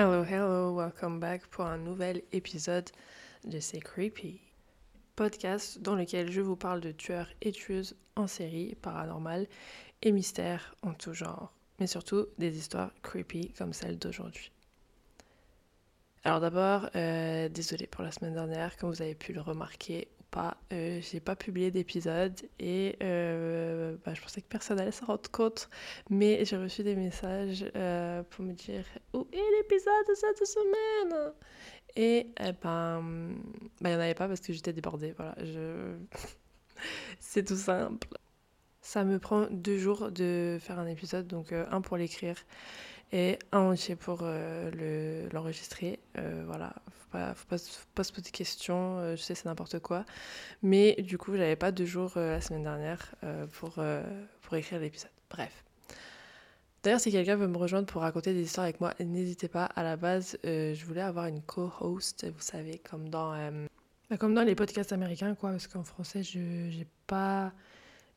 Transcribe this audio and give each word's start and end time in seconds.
Hello, 0.00 0.22
hello, 0.22 0.72
welcome 0.76 1.18
back 1.18 1.48
pour 1.48 1.64
un 1.64 1.76
nouvel 1.76 2.22
épisode 2.30 2.88
de 3.44 3.58
C'est 3.58 3.80
Creepy, 3.80 4.40
podcast 5.16 5.80
dans 5.80 5.96
lequel 5.96 6.30
je 6.30 6.40
vous 6.40 6.54
parle 6.54 6.80
de 6.80 6.92
tueurs 6.92 7.26
et 7.42 7.50
tueuses 7.50 7.96
en 8.14 8.28
série, 8.28 8.76
paranormal 8.80 9.48
et 10.02 10.12
mystères 10.12 10.76
en 10.82 10.94
tout 10.94 11.14
genre, 11.14 11.52
mais 11.80 11.88
surtout 11.88 12.28
des 12.38 12.56
histoires 12.56 12.92
creepy 13.02 13.52
comme 13.58 13.72
celle 13.72 13.98
d'aujourd'hui. 13.98 14.52
Alors 16.22 16.38
d'abord, 16.38 16.88
euh, 16.94 17.48
désolé 17.48 17.88
pour 17.88 18.04
la 18.04 18.12
semaine 18.12 18.34
dernière, 18.34 18.76
comme 18.76 18.90
vous 18.90 19.02
avez 19.02 19.16
pu 19.16 19.32
le 19.32 19.40
remarquer 19.40 20.06
pas, 20.30 20.56
euh, 20.72 21.00
j'ai 21.00 21.20
pas 21.20 21.36
publié 21.36 21.70
d'épisode 21.70 22.40
et 22.58 22.96
euh, 23.02 23.96
bah, 24.04 24.14
je 24.14 24.20
pensais 24.20 24.40
que 24.40 24.48
personne 24.48 24.78
allait 24.78 24.92
s'en 24.92 25.06
rendre 25.06 25.30
compte, 25.30 25.68
mais 26.10 26.44
j'ai 26.44 26.56
reçu 26.56 26.82
des 26.82 26.96
messages 26.96 27.64
euh, 27.76 28.22
pour 28.24 28.44
me 28.44 28.52
dire 28.52 28.84
où 29.14 29.26
est 29.32 29.50
l'épisode 29.58 30.06
de 30.08 30.14
cette 30.14 30.46
semaine? 30.46 31.32
Et 31.96 32.30
eh 32.40 32.52
ben, 32.62 33.02
bah, 33.80 33.90
il 33.90 33.90
n'y 33.90 33.94
en 33.96 34.00
avait 34.00 34.14
pas 34.14 34.28
parce 34.28 34.40
que 34.40 34.52
j'étais 34.52 34.72
débordée, 34.72 35.12
voilà, 35.16 35.34
je... 35.42 35.96
c'est 37.20 37.44
tout 37.44 37.56
simple. 37.56 38.08
Ça 38.80 39.04
me 39.04 39.18
prend 39.18 39.46
deux 39.50 39.78
jours 39.78 40.10
de 40.10 40.58
faire 40.60 40.78
un 40.78 40.86
épisode, 40.86 41.26
donc 41.26 41.52
euh, 41.52 41.66
un 41.70 41.80
pour 41.80 41.96
l'écrire 41.96 42.36
et 43.12 43.38
un 43.52 43.60
entier 43.60 43.96
pour 43.96 44.20
euh, 44.22 44.70
le- 44.70 45.28
l'enregistrer. 45.32 45.98
Euh, 46.18 46.42
voilà, 46.46 46.74
faut 46.92 47.08
pas, 47.10 47.34
faut, 47.34 47.46
pas, 47.46 48.04
se 48.04 48.12
poser 48.12 48.30
de 48.30 48.36
questions, 48.36 48.98
euh, 48.98 49.16
je 49.16 49.22
sais 49.22 49.34
c'est 49.34 49.46
n'importe 49.46 49.78
quoi. 49.80 50.04
Mais 50.62 50.94
du 51.00 51.18
coup, 51.18 51.34
j'avais 51.36 51.56
pas 51.56 51.72
deux 51.72 51.86
jours 51.86 52.12
la 52.16 52.40
semaine 52.40 52.64
dernière 52.64 53.14
pour, 53.52 53.78
pour 54.42 54.54
écrire 54.56 54.80
l'épisode. 54.80 55.10
Bref. 55.30 55.64
D'ailleurs, 56.82 57.00
si 57.00 57.10
quelqu'un 57.10 57.36
veut 57.36 57.48
me 57.48 57.56
rejoindre 57.56 57.86
pour 57.86 58.02
raconter 58.02 58.32
des 58.32 58.42
histoires 58.42 58.64
avec 58.64 58.80
moi, 58.80 58.94
n'hésitez 59.00 59.48
pas. 59.48 59.64
À 59.64 59.82
la 59.82 59.96
base, 59.96 60.38
je 60.44 60.84
voulais 60.84 61.00
avoir 61.00 61.26
une 61.26 61.42
co-host, 61.42 62.24
vous 62.26 62.40
savez, 62.40 62.78
comme 62.78 63.08
dans, 63.08 63.32
bah, 64.10 64.16
comme 64.16 64.32
dans 64.34 64.44
les 64.44 64.54
podcasts 64.54 64.92
américains, 64.92 65.34
quoi, 65.34 65.50
parce 65.50 65.66
qu'en 65.66 65.82
français, 65.82 66.22
je 66.22 66.68
j'ai 66.70 66.86
pas, 67.06 67.52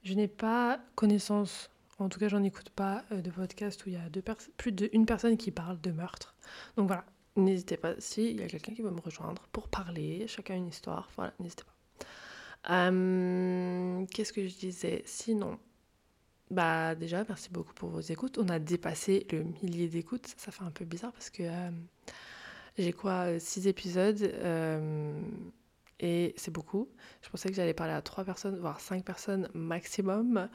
je 0.04 0.14
n'ai 0.14 0.28
pas 0.28 0.80
connaissance 0.96 1.71
en 2.02 2.10
tout 2.10 2.20
cas, 2.20 2.28
j'en 2.28 2.44
écoute 2.44 2.70
pas 2.70 3.04
euh, 3.12 3.22
de 3.22 3.30
podcast 3.30 3.86
où 3.86 3.90
il 3.90 3.94
y 3.94 3.98
a 3.98 4.10
deux 4.10 4.24
plus 4.58 4.72
d'une 4.72 5.06
personne 5.06 5.38
qui 5.38 5.52
parle 5.52 5.80
de 5.82 5.92
meurtre. 5.92 6.36
Donc 6.78 6.88
voilà, 6.88 7.06
n'hésitez 7.36 7.78
pas. 7.78 7.94
S'il 8.00 8.40
y 8.40 8.44
a 8.44 8.48
quelqu'un 8.48 8.74
qui 8.74 8.82
veut 8.82 8.92
me 8.92 9.02
rejoindre 9.02 9.44
pour 9.52 9.68
parler, 9.68 10.26
chacun 10.28 10.56
une 10.56 10.68
histoire, 10.68 11.10
voilà, 11.16 11.34
n'hésitez 11.40 11.64
pas. 11.64 11.72
Euh, 12.70 14.06
Qu'est-ce 14.14 14.34
que 14.34 14.48
je 14.48 14.56
disais? 14.56 15.04
Sinon, 15.06 15.58
bah 16.52 16.96
déjà, 16.96 17.24
merci 17.28 17.50
beaucoup 17.50 17.74
pour 17.74 17.90
vos 17.90 18.02
écoutes. 18.02 18.38
On 18.38 18.50
a 18.50 18.60
dépassé 18.60 19.26
le 19.32 19.44
millier 19.64 19.88
d'écoutes. 19.88 20.28
Ça, 20.38 20.52
fait 20.52 20.64
un 20.64 20.72
peu 20.72 20.84
bizarre 20.84 21.14
parce 21.14 21.30
que 21.30 21.44
euh, 21.44 21.72
j'ai 22.78 22.92
quoi 22.92 23.28
euh, 23.28 23.40
Six 23.40 23.68
épisodes 23.68 24.22
euh, 24.22 25.22
et 26.02 26.34
c'est 26.36 26.52
beaucoup. 26.52 26.90
Je 27.22 27.30
pensais 27.30 27.48
que 27.48 27.56
j'allais 27.56 27.74
parler 27.74 27.94
à 27.94 28.02
trois 28.02 28.26
personnes, 28.26 28.58
voire 28.60 28.82
cinq 28.82 29.06
personnes 29.06 29.48
maximum. 29.54 30.50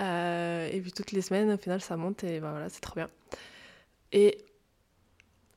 Euh, 0.00 0.68
et 0.72 0.80
puis 0.80 0.92
toutes 0.92 1.12
les 1.12 1.22
semaines, 1.22 1.50
au 1.50 1.58
final, 1.58 1.80
ça 1.80 1.96
monte 1.96 2.24
et 2.24 2.40
ben 2.40 2.50
voilà, 2.50 2.68
c'est 2.68 2.80
trop 2.80 2.94
bien. 2.94 3.08
Et 4.12 4.38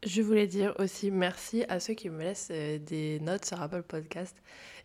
je 0.04 0.22
voulais 0.24 0.48
dire 0.48 0.74
aussi 0.80 1.12
merci 1.12 1.64
à 1.70 1.80
ceux 1.80 1.94
qui 1.94 2.10
me 2.10 2.24
laissent 2.24 2.50
euh, 2.52 2.80
des 2.80 3.20
notes 3.20 3.46
sur 3.46 3.62
Apple 3.62 3.84
Podcast. 3.84 4.36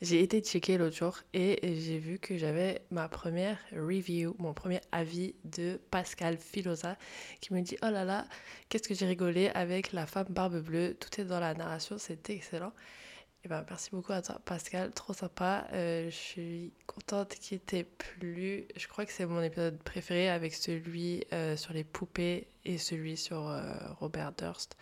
J'ai 0.02 0.20
été 0.22 0.40
checker 0.42 0.76
l'autre 0.76 0.96
jour 0.96 1.18
et 1.32 1.58
j'ai 1.62 1.98
vu 1.98 2.18
que 2.18 2.36
j'avais 2.36 2.82
ma 2.90 3.08
première 3.08 3.58
review, 3.72 4.36
mon 4.38 4.52
premier 4.52 4.80
avis 4.92 5.34
de 5.44 5.80
Pascal 5.90 6.36
Filosa 6.36 6.98
qui 7.40 7.54
me 7.54 7.62
dit 7.62 7.78
Oh 7.82 7.90
là 7.90 8.04
là, 8.04 8.26
qu'est-ce 8.68 8.86
que 8.86 8.94
j'ai 8.94 9.06
rigolé 9.06 9.48
avec 9.54 9.92
la 9.92 10.06
femme 10.06 10.26
barbe 10.28 10.60
bleue, 10.60 10.94
tout 11.00 11.18
est 11.18 11.24
dans 11.24 11.40
la 11.40 11.54
narration, 11.54 11.96
c'était 11.96 12.34
excellent. 12.34 12.72
Et 13.46 13.48
ben, 13.48 13.64
merci 13.70 13.90
beaucoup 13.92 14.10
à 14.10 14.22
toi, 14.22 14.40
Pascal, 14.44 14.90
trop 14.90 15.12
sympa. 15.12 15.68
Euh, 15.72 16.06
je 16.06 16.16
suis 16.16 16.72
contente 16.88 17.36
qu'il 17.36 17.60
t'ait 17.60 17.84
plu. 17.84 18.66
Je 18.74 18.88
crois 18.88 19.06
que 19.06 19.12
c'est 19.12 19.24
mon 19.24 19.40
épisode 19.40 19.78
préféré 19.84 20.28
avec 20.28 20.52
celui 20.52 21.22
euh, 21.32 21.56
sur 21.56 21.72
les 21.72 21.84
poupées 21.84 22.48
et 22.64 22.76
celui 22.76 23.16
sur 23.16 23.46
euh, 23.46 23.62
Robert 24.00 24.32
Durst. 24.32 24.76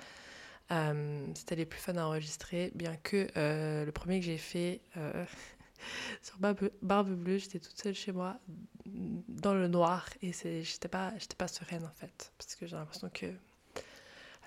C'était 1.35 1.57
les 1.57 1.67
plus 1.67 1.79
fun 1.79 1.97
à 1.97 2.07
enregistrer, 2.07 2.73
bien 2.75 2.97
que 2.97 3.29
le 3.37 3.91
premier 3.91 4.21
que 4.21 4.25
j'ai 4.25 4.39
fait 4.39 4.81
sur 6.23 6.39
Barbe, 6.39 7.11
Bleue, 7.11 7.37
j'étais 7.37 7.59
toute 7.59 7.79
seule 7.79 7.95
chez 7.95 8.13
moi, 8.13 8.39
dans 8.87 9.53
le 9.53 9.69
noir, 9.69 10.09
et 10.23 10.33
j'étais 10.33 10.89
pas, 10.89 11.13
pas 11.37 11.49
sereine 11.49 11.85
en 11.85 11.93
fait, 11.93 12.33
parce 12.39 12.55
que 12.55 12.65
j'ai 12.65 12.77
l'impression 12.77 13.11
que 13.13 13.27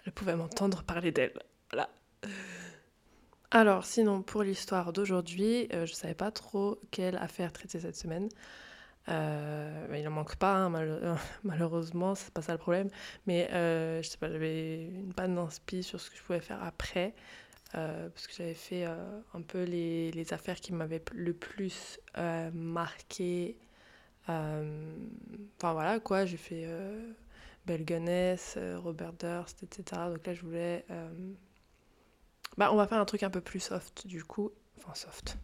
elle 0.05 0.11
pouvait 0.11 0.35
m'entendre 0.35 0.81
parler 0.81 1.11
d'elle. 1.11 1.39
Voilà. 1.71 1.87
Alors, 3.51 3.85
sinon, 3.85 4.21
pour 4.23 4.43
l'histoire 4.43 4.91
d'aujourd'hui, 4.93 5.67
euh, 5.73 5.85
je 5.85 5.93
savais 5.93 6.13
pas 6.15 6.31
trop 6.31 6.79
quelle 6.91 7.15
affaire 7.17 7.53
traiter 7.53 7.79
cette 7.79 7.95
semaine. 7.95 8.27
Euh, 9.09 9.87
bah, 9.89 9.97
il 9.99 10.07
en 10.07 10.11
manque 10.11 10.35
pas, 10.37 10.55
hein, 10.55 10.69
mal- 10.69 11.17
malheureusement, 11.43 12.15
c'est 12.15 12.33
pas 12.33 12.41
ça 12.43 12.53
le 12.53 12.57
problème. 12.59 12.89
Mais 13.27 13.49
euh, 13.53 14.01
je 14.03 14.09
sais 14.09 14.17
pas, 14.17 14.31
j'avais 14.31 14.85
une 14.87 15.13
panne 15.13 15.35
d'inspi 15.35 15.83
sur 15.83 15.99
ce 16.01 16.09
que 16.11 16.17
je 16.17 16.23
pouvais 16.23 16.41
faire 16.41 16.63
après. 16.63 17.15
euh, 17.75 18.09
parce 18.09 18.27
que 18.27 18.33
j'avais 18.35 18.53
fait 18.55 18.85
euh, 18.87 18.95
un 19.35 19.41
peu 19.43 19.63
les, 19.63 20.11
les 20.11 20.33
affaires 20.33 20.59
qui 20.61 20.73
m'avaient 20.73 21.03
le 21.13 21.33
plus 21.33 21.99
euh, 22.17 22.51
marqué. 22.53 23.57
Euh, 24.29 24.95
Enfin 25.57 25.73
voilà 25.73 25.99
quoi, 26.01 26.25
j'ai 26.25 26.37
fait 26.37 26.63
euh, 26.67 27.13
euh, 27.69 28.79
Robert 28.79 29.13
Durst, 29.13 29.63
etc. 29.63 30.09
Donc 30.11 30.25
là, 30.27 30.33
je 30.33 30.41
voulais. 30.41 30.85
Bah, 32.57 32.71
on 32.71 32.75
va 32.75 32.87
faire 32.87 32.99
un 32.99 33.05
truc 33.05 33.23
un 33.23 33.29
peu 33.29 33.41
plus 33.41 33.59
soft 33.59 34.07
du 34.07 34.23
coup. 34.23 34.51
Enfin, 34.79 34.93
soft. 34.93 35.37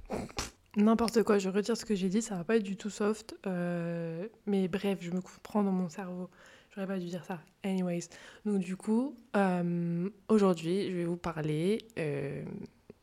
N'importe 0.76 1.22
quoi, 1.24 1.38
je 1.38 1.50
retire 1.50 1.78
ce 1.78 1.86
que 1.86 1.94
j'ai 1.94 2.10
dit, 2.10 2.24
ça 2.24 2.36
va 2.36 2.44
pas 2.44 2.58
être 2.58 2.64
du 2.64 2.78
tout 2.78 2.90
soft. 2.90 3.36
euh, 3.46 4.28
mais 4.48 4.68
bref, 4.68 4.98
je 5.02 5.12
me 5.12 5.22
comprends 5.22 5.64
dans 5.64 5.72
mon 5.72 5.90
cerveau. 5.90 6.30
J'aurais 6.74 6.88
pas 6.88 6.98
dû 6.98 7.06
dire 7.06 7.24
ça. 7.24 7.40
Anyways. 7.64 8.08
Donc, 8.46 8.58
du 8.60 8.76
coup, 8.76 9.16
euh, 9.36 10.10
aujourd'hui, 10.28 10.90
je 10.90 10.96
vais 10.96 11.06
vous 11.06 11.18
parler 11.18 11.86
euh, 12.00 12.44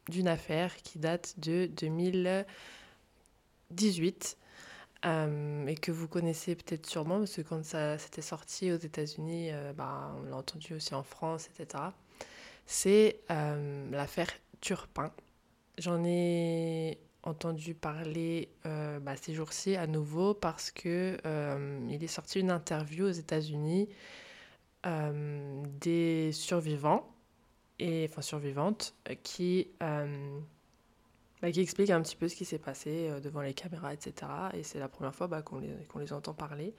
d'une 0.09 0.27
affaire 0.27 0.75
qui 0.83 0.99
date 0.99 1.39
de 1.39 1.67
2018 1.67 4.37
euh, 5.07 5.67
et 5.67 5.77
que 5.77 5.93
vous 5.93 6.09
connaissez 6.09 6.57
peut-être 6.57 6.87
sûrement 6.87 7.19
parce 7.19 7.37
que 7.37 7.43
quand 7.43 7.65
ça 7.65 7.97
s'était 7.99 8.23
sorti 8.23 8.73
aux 8.73 8.79
États-Unis, 8.79 9.53
bah, 9.77 10.17
on 10.19 10.23
l'a 10.29 10.35
entendu 10.37 10.75
aussi 10.75 10.97
en 10.97 11.05
France, 11.05 11.49
etc. 11.55 11.85
C'est 12.73 13.19
euh, 13.33 13.91
l'affaire 13.91 14.31
Turpin. 14.61 15.11
J'en 15.79 16.05
ai 16.05 17.01
entendu 17.25 17.75
parler 17.75 18.49
euh, 18.65 19.01
bah, 19.01 19.17
ces 19.17 19.35
jours-ci 19.35 19.75
à 19.75 19.89
nouveau 19.89 20.35
parce 20.35 20.71
que 20.71 21.19
euh, 21.27 21.85
il 21.91 22.05
est 22.05 22.07
sorti 22.07 22.39
une 22.39 22.53
interview 22.53 23.07
aux 23.07 23.11
États-Unis 23.11 23.89
des 24.85 26.31
survivants, 26.33 27.13
et, 27.81 28.07
enfin 28.09 28.23
survivantes, 28.23 28.95
qui, 29.25 29.69
bah, 29.81 31.51
qui 31.53 31.61
expliquent 31.61 31.91
un 31.91 32.01
petit 32.03 32.17
peu 32.17 32.29
ce 32.29 32.37
qui 32.37 32.45
s'est 32.45 32.61
passé 32.61 33.11
devant 33.21 33.43
les 33.43 33.53
caméras, 33.53 33.93
etc. 33.93 34.31
Et 34.55 34.63
c'est 34.63 34.79
la 34.79 34.89
première 34.89 35.15
fois 35.15 35.27
bah, 35.27 35.43
qu'on 35.43 35.59
les, 35.59 35.75
les 35.99 36.13
entend 36.13 36.35
parler. 36.35 36.73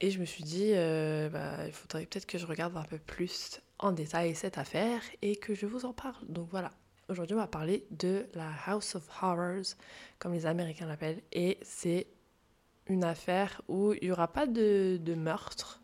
Et 0.00 0.10
je 0.10 0.20
me 0.20 0.24
suis 0.26 0.44
dit, 0.44 0.72
euh, 0.74 1.28
bah, 1.30 1.66
il 1.66 1.72
faudrait 1.72 2.04
peut-être 2.04 2.26
que 2.26 2.38
je 2.38 2.46
regarde 2.46 2.76
un 2.76 2.84
peu 2.84 2.98
plus 2.98 3.60
en 3.78 3.92
détail 3.92 4.34
cette 4.34 4.58
affaire 4.58 5.00
et 5.22 5.36
que 5.36 5.54
je 5.54 5.66
vous 5.66 5.86
en 5.86 5.92
parle. 5.92 6.26
Donc 6.28 6.48
voilà, 6.50 6.72
aujourd'hui 7.08 7.34
on 7.34 7.38
va 7.38 7.46
parler 7.46 7.86
de 7.90 8.26
la 8.34 8.50
House 8.66 8.94
of 8.94 9.08
Horrors, 9.22 9.74
comme 10.18 10.32
les 10.32 10.44
Américains 10.44 10.86
l'appellent. 10.86 11.22
Et 11.32 11.58
c'est 11.62 12.06
une 12.88 13.04
affaire 13.04 13.62
où 13.68 13.94
il 13.94 14.04
n'y 14.04 14.12
aura 14.12 14.32
pas 14.32 14.46
de, 14.46 15.00
meurtre 15.16 15.82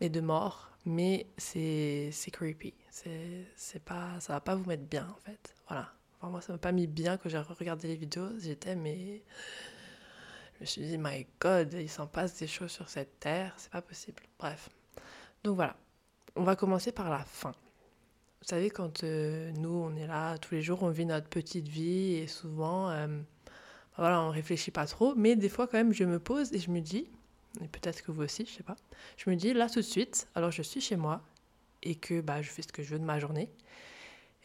et 0.00 0.10
de 0.10 0.20
mort, 0.20 0.70
mais 0.84 1.26
c'est 1.38 2.12
creepy. 2.32 2.74
C'est 2.90 3.82
pas, 3.84 4.20
ça 4.20 4.34
va 4.34 4.40
pas 4.40 4.54
vous 4.54 4.64
mettre 4.66 4.84
bien 4.84 5.08
en 5.08 5.20
fait. 5.20 5.54
Voilà. 5.68 5.90
Enfin, 6.18 6.30
moi 6.30 6.40
ça 6.40 6.52
m'a 6.52 6.58
pas 6.58 6.72
mis 6.72 6.86
bien 6.86 7.16
quand 7.16 7.28
j'ai 7.28 7.38
regardé 7.38 7.88
les 7.88 7.96
vidéos. 7.96 8.28
J'étais 8.38 8.76
mais 8.76 9.22
je 10.56 10.60
me 10.62 10.66
suis 10.66 10.82
dit, 10.82 10.98
my 10.98 11.26
God, 11.38 11.74
il 11.74 11.88
s'en 11.88 12.06
passe 12.06 12.38
des 12.38 12.46
choses 12.46 12.70
sur 12.70 12.88
cette 12.88 13.20
terre, 13.20 13.52
c'est 13.58 13.70
pas 13.70 13.82
possible. 13.82 14.22
Bref. 14.38 14.70
Donc 15.44 15.56
voilà, 15.56 15.76
on 16.34 16.42
va 16.42 16.56
commencer 16.56 16.92
par 16.92 17.10
la 17.10 17.24
fin. 17.24 17.52
Vous 18.40 18.48
savez, 18.48 18.70
quand 18.70 19.04
euh, 19.04 19.50
nous, 19.52 19.70
on 19.70 19.94
est 19.96 20.06
là 20.06 20.38
tous 20.38 20.54
les 20.54 20.62
jours, 20.62 20.82
on 20.82 20.90
vit 20.90 21.04
notre 21.04 21.28
petite 21.28 21.68
vie 21.68 22.14
et 22.14 22.26
souvent, 22.26 22.90
euh, 22.90 23.06
voilà, 23.96 24.22
on 24.22 24.30
réfléchit 24.30 24.70
pas 24.70 24.86
trop, 24.86 25.14
mais 25.14 25.36
des 25.36 25.48
fois 25.48 25.66
quand 25.66 25.78
même, 25.78 25.92
je 25.92 26.04
me 26.04 26.18
pose 26.18 26.52
et 26.52 26.58
je 26.58 26.70
me 26.70 26.80
dis, 26.80 27.08
et 27.60 27.68
peut-être 27.68 28.02
que 28.02 28.12
vous 28.12 28.22
aussi, 28.22 28.46
je 28.46 28.52
sais 28.52 28.62
pas, 28.62 28.76
je 29.16 29.28
me 29.28 29.36
dis 29.36 29.52
là 29.52 29.68
tout 29.68 29.80
de 29.80 29.84
suite, 29.84 30.28
alors 30.34 30.50
je 30.50 30.62
suis 30.62 30.80
chez 30.80 30.96
moi 30.96 31.22
et 31.82 31.96
que 31.96 32.20
bah, 32.20 32.40
je 32.40 32.48
fais 32.48 32.62
ce 32.62 32.68
que 32.68 32.82
je 32.82 32.90
veux 32.90 32.98
de 32.98 33.04
ma 33.04 33.18
journée, 33.18 33.50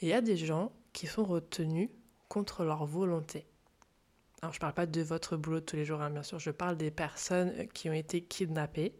et 0.02 0.08
il 0.08 0.10
y 0.10 0.14
a 0.14 0.22
des 0.22 0.38
gens 0.38 0.72
qui 0.94 1.08
sont 1.08 1.24
retenus 1.24 1.90
contre 2.28 2.64
leur 2.64 2.86
volonté. 2.86 3.46
Alors, 4.44 4.54
je 4.54 4.60
parle 4.60 4.74
pas 4.74 4.88
de 4.88 5.02
votre 5.02 5.38
boulot 5.38 5.60
de 5.60 5.66
tous 5.66 5.76
les 5.76 5.86
jours, 5.86 6.02
hein, 6.02 6.10
bien 6.10 6.24
sûr. 6.24 6.40
Je 6.40 6.50
parle 6.50 6.76
des 6.76 6.90
personnes 6.90 7.68
qui 7.76 7.90
ont 7.92 7.94
été 7.94 8.22
kidnappées, 8.22 8.96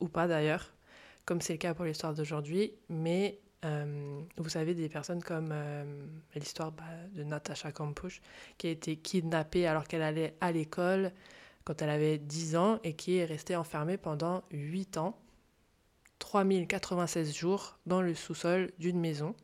ou 0.00 0.08
pas 0.08 0.26
d'ailleurs, 0.26 0.74
comme 1.24 1.40
c'est 1.40 1.52
le 1.52 1.58
cas 1.58 1.74
pour 1.74 1.84
l'histoire 1.84 2.12
d'aujourd'hui. 2.12 2.72
Mais 2.88 3.38
euh, 3.64 4.20
vous 4.36 4.48
savez, 4.48 4.74
des 4.74 4.88
personnes 4.88 5.22
comme 5.22 5.50
euh, 5.52 5.84
l'histoire 6.34 6.72
bah, 6.72 6.82
de 7.12 7.22
Natasha 7.22 7.70
Kampusch, 7.70 8.20
qui 8.58 8.66
a 8.66 8.70
été 8.70 8.96
kidnappée 8.96 9.68
alors 9.68 9.86
qu'elle 9.86 10.02
allait 10.02 10.34
à 10.40 10.50
l'école 10.50 11.12
quand 11.64 11.82
elle 11.82 11.90
avait 11.90 12.18
10 12.18 12.56
ans 12.56 12.80
et 12.82 12.94
qui 12.94 13.18
est 13.18 13.24
restée 13.24 13.54
enfermée 13.54 13.96
pendant 13.96 14.42
8 14.50 14.96
ans, 14.96 15.16
3096 16.18 17.32
jours 17.32 17.78
dans 17.86 18.02
le 18.02 18.14
sous-sol 18.16 18.72
d'une 18.80 18.98
maison, 18.98 19.36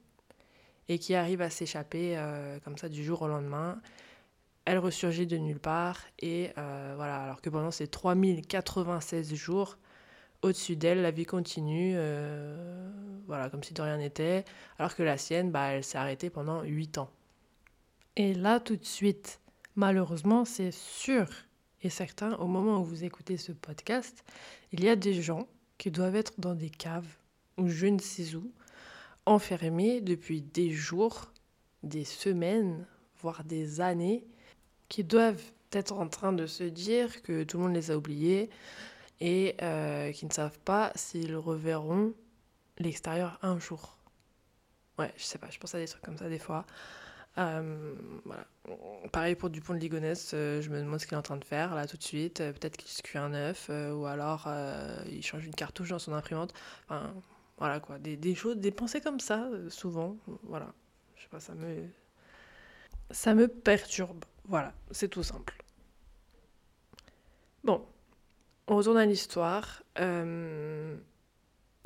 et 0.88 0.98
qui 0.98 1.14
arrive 1.14 1.40
à 1.40 1.50
s'échapper 1.50 2.16
euh, 2.16 2.58
comme 2.64 2.78
ça 2.78 2.88
du 2.88 3.04
jour 3.04 3.22
au 3.22 3.28
lendemain 3.28 3.80
elle 4.66 4.78
ressurgit 4.78 5.26
de 5.26 5.36
nulle 5.36 5.60
part 5.60 6.00
et 6.18 6.50
euh, 6.58 6.92
voilà, 6.96 7.22
alors 7.22 7.40
que 7.40 7.48
pendant 7.48 7.70
ces 7.70 7.86
3096 7.88 9.34
jours, 9.34 9.78
au-dessus 10.42 10.76
d'elle, 10.76 11.02
la 11.02 11.10
vie 11.10 11.24
continue, 11.24 11.94
euh, 11.96 12.90
voilà, 13.26 13.48
comme 13.48 13.62
si 13.62 13.72
de 13.72 13.80
rien 13.80 13.96
n'était, 13.96 14.44
alors 14.78 14.94
que 14.94 15.02
la 15.02 15.16
sienne, 15.16 15.50
bah, 15.50 15.68
elle 15.68 15.84
s'est 15.84 15.98
arrêtée 15.98 16.28
pendant 16.28 16.62
8 16.62 16.98
ans. 16.98 17.10
Et 18.16 18.34
là, 18.34 18.60
tout 18.60 18.76
de 18.76 18.84
suite, 18.84 19.40
malheureusement, 19.76 20.44
c'est 20.44 20.72
sûr 20.72 21.28
et 21.82 21.90
certain, 21.90 22.34
au 22.38 22.46
moment 22.46 22.80
où 22.80 22.84
vous 22.84 23.04
écoutez 23.04 23.36
ce 23.36 23.52
podcast, 23.52 24.24
il 24.72 24.82
y 24.82 24.88
a 24.88 24.96
des 24.96 25.22
gens 25.22 25.46
qui 25.78 25.92
doivent 25.92 26.16
être 26.16 26.32
dans 26.38 26.54
des 26.54 26.70
caves 26.70 27.16
ou 27.58 27.68
je 27.68 27.86
ne 27.86 28.00
sais 28.00 28.34
où, 28.34 28.50
enfermés 29.24 30.00
depuis 30.00 30.42
des 30.42 30.70
jours, 30.70 31.32
des 31.84 32.04
semaines, 32.04 32.86
voire 33.20 33.44
des 33.44 33.80
années, 33.80 34.26
qui 34.88 35.04
doivent 35.04 35.42
être 35.72 35.92
en 35.92 36.08
train 36.08 36.32
de 36.32 36.46
se 36.46 36.64
dire 36.64 37.22
que 37.22 37.44
tout 37.44 37.58
le 37.58 37.64
monde 37.64 37.74
les 37.74 37.90
a 37.90 37.96
oubliés 37.96 38.50
et 39.20 39.56
euh, 39.62 40.12
qui 40.12 40.26
ne 40.26 40.32
savent 40.32 40.58
pas 40.60 40.92
s'ils 40.94 41.36
reverront 41.36 42.14
l'extérieur 42.78 43.38
un 43.42 43.58
jour. 43.58 43.98
Ouais, 44.98 45.12
je 45.16 45.24
sais 45.24 45.38
pas, 45.38 45.48
je 45.50 45.58
pense 45.58 45.74
à 45.74 45.78
des 45.78 45.86
trucs 45.86 46.02
comme 46.02 46.16
ça 46.16 46.28
des 46.28 46.38
fois. 46.38 46.64
Euh, 47.38 47.94
voilà. 48.24 48.46
Pareil 49.12 49.34
pour 49.34 49.50
Dupont 49.50 49.74
de 49.74 49.78
Ligonnès, 49.78 50.30
euh, 50.32 50.62
je 50.62 50.70
me 50.70 50.78
demande 50.80 51.00
ce 51.00 51.06
qu'il 51.06 51.14
est 51.14 51.18
en 51.18 51.22
train 51.22 51.36
de 51.36 51.44
faire 51.44 51.74
là 51.74 51.86
tout 51.86 51.98
de 51.98 52.02
suite. 52.02 52.38
Peut-être 52.38 52.76
qu'il 52.78 52.90
se 52.90 53.02
cuit 53.02 53.18
un 53.18 53.34
œuf 53.34 53.70
ou 53.70 54.06
alors 54.06 54.48
il 55.10 55.22
change 55.22 55.44
une 55.44 55.54
cartouche 55.54 55.90
dans 55.90 55.98
son 55.98 56.12
imprimante. 56.12 56.54
Enfin, 56.84 57.12
voilà 57.58 57.80
quoi, 57.80 57.98
des, 57.98 58.16
des 58.16 58.34
choses, 58.34 58.56
des 58.56 58.70
pensées 58.70 59.00
comme 59.00 59.20
ça, 59.20 59.48
souvent. 59.68 60.16
Voilà. 60.44 60.72
Je 61.16 61.22
sais 61.22 61.28
pas, 61.28 61.40
ça 61.40 61.54
me. 61.54 61.88
Ça 63.10 63.34
me 63.34 63.48
perturbe. 63.48 64.24
Voilà, 64.48 64.72
c'est 64.92 65.08
tout 65.08 65.24
simple. 65.24 65.56
Bon, 67.64 67.84
on 68.68 68.76
retourne 68.76 68.98
à 68.98 69.06
l'histoire. 69.06 69.82
Euh, 69.98 70.96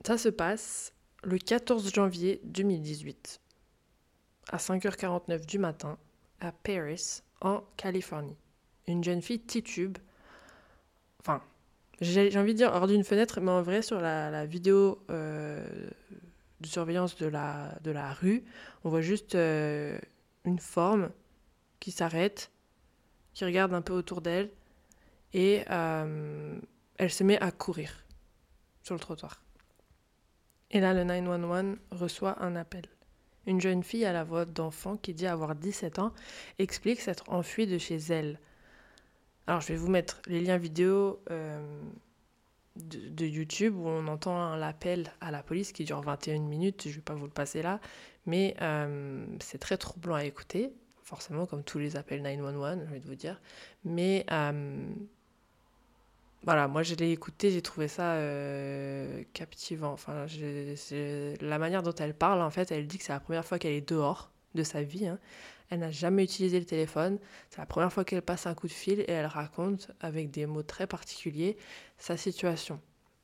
ça 0.05 0.19
se 0.19 0.29
passe 0.29 0.93
le 1.25 1.39
14 1.39 1.93
janvier 1.93 2.41
2018, 2.45 3.41
à 4.51 4.59
5h49 4.59 5.47
du 5.47 5.59
matin, 5.59 5.99
à 6.41 6.53
Paris, 6.53 7.23
en 7.41 7.63
Californie. 7.79 8.37
Une 8.87 9.03
jeune 9.05 9.23
fille 9.23 9.41
titube, 9.41 9.97
enfin, 11.21 11.43
j'ai 12.03 12.37
envie 12.39 12.53
de 12.53 12.59
dire 12.59 12.73
hors 12.75 12.87
d'une 12.87 13.05
fenêtre, 13.05 13.41
mais 13.41 13.51
en 13.51 13.63
vrai, 13.63 13.81
sur 13.81 14.01
la, 14.01 14.45
vidéo 14.45 15.03
euh, 15.11 15.65
de 16.61 16.67
surveillance 16.67 17.17
de 17.17 17.27
la, 17.27 17.75
de 17.83 17.91
la 17.91 18.13
rue, 18.13 18.45
on 18.85 18.91
voit 18.91 19.01
juste 19.01 19.35
euh, 19.35 19.99
une 20.45 20.59
forme 20.59 21.11
qui 21.81 21.91
s'arrête, 21.91 22.51
qui 23.35 23.45
regarde 23.45 23.75
un 23.75 23.83
peu 23.83 23.93
autour 23.93 24.21
d'elle, 24.21 24.51
et 25.33 25.65
euh, 25.71 26.59
elle 26.99 27.11
se 27.11 27.25
met 27.25 27.41
à 27.41 27.51
courir 27.51 28.05
sur 28.83 28.95
le 28.95 29.01
trottoir. 29.01 29.43
Et 30.71 30.81
là, 30.81 30.95
le 30.95 31.05
911 31.05 31.77
reçoit 31.91 32.43
un 32.43 32.57
appel. 32.57 32.85
Une 33.47 33.61
jeune 33.61 33.83
fille 33.83 34.05
à 34.05 34.13
la 34.13 34.23
voix 34.23 34.45
d'enfant 34.45 34.97
qui 34.97 35.15
dit 35.15 35.27
avoir 35.27 35.55
17 35.55 35.99
ans 35.99 36.13
explique 36.59 37.01
s'être 37.01 37.25
enfuie 37.29 37.67
de 37.67 37.79
chez 37.79 37.97
elle. 37.97 38.39
Alors, 39.47 39.61
je 39.61 39.69
vais 39.69 39.77
vous 39.77 39.89
mettre 39.89 40.21
les 40.27 40.41
liens 40.41 40.59
vidéo 40.59 41.21
euh, 41.31 41.61
de, 42.77 43.27
YouTube 43.27 43.75
où 43.77 43.89
on 43.89 44.07
entend 44.07 44.55
l'appel 44.57 45.13
à 45.21 45.31
la 45.31 45.43
police 45.43 45.73
qui 45.73 45.85
dure 45.85 46.01
21 46.01 46.39
minutes. 46.41 46.83
Je 46.85 46.91
ne 46.91 46.95
vais 46.95 47.01
pas 47.01 47.15
vous 47.15 47.25
le 47.25 47.33
passer 47.33 47.63
là, 47.63 47.81
mais 48.27 48.55
euh, 48.61 49.25
c'est 49.41 49.59
très 49.59 49.77
troublant 49.77 50.15
à 50.15 50.25
écouter, 50.25 50.71
forcément, 51.11 51.45
comme 51.47 51.63
tous 51.65 51.79
les 51.79 51.97
appels 51.97 52.23
911, 52.23 52.79
je 52.87 52.93
vais 52.95 53.01
vous 53.01 53.15
dire. 53.17 53.41
Mais 53.85 54.25
euh, 54.31 54.87
voilà, 56.45 56.69
moi 56.69 56.83
je 56.83 56.95
l'ai 56.95 57.11
écouté, 57.13 57.51
j'ai 57.51 57.61
trouvé 57.63 57.87
ça 57.89 58.15
euh, 58.15 59.23
captivant. 59.35 59.93
Enfin, 59.93 60.27
c'est- 60.77 61.35
la 61.43 61.59
manière 61.59 61.83
dont 61.83 61.95
elle 61.95 62.15
parle, 62.15 62.41
en 62.43 62.51
fait, 62.51 62.73
elle 62.73 62.87
dit 62.87 62.97
que 62.99 63.05
c'est 63.05 63.13
la 63.13 63.21
première 63.21 63.45
fois 63.45 63.59
qu'elle 63.59 63.73
est 63.75 63.87
dehors 63.89 64.31
de 64.55 64.63
sa 64.63 64.83
vie. 64.83 65.07
hein. 65.07 65.19
Elle 65.71 65.81
n'a 65.81 65.91
jamais 65.93 66.25
utilisé 66.25 66.59
le 66.59 66.67
téléphone. 66.67 67.19
C'est 67.51 67.59
la 67.61 67.67
première 67.67 67.93
fois 67.93 68.05
qu'elle 68.05 68.23
passe 68.23 68.47
un 68.47 68.55
coup 68.55 68.67
de 68.67 68.73
fil 68.73 69.01
et 69.01 69.11
elle 69.13 69.27
raconte 69.27 69.91
avec 70.01 70.31
des 70.31 70.47
mots 70.47 70.63
très 70.65 70.87
particuliers 70.87 71.57
sa 71.99 72.17
situation. 72.17 72.81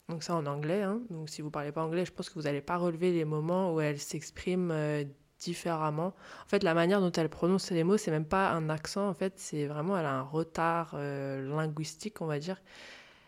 Donc 0.08 0.22
ça 0.22 0.36
en 0.36 0.46
anglais. 0.46 0.82
hein. 0.82 1.00
Donc 1.10 1.28
si 1.30 1.42
vous 1.42 1.50
parlez 1.50 1.72
pas 1.72 1.82
anglais, 1.84 2.04
je 2.06 2.12
pense 2.12 2.28
que 2.28 2.34
vous 2.34 2.42
n'allez 2.42 2.60
pas 2.60 2.76
relever 2.76 3.12
les 3.12 3.24
moments 3.24 3.74
où 3.74 3.80
elle 3.80 3.98
s'exprime 3.98 4.70
euh, 4.70 5.04
différemment. 5.38 6.14
En 6.44 6.48
fait, 6.48 6.62
la 6.62 6.74
manière 6.74 7.00
dont 7.00 7.12
elle 7.12 7.28
prononce 7.28 7.70
les 7.70 7.84
mots, 7.84 7.96
c'est 7.96 8.10
même 8.10 8.24
pas 8.24 8.50
un 8.50 8.68
accent. 8.70 9.08
En 9.08 9.14
fait, 9.14 9.34
c'est 9.36 9.66
vraiment, 9.66 9.96
elle 9.98 10.06
a 10.06 10.14
un 10.14 10.22
retard 10.22 10.92
euh, 10.94 11.46
linguistique, 11.54 12.20
on 12.20 12.26
va 12.26 12.38
dire. 12.38 12.60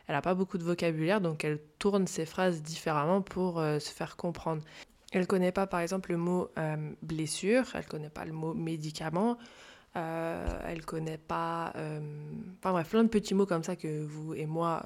Elle 0.06 0.14
n'a 0.14 0.22
pas 0.22 0.34
beaucoup 0.34 0.56
de 0.58 0.64
vocabulaire, 0.64 1.20
donc 1.20 1.44
elle 1.44 1.60
tourne 1.78 2.06
ses 2.06 2.24
phrases 2.24 2.62
différemment 2.62 3.20
pour 3.20 3.58
euh, 3.60 3.78
se 3.78 3.90
faire 3.92 4.16
comprendre. 4.16 4.62
Elle 5.12 5.26
connaît 5.26 5.52
pas, 5.52 5.66
par 5.66 5.80
exemple, 5.80 6.10
le 6.12 6.18
mot 6.18 6.50
euh, 6.58 6.76
blessure, 7.02 7.64
elle 7.74 7.86
connaît 7.86 8.10
pas 8.10 8.24
le 8.24 8.32
mot 8.32 8.54
médicament, 8.54 9.38
elle 9.94 10.84
connaît 10.84 11.18
pas... 11.18 11.72
Enfin 12.58 12.72
bref, 12.72 12.88
plein 12.90 13.02
de 13.02 13.08
petits 13.08 13.34
mots 13.34 13.46
comme 13.46 13.64
ça 13.64 13.74
que 13.74 14.04
vous 14.04 14.32
et 14.34 14.46
moi, 14.46 14.82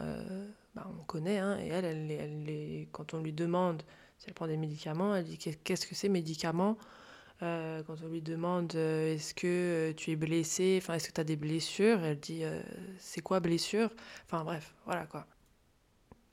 bah, 0.74 0.86
on 0.98 1.02
connaît. 1.04 1.38
hein. 1.38 1.58
et 1.60 1.68
elle, 1.68 1.84
elle, 1.84 2.10
elle 2.10 2.86
quand 2.92 3.12
on 3.14 3.20
lui 3.20 3.32
demande 3.32 3.82
si 4.18 4.26
elle 4.28 4.34
prend 4.34 4.46
des 4.46 4.56
médicaments, 4.56 5.14
elle 5.14 5.24
dit 5.24 5.36
Qu'est- 5.36 5.62
qu'est-ce 5.64 5.86
que 5.86 5.94
c'est 5.94 6.08
médicaments 6.08 6.78
Euh, 7.42 7.82
Quand 7.87 7.96
on 8.04 8.08
lui 8.08 8.22
demande 8.22 8.72
euh, 8.76 9.14
est-ce 9.14 9.34
que 9.34 9.46
euh, 9.46 9.92
tu 9.94 10.12
es 10.12 10.16
blessé, 10.16 10.78
enfin 10.80 10.94
est-ce 10.94 11.08
que 11.08 11.12
tu 11.12 11.20
as 11.20 11.25
des 11.25 11.37
blessures, 11.37 12.02
elle 12.04 12.20
dit 12.20 12.44
c'est 12.99 13.20
quoi 13.20 13.40
blessure? 13.40 13.90
Enfin 14.26 14.44
bref, 14.44 14.75
voilà 14.84 15.06
quoi. 15.06 15.26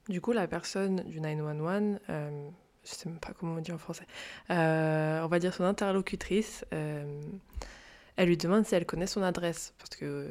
Du 0.07 0.21
coup, 0.21 0.31
la 0.31 0.47
personne 0.47 1.03
du 1.03 1.19
911, 1.19 1.99
euh, 2.09 2.49
je 2.83 2.89
sais 2.89 3.09
même 3.09 3.19
pas 3.19 3.33
comment 3.33 3.55
on 3.55 3.61
dit 3.61 3.71
en 3.71 3.77
français, 3.77 4.05
on 4.49 5.27
va 5.27 5.39
dire 5.39 5.53
son 5.53 5.63
interlocutrice, 5.63 6.65
elle 6.71 8.27
lui 8.27 8.37
demande 8.37 8.65
si 8.65 8.75
elle 8.75 8.85
connaît 8.85 9.07
son 9.07 9.21
adresse. 9.23 9.73
Parce 9.77 9.91
que 9.91 10.27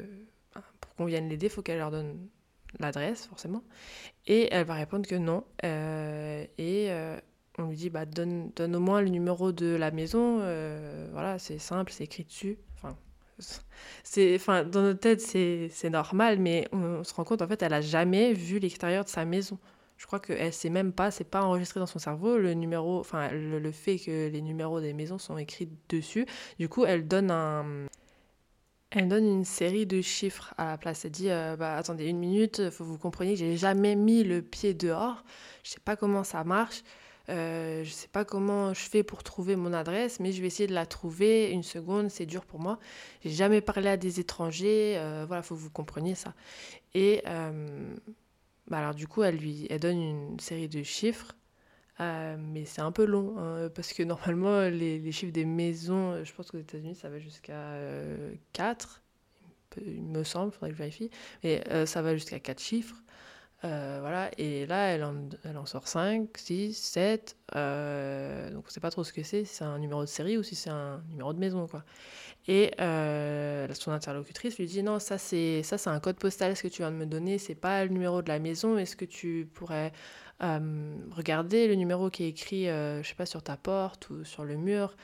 pour 0.79 0.95
qu'on 0.95 1.05
vienne 1.05 1.29
l'aider, 1.29 1.47
il 1.47 1.49
faut 1.49 1.61
qu'elle 1.61 1.77
leur 1.77 1.91
donne 1.91 2.27
l'adresse, 2.79 3.27
forcément. 3.27 3.63
Et 4.27 4.49
elle 4.53 4.65
va 4.65 4.75
répondre 4.75 5.07
que 5.07 5.15
non. 5.15 5.43
Et 5.63 6.89
on 7.59 7.69
lui 7.69 7.75
dit, 7.77 7.89
bah, 7.89 8.05
donne, 8.05 8.51
donne 8.55 8.75
au 8.75 8.79
moins 8.79 9.01
le 9.01 9.09
numéro 9.09 9.51
de 9.51 9.75
la 9.75 9.91
maison. 9.91 10.39
Euh, 10.41 11.07
voilà, 11.11 11.39
c'est 11.39 11.59
simple, 11.59 11.91
c'est 11.91 12.05
écrit 12.05 12.23
dessus. 12.23 12.57
Enfin, 12.75 12.95
c'est, 14.03 14.35
enfin, 14.35 14.63
dans 14.63 14.81
notre 14.81 14.99
tête, 14.99 15.21
c'est, 15.21 15.69
c'est 15.71 15.89
normal, 15.89 16.39
mais 16.39 16.67
on, 16.71 17.03
se 17.03 17.13
rend 17.13 17.23
compte, 17.23 17.41
en 17.41 17.47
fait, 17.47 17.61
elle 17.61 17.73
a 17.73 17.81
jamais 17.81 18.33
vu 18.33 18.59
l'extérieur 18.59 19.03
de 19.03 19.09
sa 19.09 19.25
maison. 19.25 19.57
Je 19.97 20.05
crois 20.05 20.19
qu'elle 20.19 20.53
sait 20.53 20.69
même 20.69 20.93
pas, 20.93 21.11
c'est 21.11 21.25
pas 21.25 21.43
enregistré 21.43 21.79
dans 21.79 21.85
son 21.85 21.99
cerveau, 21.99 22.37
le 22.37 22.53
numéro, 22.53 22.99
enfin, 22.99 23.29
le, 23.31 23.59
le 23.59 23.71
fait 23.71 23.97
que 23.97 24.29
les 24.29 24.41
numéros 24.41 24.79
des 24.79 24.93
maisons 24.93 25.17
sont 25.17 25.37
écrits 25.37 25.69
dessus. 25.89 26.25
Du 26.57 26.69
coup, 26.69 26.85
elle 26.85 27.05
donne 27.07 27.31
un, 27.31 27.65
elle 28.91 29.07
donne 29.07 29.25
une 29.25 29.45
série 29.45 29.85
de 29.85 30.01
chiffres 30.01 30.53
à 30.57 30.65
la 30.65 30.77
place. 30.77 31.05
Elle 31.05 31.11
dit 31.11 31.29
euh, 31.29 31.55
bah, 31.55 31.75
Attendez 31.75 32.05
une 32.07 32.17
minute, 32.17 32.69
faut 32.71 32.83
que 32.83 32.89
vous 32.89 32.97
compreniez 32.97 33.33
que 33.33 33.39
j'ai 33.39 33.55
jamais 33.55 33.95
mis 33.95 34.23
le 34.23 34.41
pied 34.41 34.73
dehors. 34.73 35.23
Je 35.63 35.71
sais 35.71 35.79
pas 35.79 35.95
comment 35.95 36.23
ça 36.23 36.43
marche. 36.43 36.83
Euh, 37.29 37.83
je 37.83 37.91
sais 37.91 38.07
pas 38.07 38.25
comment 38.25 38.73
je 38.73 38.81
fais 38.81 39.03
pour 39.03 39.23
trouver 39.23 39.55
mon 39.55 39.73
adresse, 39.73 40.19
mais 40.19 40.31
je 40.31 40.41
vais 40.41 40.47
essayer 40.47 40.67
de 40.67 40.73
la 40.73 40.85
trouver. 40.85 41.51
Une 41.51 41.63
seconde, 41.63 42.09
c'est 42.09 42.25
dur 42.25 42.45
pour 42.45 42.59
moi. 42.59 42.79
J'ai 43.23 43.31
jamais 43.31 43.61
parlé 43.61 43.89
à 43.89 43.97
des 43.97 44.19
étrangers. 44.19 44.95
Euh, 44.97 45.25
voilà, 45.27 45.43
faut 45.43 45.55
que 45.55 45.59
vous 45.59 45.69
compreniez 45.69 46.15
ça. 46.15 46.33
Et 46.95 47.21
euh, 47.27 47.95
bah 48.67 48.79
alors, 48.79 48.95
du 48.95 49.07
coup, 49.07 49.23
elle 49.23 49.37
lui 49.37 49.67
elle 49.69 49.79
donne 49.79 50.01
une 50.01 50.39
série 50.39 50.67
de 50.67 50.83
chiffres. 50.83 51.35
Euh, 52.01 52.37
mais 52.39 52.63
c'est 52.65 52.81
un 52.81 52.93
peu 52.93 53.05
long, 53.05 53.35
hein, 53.37 53.69
parce 53.75 53.91
que 53.91 54.03
normalement, 54.03 54.61
les, 54.69 55.11
chiffres 55.11 55.33
des 55.33 55.43
maisons, 55.45 56.23
je 56.23 56.33
pense 56.33 56.49
qu'aux 56.49 56.57
États-Unis, 56.57 56.95
ça 56.95 57.09
va 57.09 57.19
jusqu'à 57.19 57.51
euh, 57.51 58.33
4, 58.53 59.03
il 59.85 60.01
me 60.01 60.23
semble, 60.23 60.49
il 60.49 60.53
faudrait 60.53 60.69
que 60.69 60.75
je 60.75 60.79
vérifie, 60.79 61.11
mais 61.43 61.61
ça 61.85 62.01
va 62.01 62.15
jusqu'à 62.15 62.39
4 62.39 62.59
chiffres. 62.61 62.95
Euh, 63.65 63.97
voilà, 63.99 64.31
et 64.37 64.65
là, 64.65 64.87
elle 64.87 65.03
en, 65.03 65.15
elle 65.43 65.57
en 65.57 65.65
sort 65.65 65.87
5, 65.87 66.29
6, 66.37 66.73
7, 66.73 67.35
euh, 67.55 68.51
donc 68.51 68.63
on 68.65 68.69
sait 68.69 68.79
pas 68.79 68.89
trop 68.89 69.03
ce 69.03 69.11
que 69.11 69.21
c'est, 69.21 69.43
si 69.43 69.55
c'est 69.55 69.65
un 69.65 69.79
numéro 69.79 70.01
de 70.01 70.05
série 70.05 70.37
ou 70.37 70.43
si 70.43 70.55
c'est 70.55 70.69
un 70.69 71.01
numéro 71.09 71.33
de 71.33 71.39
maison, 71.39 71.67
quoi. 71.67 71.83
Et 72.47 72.71
euh, 72.79 73.67
son 73.73 73.91
interlocutrice 73.91 74.57
lui 74.57 74.65
dit 74.65 74.81
non, 74.81 74.99
ça 74.99 75.17
c'est 75.17 75.61
ça 75.63 75.77
c'est 75.77 75.89
un 75.89 75.99
code 75.99 76.15
postal, 76.17 76.55
ce 76.55 76.63
que 76.63 76.67
tu 76.69 76.81
viens 76.81 76.91
de 76.91 76.95
me 76.95 77.05
donner, 77.05 77.37
c'est 77.37 77.55
pas 77.55 77.83
le 77.83 77.91
numéro 77.91 78.21
de 78.21 78.29
la 78.29 78.39
maison. 78.39 78.77
Est-ce 78.77 78.95
que 78.95 79.05
tu 79.05 79.49
pourrais 79.53 79.91
euh, 80.41 80.95
regarder 81.11 81.67
le 81.67 81.75
numéro 81.75 82.09
qui 82.09 82.23
est 82.23 82.29
écrit, 82.29 82.65
je 82.65 83.01
sais 83.03 83.15
pas, 83.15 83.25
sur 83.25 83.43
ta 83.43 83.57
porte 83.57 84.09
ou 84.09 84.23
sur 84.23 84.45
le 84.45 84.55
mur 84.57 84.95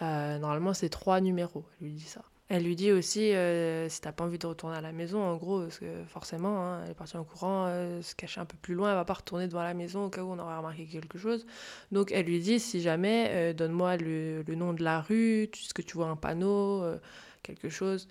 Normalement, 0.00 0.74
c'est 0.74 0.88
trois 0.90 1.20
numéros. 1.20 1.64
Elle 1.80 1.88
lui 1.88 1.94
dit 1.94 2.02
ça. 2.02 2.22
Elle 2.54 2.64
lui 2.64 2.76
dit 2.76 2.92
aussi 2.92 3.32
euh, 3.32 3.88
si 3.88 4.02
t'as 4.02 4.12
pas 4.12 4.24
envie 4.24 4.38
de 4.38 4.46
retourner 4.46 4.76
à 4.76 4.82
la 4.82 4.92
maison, 4.92 5.22
en 5.22 5.38
gros, 5.38 5.62
parce 5.62 5.78
que 5.78 5.86
forcément, 6.06 6.62
hein, 6.62 6.82
elle 6.84 6.90
est 6.90 6.94
partie 6.94 7.16
en 7.16 7.24
courant, 7.24 7.64
euh, 7.66 8.02
se 8.02 8.14
cacher 8.14 8.42
un 8.42 8.44
peu 8.44 8.58
plus 8.60 8.74
loin, 8.74 8.90
elle 8.90 8.96
va 8.96 9.06
pas 9.06 9.14
retourner 9.14 9.48
devant 9.48 9.62
la 9.62 9.72
maison 9.72 10.04
au 10.04 10.10
cas 10.10 10.22
où 10.22 10.30
on 10.30 10.38
aurait 10.38 10.58
remarqué 10.58 10.84
quelque 10.84 11.16
chose. 11.16 11.46
Donc 11.92 12.12
elle 12.12 12.26
lui 12.26 12.40
dit 12.40 12.60
si 12.60 12.82
jamais, 12.82 13.28
euh, 13.30 13.52
donne-moi 13.54 13.96
le, 13.96 14.42
le 14.42 14.54
nom 14.54 14.74
de 14.74 14.84
la 14.84 15.00
rue, 15.00 15.44
est-ce 15.44 15.72
que 15.72 15.80
tu 15.80 15.94
vois 15.94 16.08
un 16.08 16.16
panneau, 16.16 16.82
euh, 16.82 16.98
quelque 17.42 17.70
chose. 17.70 18.06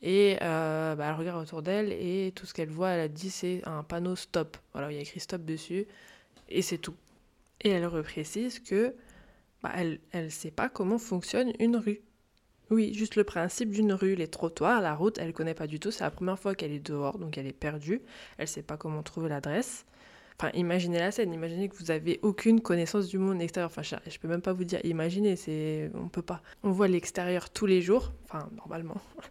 Et 0.00 0.38
bah, 0.40 0.96
elle 0.98 1.14
regarde 1.16 1.42
autour 1.42 1.60
d'elle 1.60 1.92
et 1.92 2.32
tout 2.34 2.46
ce 2.46 2.54
qu'elle 2.54 2.70
voit, 2.70 2.90
elle 2.90 3.00
a 3.00 3.08
dit 3.08 3.28
c'est 3.28 3.60
un 3.66 3.82
panneau 3.82 4.16
stop. 4.16 4.56
Voilà, 4.72 4.90
il 4.92 4.94
y 4.94 4.98
a 4.98 5.02
écrit 5.02 5.20
stop 5.20 5.44
dessus 5.44 5.86
et 6.48 6.62
c'est 6.62 6.78
tout. 6.78 6.96
Et 7.60 7.68
elle 7.68 7.86
reprécise 7.86 8.60
que 8.60 8.94
bah, 9.62 9.72
elle 9.76 10.00
elle 10.12 10.30
sait 10.30 10.50
pas 10.50 10.70
comment 10.70 10.98
fonctionne 10.98 11.52
une 11.58 11.76
rue. 11.76 12.00
Oui, 12.74 12.92
juste 12.94 13.14
le 13.16 13.24
principe 13.24 13.70
d'une 13.70 13.92
rue, 13.92 14.14
les 14.16 14.26
trottoirs, 14.28 14.80
la 14.80 14.94
route, 14.94 15.18
elle 15.18 15.32
connaît 15.32 15.54
pas 15.54 15.66
du 15.66 15.78
tout. 15.78 15.90
C'est 15.90 16.02
la 16.04 16.10
première 16.10 16.38
fois 16.38 16.54
qu'elle 16.54 16.72
est 16.72 16.78
dehors, 16.84 17.18
donc 17.18 17.38
elle 17.38 17.46
est 17.46 17.52
perdue. 17.52 18.00
Elle 18.38 18.48
sait 18.48 18.62
pas 18.62 18.76
comment 18.76 19.02
trouver 19.02 19.28
l'adresse. 19.28 19.84
Enfin, 20.40 20.50
imaginez 20.54 20.98
la 20.98 21.12
scène, 21.12 21.32
imaginez 21.32 21.68
que 21.68 21.76
vous 21.76 21.92
avez 21.92 22.18
aucune 22.22 22.60
connaissance 22.60 23.06
du 23.08 23.18
monde 23.18 23.40
extérieur. 23.40 23.70
Enfin, 23.70 23.82
je, 23.82 23.94
je 24.10 24.18
peux 24.18 24.26
même 24.26 24.40
pas 24.42 24.52
vous 24.52 24.64
dire 24.64 24.80
imaginez, 24.84 25.36
c'est 25.36 25.90
on 25.94 26.08
peut 26.08 26.22
pas. 26.22 26.42
On 26.64 26.72
voit 26.72 26.88
l'extérieur 26.88 27.50
tous 27.50 27.66
les 27.66 27.80
jours, 27.82 28.12
enfin 28.24 28.48
normalement. 28.56 29.00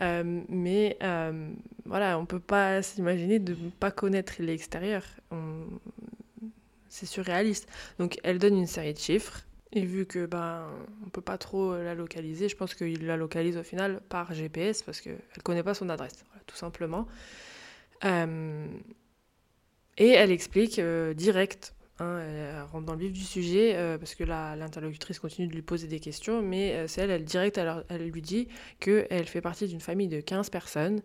Euh, 0.00 0.42
mais 0.48 0.96
euh, 1.02 1.50
voilà, 1.84 2.18
on 2.18 2.26
peut 2.26 2.40
pas 2.40 2.80
s'imaginer 2.82 3.38
de 3.40 3.52
ne 3.54 3.70
pas 3.70 3.90
connaître 3.90 4.34
l'extérieur. 4.38 5.04
On- 5.32 5.66
C'est 6.88 7.06
surréaliste. 7.06 7.68
Donc 7.98 8.18
elle 8.22 8.38
donne 8.38 8.56
une 8.56 8.66
série 8.66 8.94
de 8.94 8.98
chiffres. 8.98 9.42
Et 9.74 9.84
vu 9.86 10.04
que 10.06 10.26
ben 10.26 10.66
on 11.06 11.08
peut 11.08 11.22
pas 11.22 11.38
trop 11.38 11.74
la 11.76 11.94
localiser, 11.94 12.48
je 12.48 12.56
pense 12.56 12.74
qu'il 12.74 13.06
la 13.06 13.16
localise 13.16 13.56
au 13.56 13.62
final 13.62 14.00
par 14.08 14.34
GPS 14.34 14.82
parce 14.82 15.00
qu'elle 15.00 15.18
connaît 15.44 15.62
pas 15.62 15.74
son 15.74 15.88
adresse, 15.88 16.24
tout 16.46 16.56
simplement. 16.56 17.06
Euh, 18.04 18.66
et 19.98 20.08
elle 20.08 20.30
explique 20.30 20.78
euh, 20.78 21.14
direct, 21.14 21.74
hein, 22.00 22.18
elle 22.18 22.62
rentre 22.72 22.86
dans 22.86 22.94
le 22.94 22.98
vif 23.00 23.12
du 23.12 23.22
sujet 23.22 23.76
euh, 23.76 23.98
parce 23.98 24.14
que 24.14 24.24
l'interlocutrice 24.24 25.18
continue 25.18 25.48
de 25.48 25.54
lui 25.54 25.62
poser 25.62 25.86
des 25.86 26.00
questions, 26.00 26.42
mais 26.42 26.74
euh, 26.74 26.88
c'est 26.88 27.02
elle, 27.02 27.24
direct, 27.24 27.58
elle, 27.58 27.84
elle 27.88 28.08
lui 28.10 28.22
dit 28.22 28.48
qu'elle 28.80 29.26
fait 29.26 29.40
partie 29.40 29.68
d'une 29.68 29.80
famille 29.80 30.08
de 30.08 30.20
15 30.20 30.50
personnes 30.50 31.02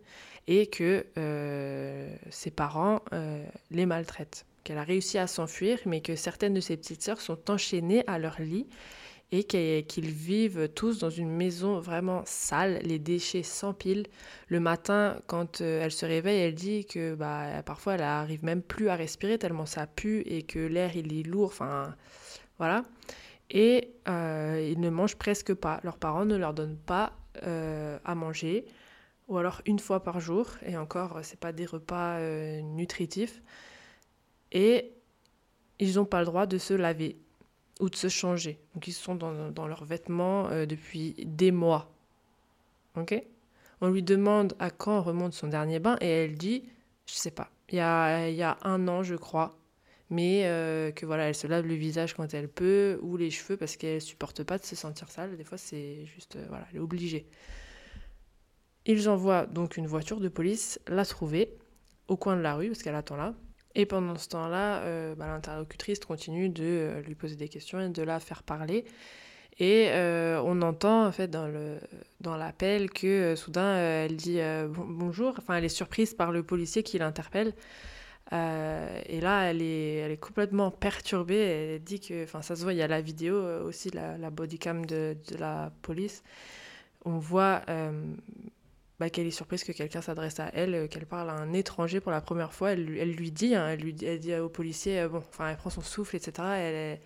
et 0.48 0.68
que 0.68 1.06
euh, 1.18 2.16
ses 2.32 2.52
parents 2.52 3.02
euh, 3.14 3.46
les 3.72 3.86
maltraitent. 3.86 4.47
Qu'elle 4.68 4.80
a 4.80 4.84
réussi 4.84 5.18
à 5.18 5.28
s'enfuir, 5.28 5.80
mais 5.86 6.02
que 6.02 6.18
certaines 6.18 6.54
de 6.54 6.60
ses 6.60 6.76
petites 6.76 7.02
sœurs 7.02 7.22
sont 7.22 7.50
enchaînées 7.50 8.04
à 8.06 8.20
leur 8.20 8.42
lit 8.42 8.68
et 9.32 9.46
qu'ils 9.46 10.10
vivent 10.10 10.68
tous 10.76 11.00
dans 11.00 11.10
une 11.10 11.30
maison 11.30 11.80
vraiment 11.80 12.24
sale, 12.26 12.82
les 12.84 13.00
déchets 13.00 13.44
s'empilent. 13.44 14.08
Le 14.50 14.60
matin, 14.60 15.22
quand 15.28 15.62
euh, 15.62 15.80
elle 15.82 15.94
se 15.94 16.06
réveille, 16.06 16.42
elle 16.42 16.54
dit 16.54 16.86
que 16.86 17.16
bah, 17.16 17.64
parfois 17.66 17.94
elle 17.94 18.02
arrive 18.02 18.44
même 18.44 18.62
plus 18.62 18.90
à 18.90 18.98
respirer 18.98 19.38
tellement 19.38 19.66
ça 19.66 19.88
pue 19.88 20.20
et 20.26 20.44
que 20.44 20.60
l'air 20.60 20.98
il 20.98 21.18
est 21.18 21.24
lourd, 21.24 21.48
enfin 21.48 21.96
voilà. 22.58 22.84
Et 23.50 23.94
euh, 24.10 24.70
ils 24.70 24.82
ne 24.82 24.90
mangent 24.90 25.16
presque 25.16 25.54
pas. 25.54 25.80
Leurs 25.86 25.98
parents 25.98 26.26
ne 26.26 26.36
leur 26.36 26.54
donnent 26.54 26.76
pas 26.86 27.14
euh, 27.44 28.00
à 28.04 28.16
manger, 28.16 28.66
ou 29.30 29.38
alors 29.38 29.62
une 29.66 29.80
fois 29.80 30.04
par 30.04 30.20
jour, 30.20 30.50
et 30.66 30.76
encore, 30.76 31.20
c'est 31.24 31.40
pas 31.40 31.54
des 31.54 31.66
repas 31.66 32.20
nutritifs. 32.64 33.42
Et 34.52 34.94
ils 35.80 35.96
n'ont 35.96 36.06
pas 36.06 36.20
le 36.20 36.26
droit 36.26 36.46
de 36.46 36.58
se 36.58 36.74
laver 36.74 37.18
ou 37.80 37.90
de 37.90 37.96
se 37.96 38.10
changer. 38.10 38.60
Donc 38.74 38.88
ils 38.88 38.94
sont 38.94 39.16
dans, 39.16 39.68
leurs 39.68 39.86
vêtements 39.86 40.50
euh, 40.50 40.66
depuis 40.66 41.14
des 41.26 41.52
mois. 41.52 41.92
Ok? 42.96 43.22
On 43.82 43.90
lui 43.90 44.02
demande 44.02 44.56
à 44.60 44.72
quand 44.72 45.02
remonte 45.02 45.34
son 45.34 45.48
dernier 45.48 45.80
bain 45.80 45.98
et 46.02 46.08
elle 46.08 46.36
dit, 46.36 46.64
je 47.06 47.14
sais 47.14 47.32
pas, 47.32 47.52
il 47.70 47.76
y 47.76 47.80
a, 47.80 48.30
y 48.30 48.42
a 48.42 48.58
un 48.64 48.88
an 48.88 49.04
je 49.04 49.16
crois, 49.16 49.56
mais 50.10 50.46
euh, 50.46 50.92
que 50.92 51.06
voilà, 51.06 51.28
elle 51.28 51.36
se 51.36 51.46
lave 51.46 51.68
le 51.68 51.76
visage 51.76 52.16
quand 52.16 52.34
elle 52.34 52.50
peut 52.50 52.98
ou 53.04 53.18
les 53.18 53.30
cheveux 53.30 53.56
parce 53.56 53.78
qu'elle 53.78 54.02
supporte 54.02 54.44
pas 54.44 54.58
de 54.58 54.64
se 54.64 54.76
sentir 54.76 55.12
sale. 55.12 55.38
Des 55.38 55.44
fois 55.44 55.60
c'est 55.60 56.06
juste, 56.06 56.38
euh, 56.38 56.46
voilà, 56.50 56.66
elle 56.72 56.78
est 56.78 56.82
obligée. 56.82 57.28
Ils 58.88 59.10
envoient 59.10 59.46
donc 59.46 59.78
une 59.78 59.86
voiture 59.86 60.20
de 60.20 60.30
police 60.30 60.80
la 60.88 61.06
trouver 61.06 61.54
au 62.08 62.18
coin 62.18 62.36
de 62.36 62.42
la 62.42 62.56
rue 62.56 62.70
parce 62.70 62.82
qu'elle 62.82 62.96
attend 62.96 63.18
là. 63.18 63.36
Et 63.76 63.86
pendant 63.86 64.16
ce 64.18 64.28
temps-là, 64.30 64.82
euh, 64.82 65.16
bah, 65.16 65.28
l'interlocutrice 65.28 66.00
continue 66.00 66.50
de 66.50 66.64
euh, 66.64 67.02
lui 67.02 67.16
poser 67.16 67.36
des 67.36 67.48
questions 67.50 67.80
et 67.80 67.90
de 67.90 68.02
la 68.04 68.20
faire 68.20 68.44
parler. 68.44 68.86
Et 69.60 69.88
euh, 69.90 70.42
on 70.46 70.62
entend 70.62 71.08
en 71.08 71.12
fait 71.12 71.28
dans 71.30 71.48
le 71.48 71.80
dans 72.22 72.38
l'appel 72.38 72.92
que 72.92 73.08
euh, 73.08 73.36
soudain 73.36 73.76
elle 73.78 74.16
dit 74.16 74.40
bon- 74.70 74.86
bonjour. 74.88 75.36
Enfin, 75.38 75.56
elle 75.56 75.66
est 75.66 75.70
surprise 75.70 76.14
par 76.14 76.32
le 76.32 76.44
policier 76.44 76.84
qui 76.84 76.98
l'interpelle. 76.98 77.54
Et 78.32 79.22
là, 79.22 79.44
elle 79.44 79.62
est, 79.62 79.96
elle 79.96 80.12
est 80.12 80.20
complètement 80.20 80.70
perturbée. 80.70 81.38
Elle 81.38 81.84
dit 81.84 82.02
que, 82.02 82.26
enfin, 82.26 82.42
ça 82.42 82.58
se 82.58 82.64
voit, 82.64 82.74
il 82.74 82.78
y 82.78 82.82
a 82.82 82.88
la 82.88 83.00
vidéo 83.00 83.42
aussi, 83.64 83.90
la, 83.92 84.18
la 84.18 84.30
bodycam 84.30 84.86
de, 84.86 85.16
de 85.32 85.38
la 85.38 85.72
police. 85.82 86.24
On 87.06 87.20
voit 87.20 87.62
bah, 89.00 89.10
qu'elle 89.10 89.28
est 89.28 89.32
surprise 89.32 89.64
que 89.64 89.72
quelqu'un 89.72 90.02
s'adresse 90.02 90.40
à 90.40 90.50
elle, 90.54 90.74
euh, 90.74 90.88
qu'elle 90.88 91.06
parle 91.06 91.30
à 91.30 91.34
un 91.34 91.54
étranger 91.54 92.00
pour 92.00 92.12
la 92.12 92.22
première 92.22 92.54
fois. 92.54 92.72
Elle, 92.72 92.98
elle 92.98 93.12
lui 93.12 93.32
dit, 93.32 93.54
hein, 93.56 93.70
elle 93.70 93.80
lui 93.80 93.96
elle 94.04 94.20
dit 94.20 94.34
au 94.36 94.50
policier, 94.50 95.02
euh, 95.02 95.10
bon, 95.10 95.18
enfin, 95.18 95.50
elle 95.50 95.58
prend 95.58 95.70
son 95.70 95.82
souffle, 95.82 96.16
etc. 96.16 96.48
Elle, 96.58 97.00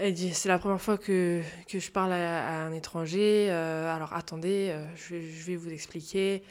elle 0.00 0.14
dit, 0.14 0.34
c'est 0.34 0.48
la 0.48 0.58
première 0.58 0.80
fois 0.80 0.98
que, 0.98 1.42
que 1.68 1.78
je 1.78 1.90
parle 1.92 2.12
à, 2.12 2.64
un 2.64 2.72
étranger. 2.72 3.48
euh, 3.50 3.94
alors 3.94 4.12
attendez, 4.14 4.76
je, 4.96 5.14
vais, 5.14 5.22
je 5.30 5.46
vais 5.46 5.56
vous 5.56 5.70
expliquer. 5.70 6.42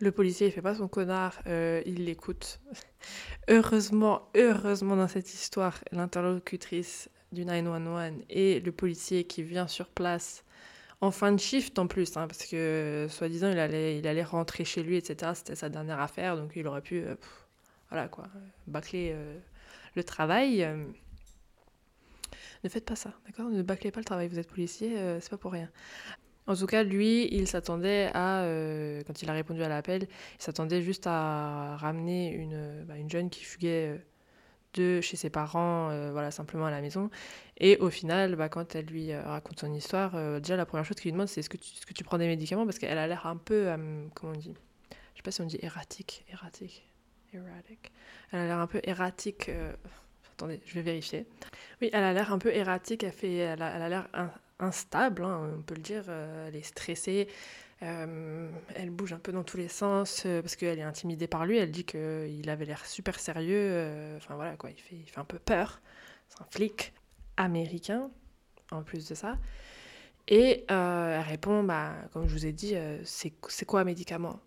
Le 0.00 0.12
policier, 0.12 0.46
il 0.48 0.52
fait 0.52 0.62
pas 0.62 0.74
son 0.74 0.86
connard, 0.86 1.40
il 1.46 2.04
l'écoute. 2.04 2.60
heureusement, 3.48 4.28
heureusement 4.36 4.96
dans 4.96 5.08
cette 5.08 5.32
histoire, 5.32 5.82
l'interlocutrice 5.92 7.08
du 7.32 7.44
911 7.44 8.12
et 8.30 8.60
le 8.60 8.72
policier 8.72 9.24
qui 9.24 9.42
vient 9.42 9.66
sur 9.66 9.88
place 9.88 10.44
en 11.00 11.10
fin 11.10 11.32
de 11.32 11.38
shift 11.40 11.78
en 11.78 11.86
plus, 11.86 12.16
hein, 12.16 12.26
parce 12.26 12.44
que 12.44 13.06
soi-disant 13.08 13.50
il 13.50 13.58
allait, 13.58 13.98
il 13.98 14.06
allait 14.06 14.24
rentrer 14.24 14.64
chez 14.64 14.82
lui, 14.82 14.96
etc. 14.96 15.32
C'était 15.34 15.54
sa 15.54 15.68
dernière 15.68 16.00
affaire, 16.00 16.36
donc 16.36 16.52
il 16.56 16.66
aurait 16.66 16.82
pu, 16.82 16.96
euh, 17.04 17.14
voilà 17.90 18.08
quoi, 18.08 18.26
bâcler 18.66 19.12
euh, 19.14 19.38
le 19.94 20.04
travail. 20.04 20.64
euh. 20.64 20.84
Ne 22.64 22.68
faites 22.68 22.84
pas 22.84 22.96
ça, 22.96 23.12
d'accord? 23.26 23.48
Ne 23.50 23.62
bâclez 23.62 23.90
pas 23.92 24.00
le 24.00 24.04
travail, 24.04 24.28
vous 24.28 24.38
êtes 24.38 24.48
policier, 24.48 24.98
euh, 24.98 25.20
c'est 25.20 25.30
pas 25.30 25.38
pour 25.38 25.52
rien. 25.52 25.70
En 26.48 26.56
tout 26.56 26.66
cas, 26.66 26.82
lui, 26.82 27.28
il 27.32 27.46
s'attendait 27.46 28.10
à, 28.14 28.42
euh, 28.42 29.02
quand 29.06 29.22
il 29.22 29.30
a 29.30 29.32
répondu 29.34 29.62
à 29.62 29.68
l'appel, 29.68 30.08
il 30.38 30.42
s'attendait 30.42 30.82
juste 30.82 31.06
à 31.06 31.76
ramener 31.76 32.32
une, 32.32 32.84
bah, 32.84 32.96
une 32.96 33.10
jeune 33.10 33.30
qui 33.30 33.44
fuguait 33.44 33.94
euh, 33.94 33.98
de 34.74 35.00
chez 35.00 35.16
ses 35.16 35.30
parents, 35.30 35.90
euh, 35.90 36.10
voilà, 36.12 36.30
simplement 36.30 36.66
à 36.66 36.70
la 36.70 36.80
maison. 36.80 37.10
Et 37.58 37.76
au 37.78 37.90
final, 37.90 38.36
bah, 38.36 38.48
quand 38.48 38.74
elle 38.74 38.86
lui 38.86 39.12
euh, 39.12 39.22
raconte 39.22 39.60
son 39.60 39.72
histoire, 39.72 40.14
euh, 40.14 40.40
déjà 40.40 40.56
la 40.56 40.66
première 40.66 40.84
chose 40.84 40.96
qu'il 40.96 41.08
lui 41.08 41.12
demande, 41.12 41.28
c'est 41.28 41.40
est-ce 41.40 41.48
que, 41.50 41.56
tu- 41.56 41.72
est-ce 41.74 41.86
que 41.86 41.94
tu 41.94 42.04
prends 42.04 42.18
des 42.18 42.26
médicaments? 42.26 42.64
Parce 42.64 42.78
qu'elle 42.78 42.98
a 42.98 43.06
l'air 43.06 43.26
un 43.26 43.36
peu, 43.36 43.66
comment 44.14 44.32
on 44.34 44.38
dit? 44.38 44.54
Je 44.90 45.16
sais 45.18 45.22
pas 45.22 45.30
si 45.30 45.40
on 45.40 45.46
dit 45.46 45.58
erratique, 45.62 46.24
erratique, 46.30 46.86
erratic. 47.32 47.90
Elle 48.32 48.40
a 48.40 48.46
l'air 48.46 48.58
un 48.58 48.66
peu 48.66 48.80
erratique. 48.84 49.50
Attendez, 50.34 50.60
je 50.66 50.74
vais 50.74 50.82
vérifier. 50.82 51.26
Oui, 51.82 51.90
elle 51.92 52.04
a 52.04 52.12
l'air 52.12 52.32
un 52.32 52.38
peu 52.38 52.50
erratique, 52.54 53.02
elle, 53.02 53.12
fait, 53.12 53.34
elle 53.36 53.62
a 53.62 53.88
l'air 53.88 54.06
in- 54.14 54.30
instable, 54.60 55.24
hein, 55.24 55.50
on 55.58 55.62
peut 55.62 55.74
le 55.74 55.82
dire. 55.82 56.04
elle 56.08 56.54
est 56.54 56.62
stressée, 56.62 57.26
euh, 57.82 58.50
elle 58.74 58.90
bouge 58.90 59.12
un 59.12 59.18
peu 59.18 59.30
dans 59.30 59.44
tous 59.44 59.56
les 59.56 59.68
sens 59.68 60.24
euh, 60.26 60.42
parce 60.42 60.56
qu'elle 60.56 60.78
est 60.78 60.82
intimidée 60.82 61.28
par 61.28 61.46
lui. 61.46 61.58
Elle 61.58 61.70
dit 61.70 61.84
qu'il 61.84 62.48
avait 62.50 62.64
l'air 62.64 62.84
super 62.86 63.20
sérieux. 63.20 63.56
euh, 63.56 64.16
Enfin 64.16 64.34
voilà 64.34 64.56
quoi, 64.56 64.70
il 64.70 64.80
fait, 64.80 65.18
un 65.18 65.24
peu 65.24 65.38
peur. 65.38 65.80
C'est 66.28 66.42
un 66.42 66.46
flic 66.50 66.92
américain 67.36 68.10
en 68.70 68.82
plus 68.82 69.08
de 69.08 69.14
ça. 69.14 69.38
Et 70.26 70.66
elle 70.68 71.20
répond, 71.20 71.62
bah, 71.62 71.94
comme 72.12 72.28
je 72.28 72.32
vous 72.34 72.44
ai 72.44 72.52
dit, 72.52 72.74
c'est 73.04 73.64
quoi 73.64 73.80
un 73.80 73.84
médicament? 73.84 74.40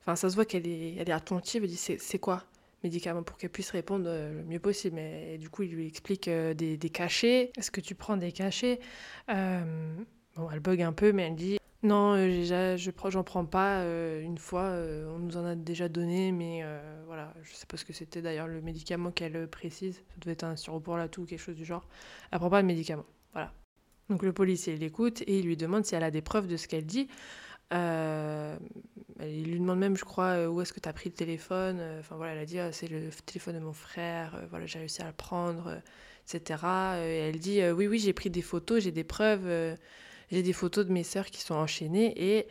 Enfin, 0.00 0.16
ça 0.16 0.30
se 0.30 0.34
voit 0.34 0.46
qu'elle 0.46 0.66
est, 0.66 1.10
attentive. 1.10 1.64
Elle 1.64 1.68
dit, 1.68 1.76
c'est 1.76 2.18
quoi 2.18 2.44
médicament? 2.82 3.22
Pour 3.22 3.36
qu'elle 3.36 3.50
puisse 3.50 3.70
répondre 3.70 4.08
le 4.08 4.42
mieux 4.44 4.58
possible. 4.58 4.98
Et 4.98 5.36
du 5.36 5.50
coup, 5.50 5.64
il 5.64 5.72
lui 5.72 5.86
explique 5.86 6.30
des, 6.30 6.90
cachets. 6.90 7.52
Est-ce 7.58 7.70
que 7.70 7.82
tu 7.82 7.94
prends 7.94 8.16
des 8.16 8.32
cachets? 8.32 8.80
Bon, 9.28 10.48
elle 10.50 10.60
bug 10.60 10.80
un 10.80 10.94
peu, 10.94 11.12
mais 11.12 11.24
elle 11.24 11.36
dit 11.36 11.57
non, 11.84 12.14
euh, 12.16 12.76
j'en 12.76 13.22
prends 13.22 13.44
pas. 13.44 13.82
euh, 13.82 14.20
une 14.20 14.38
fois, 14.38 14.62
euh, 14.62 15.08
on 15.14 15.18
nous 15.20 15.36
en 15.36 15.44
a 15.44 15.54
déjà 15.54 15.88
donné, 15.88 16.32
mais 16.32 16.64
voilà, 17.06 17.32
je 17.42 17.54
sais 17.54 17.66
pas 17.66 17.76
ce 17.76 17.84
que 17.84 17.92
c'était 17.92 18.20
d'ailleurs 18.22 18.48
le 18.48 18.60
médicament 18.60 19.10
qu'elle 19.12 19.48
précise. 19.48 19.96
Ça 19.96 20.14
devait 20.20 20.32
être 20.32 20.44
un 20.44 20.56
sirop 20.56 20.80
pour 20.80 20.96
la 20.96 21.08
toux 21.08 21.22
ou 21.22 21.26
quelque 21.26 21.38
chose 21.40 21.56
du 21.56 21.64
genre. 21.64 21.86
Elle 22.32 22.38
prend 22.38 22.50
pas 22.50 22.62
de 22.62 22.66
médicament. 22.66 23.04
Voilà. 23.32 23.52
Donc 24.10 24.22
le 24.22 24.32
policier 24.32 24.76
l'écoute 24.76 25.22
et 25.22 25.38
il 25.38 25.46
lui 25.46 25.56
demande 25.56 25.84
si 25.84 25.94
elle 25.94 26.02
a 26.02 26.10
des 26.10 26.22
preuves 26.22 26.48
de 26.48 26.56
ce 26.56 26.66
qu'elle 26.66 26.86
dit. 26.86 27.08
Il 29.20 29.44
lui 29.44 29.58
demande 29.60 29.78
même, 29.78 29.96
je 29.96 30.04
crois, 30.04 30.48
où 30.48 30.60
est-ce 30.60 30.72
que 30.72 30.80
tu 30.80 30.88
as 30.88 30.92
pris 30.92 31.10
le 31.10 31.14
téléphone. 31.14 31.80
Enfin 32.00 32.16
voilà, 32.16 32.32
elle 32.32 32.40
a 32.40 32.46
dit, 32.46 32.58
Ah, 32.58 32.72
c'est 32.72 32.88
le 32.88 33.10
téléphone 33.26 33.54
de 33.54 33.60
mon 33.60 33.72
frère. 33.72 34.46
Voilà, 34.50 34.66
j'ai 34.66 34.80
réussi 34.80 35.02
à 35.02 35.06
le 35.06 35.12
prendre, 35.12 35.80
etc. 36.26 36.64
Et 37.04 37.18
elle 37.28 37.38
dit, 37.38 37.62
oui, 37.70 37.86
oui, 37.86 37.98
j'ai 38.00 38.12
pris 38.12 38.30
des 38.30 38.42
photos, 38.42 38.82
j'ai 38.82 38.92
des 38.92 39.04
preuves. 39.04 39.76
J'ai 40.30 40.42
des 40.42 40.52
photos 40.52 40.86
de 40.86 40.92
mes 40.92 41.04
sœurs 41.04 41.26
qui 41.26 41.40
sont 41.40 41.54
enchaînées 41.54 42.12
et 42.16 42.46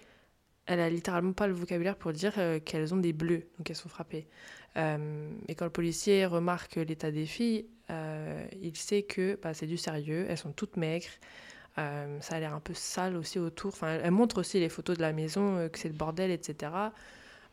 elle 0.66 0.80
a 0.80 0.90
littéralement 0.90 1.34
pas 1.34 1.48
le 1.48 1.54
vocabulaire 1.54 1.96
pour 1.96 2.12
dire 2.12 2.34
euh, 2.38 2.60
qu'elles 2.60 2.94
ont 2.94 2.98
des 2.98 3.14
bleus, 3.14 3.48
donc 3.58 3.70
elles 3.70 3.76
sont 3.76 3.90
frappées. 3.90 4.28
Euh, 4.78 5.32
et 5.48 5.56
quand 5.56 5.66
le 5.66 5.72
policier 5.72 6.26
remarque 6.26 6.76
l'état 6.76 7.12
des 7.12 7.26
filles, 7.26 7.66
euh, 7.90 8.46
il 8.62 8.76
sait 8.76 9.04
que 9.04 9.40
bah, 9.42 9.54
c'est 9.54 9.66
du 9.66 9.78
sérieux, 9.78 10.26
elles 10.30 10.38
sont 10.38 10.52
toutes 10.52 10.78
maigres, 10.78 11.08
euh, 11.80 12.20
ça 12.22 12.36
a 12.36 12.40
l'air 12.40 12.54
un 12.54 12.60
peu 12.60 12.74
sale 12.74 13.16
aussi 13.16 13.40
autour. 13.40 13.70
Enfin, 13.74 14.00
elle, 14.04 14.12
montre 14.12 14.40
aussi 14.40 14.60
les 14.60 14.70
photos 14.70 14.98
de 14.98 15.02
la 15.02 15.14
maison, 15.14 15.68
que 15.72 15.80
c'est 15.80 15.90
le 15.90 15.96
bordel, 15.96 16.32
etc. 16.32 16.72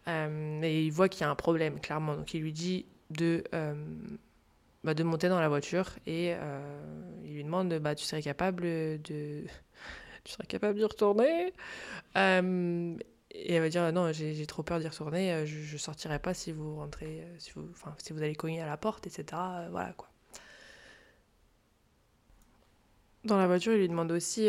Et 0.06 0.84
il 0.84 0.90
voit 0.90 1.08
qu'il 1.08 1.22
y 1.22 1.24
a 1.24 1.30
un 1.30 1.34
problème, 1.34 1.80
clairement. 1.80 2.14
Donc 2.16 2.34
il 2.34 2.42
lui 2.42 2.52
dit 2.52 2.86
de, 3.10 3.44
bah, 4.82 4.94
de 4.94 5.02
monter 5.02 5.28
dans 5.28 5.40
la 5.40 5.48
voiture 5.48 5.90
et 6.06 6.34
il 7.24 7.34
lui 7.34 7.44
demande 7.44 7.72
bah, 7.78 7.94
tu 7.94 8.04
serais 8.04 8.22
capable 8.22 8.62
de 9.02 9.44
tu 10.24 10.32
serais 10.32 10.46
capable 10.46 10.78
d'y 10.78 10.84
retourner. 10.84 11.52
Euh, 12.16 12.96
et 13.30 13.54
elle 13.54 13.62
va 13.62 13.68
dire 13.68 13.92
non 13.92 14.12
j'ai 14.12 14.46
trop 14.46 14.62
peur 14.62 14.78
d'y 14.78 14.86
retourner 14.86 15.32
euh, 15.32 15.44
je, 15.44 15.58
je 15.58 15.76
sortirai 15.76 16.20
pas 16.20 16.34
si 16.34 16.52
vous 16.52 16.76
rentrez 16.76 17.22
euh, 17.22 17.34
si 17.38 17.50
vous 17.56 17.68
enfin 17.72 17.92
si 17.98 18.12
vous 18.12 18.22
allez 18.22 18.36
cogner 18.36 18.60
à 18.60 18.66
la 18.66 18.76
porte 18.76 19.08
etc 19.08 19.24
voilà 19.70 19.92
quoi. 19.96 20.08
Dans 23.24 23.36
la 23.36 23.48
voiture 23.48 23.72
il 23.72 23.80
lui 23.80 23.88
demande 23.88 24.12
aussi 24.12 24.48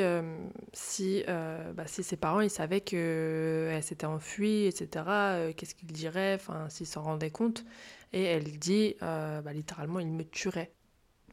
si 0.74 1.24
bah, 1.26 1.88
si 1.88 2.04
ses 2.04 2.18
parents 2.18 2.42
ils 2.42 2.50
savaient 2.50 2.82
que 2.82 3.70
elle 3.72 3.84
s'était 3.84 4.06
enfuie 4.06 4.66
etc 4.66 5.54
qu'est-ce 5.56 5.76
qu'ils 5.76 5.94
diraient 5.94 6.36
enfin 6.36 6.68
s'ils 6.70 6.86
s'en 6.86 7.02
rendaient 7.02 7.32
compte. 7.32 7.64
Et 8.12 8.24
elle 8.24 8.60
dit 8.60 8.98
bah, 9.00 9.54
littéralement 9.54 10.00
il 10.00 10.12
me 10.12 10.26
tuerait. 10.26 10.74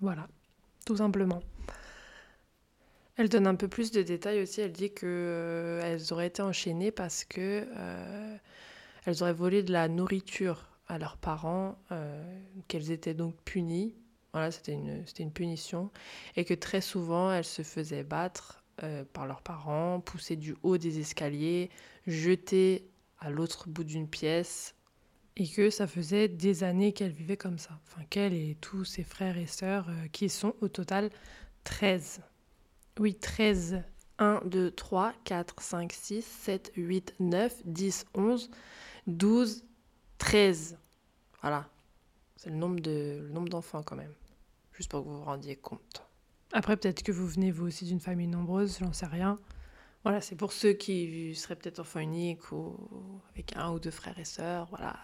Voilà. 0.00 0.28
Tout 0.86 0.98
simplement 0.98 1.42
elle 3.16 3.28
donne 3.28 3.46
un 3.46 3.54
peu 3.54 3.68
plus 3.68 3.90
de 3.90 4.02
détails 4.02 4.42
aussi. 4.42 4.60
Elle 4.60 4.72
dit 4.72 4.92
que 4.92 5.06
euh, 5.06 5.80
elles 5.84 6.12
auraient 6.12 6.28
été 6.28 6.42
enchaînées 6.42 6.90
parce 6.90 7.24
que 7.24 7.66
euh, 7.76 8.36
elles 9.04 9.22
auraient 9.22 9.32
volé 9.32 9.62
de 9.62 9.72
la 9.72 9.88
nourriture 9.88 10.68
à 10.88 10.98
leurs 10.98 11.16
parents, 11.16 11.78
euh, 11.90 12.22
qu'elles 12.68 12.90
étaient 12.90 13.14
donc 13.14 13.36
punies. 13.44 13.94
Voilà, 14.32 14.50
c'était 14.50 14.72
une, 14.72 15.06
c'était 15.06 15.22
une 15.22 15.32
punition. 15.32 15.90
Et 16.36 16.44
que 16.44 16.54
très 16.54 16.80
souvent, 16.80 17.30
elles 17.32 17.44
se 17.44 17.62
faisaient 17.62 18.04
battre 18.04 18.58
par 19.12 19.26
leurs 19.26 19.42
parents, 19.42 20.00
poussées 20.00 20.34
du 20.34 20.56
haut 20.64 20.76
des 20.76 20.98
escaliers, 20.98 21.70
jetées 22.08 22.88
à 23.20 23.30
l'autre 23.30 23.68
bout 23.68 23.84
d'une 23.84 24.08
pièce. 24.08 24.74
Et 25.36 25.46
que 25.46 25.70
ça 25.70 25.86
faisait 25.86 26.26
des 26.26 26.64
années 26.64 26.92
qu'elles 26.92 27.12
vivaient 27.12 27.36
comme 27.36 27.58
ça. 27.58 27.78
Enfin, 27.86 28.02
qu'elle 28.10 28.32
et 28.32 28.56
tous 28.60 28.84
ses 28.84 29.04
frères 29.04 29.36
et 29.36 29.46
sœurs, 29.46 29.88
qui 30.10 30.28
sont 30.28 30.56
au 30.62 30.68
total 30.68 31.10
13. 31.62 32.22
Oui, 32.98 33.14
13. 33.14 33.82
1, 34.18 34.42
2, 34.44 34.70
3, 34.70 35.14
4, 35.24 35.60
5, 35.62 35.92
6, 35.92 36.22
7, 36.24 36.72
8, 36.76 37.14
9, 37.18 37.62
10, 37.64 38.04
11, 38.14 38.50
12, 39.06 39.64
13. 40.18 40.78
Voilà. 41.40 41.68
C'est 42.36 42.50
le 42.50 42.56
nombre 42.56 42.80
de- 42.80 43.20
le 43.22 43.28
nombre 43.30 43.48
d'enfants 43.48 43.82
quand 43.82 43.96
même. 43.96 44.12
Juste 44.72 44.90
pour 44.90 45.02
que 45.02 45.08
vous 45.08 45.18
vous 45.18 45.24
rendiez 45.24 45.56
compte. 45.56 46.04
Après, 46.52 46.76
peut-être 46.76 47.02
que 47.02 47.10
vous 47.12 47.26
venez 47.26 47.50
vous 47.50 47.66
aussi 47.66 47.84
d'une 47.86 48.00
famille 48.00 48.26
nombreuse, 48.26 48.78
j'en 48.80 48.92
sais 48.92 49.06
rien. 49.06 49.38
Voilà, 50.04 50.20
c'est 50.20 50.36
pour 50.36 50.52
ceux 50.52 50.72
qui 50.72 51.34
seraient 51.34 51.56
peut-être 51.56 51.78
enfants 51.80 52.00
uniques 52.00 52.52
ou 52.52 52.76
avec 53.30 53.56
un 53.56 53.70
ou 53.72 53.78
deux 53.80 53.90
frères 53.90 54.18
et 54.18 54.24
sœurs, 54.24 54.66
voilà. 54.66 54.96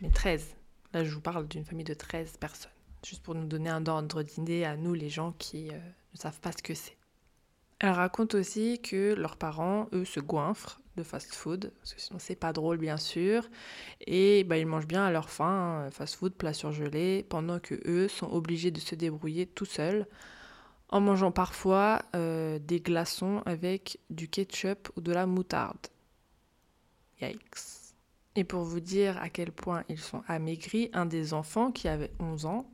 Mais 0.00 0.10
13. 0.10 0.56
Là, 0.92 1.04
je 1.04 1.10
vous 1.14 1.20
parle 1.20 1.46
d'une 1.46 1.64
famille 1.64 1.84
de 1.84 1.94
13 1.94 2.36
personnes. 2.38 2.70
Juste 3.04 3.22
pour 3.22 3.34
nous 3.34 3.46
donner 3.46 3.70
un 3.70 3.86
ordre 3.86 4.22
d'idée 4.22 4.64
à 4.64 4.76
nous, 4.76 4.94
les 4.94 5.08
gens 5.10 5.32
qui 5.32 5.70
euh, 5.70 5.78
ne 6.14 6.18
savent 6.18 6.40
pas 6.40 6.52
ce 6.52 6.62
que 6.62 6.74
c'est. 6.74 6.95
Elle 7.78 7.90
raconte 7.90 8.34
aussi 8.34 8.80
que 8.80 9.14
leurs 9.14 9.36
parents, 9.36 9.88
eux, 9.92 10.04
se 10.04 10.20
goinfrent 10.20 10.80
de 10.96 11.02
fast-food, 11.02 11.72
parce 11.78 11.92
que 11.92 12.00
sinon 12.00 12.18
c'est 12.18 12.36
pas 12.36 12.54
drôle 12.54 12.78
bien 12.78 12.96
sûr, 12.96 13.48
et 14.06 14.44
bah, 14.44 14.56
ils 14.56 14.66
mangent 14.66 14.86
bien 14.86 15.04
à 15.04 15.10
leur 15.10 15.28
faim, 15.28 15.82
euh, 15.84 15.90
fast-food, 15.90 16.32
plat 16.34 16.54
surgelé, 16.54 17.26
pendant 17.28 17.58
que 17.58 17.74
eux 17.86 18.08
sont 18.08 18.32
obligés 18.32 18.70
de 18.70 18.80
se 18.80 18.94
débrouiller 18.94 19.46
tout 19.46 19.66
seuls, 19.66 20.06
en 20.88 21.00
mangeant 21.00 21.32
parfois 21.32 22.02
euh, 22.14 22.58
des 22.58 22.80
glaçons 22.80 23.42
avec 23.44 23.98
du 24.08 24.28
ketchup 24.28 24.88
ou 24.96 25.02
de 25.02 25.12
la 25.12 25.26
moutarde. 25.26 25.86
Yikes. 27.20 27.86
Et 28.36 28.44
pour 28.44 28.62
vous 28.62 28.80
dire 28.80 29.18
à 29.20 29.28
quel 29.28 29.52
point 29.52 29.84
ils 29.88 29.98
sont 29.98 30.22
amaigris, 30.28 30.90
un 30.92 31.06
des 31.06 31.34
enfants 31.34 31.72
qui 31.72 31.88
avait 31.88 32.12
11 32.20 32.46
ans 32.46 32.70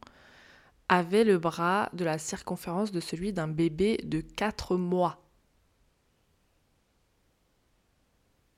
avait 0.88 1.24
le 1.24 1.38
bras 1.38 1.88
de 1.92 2.04
la 2.04 2.18
circonférence 2.18 2.92
de 2.92 3.00
celui 3.00 3.32
d'un 3.32 3.48
bébé 3.48 3.98
de 4.04 4.20
4 4.20 4.76
mois. 4.76 5.22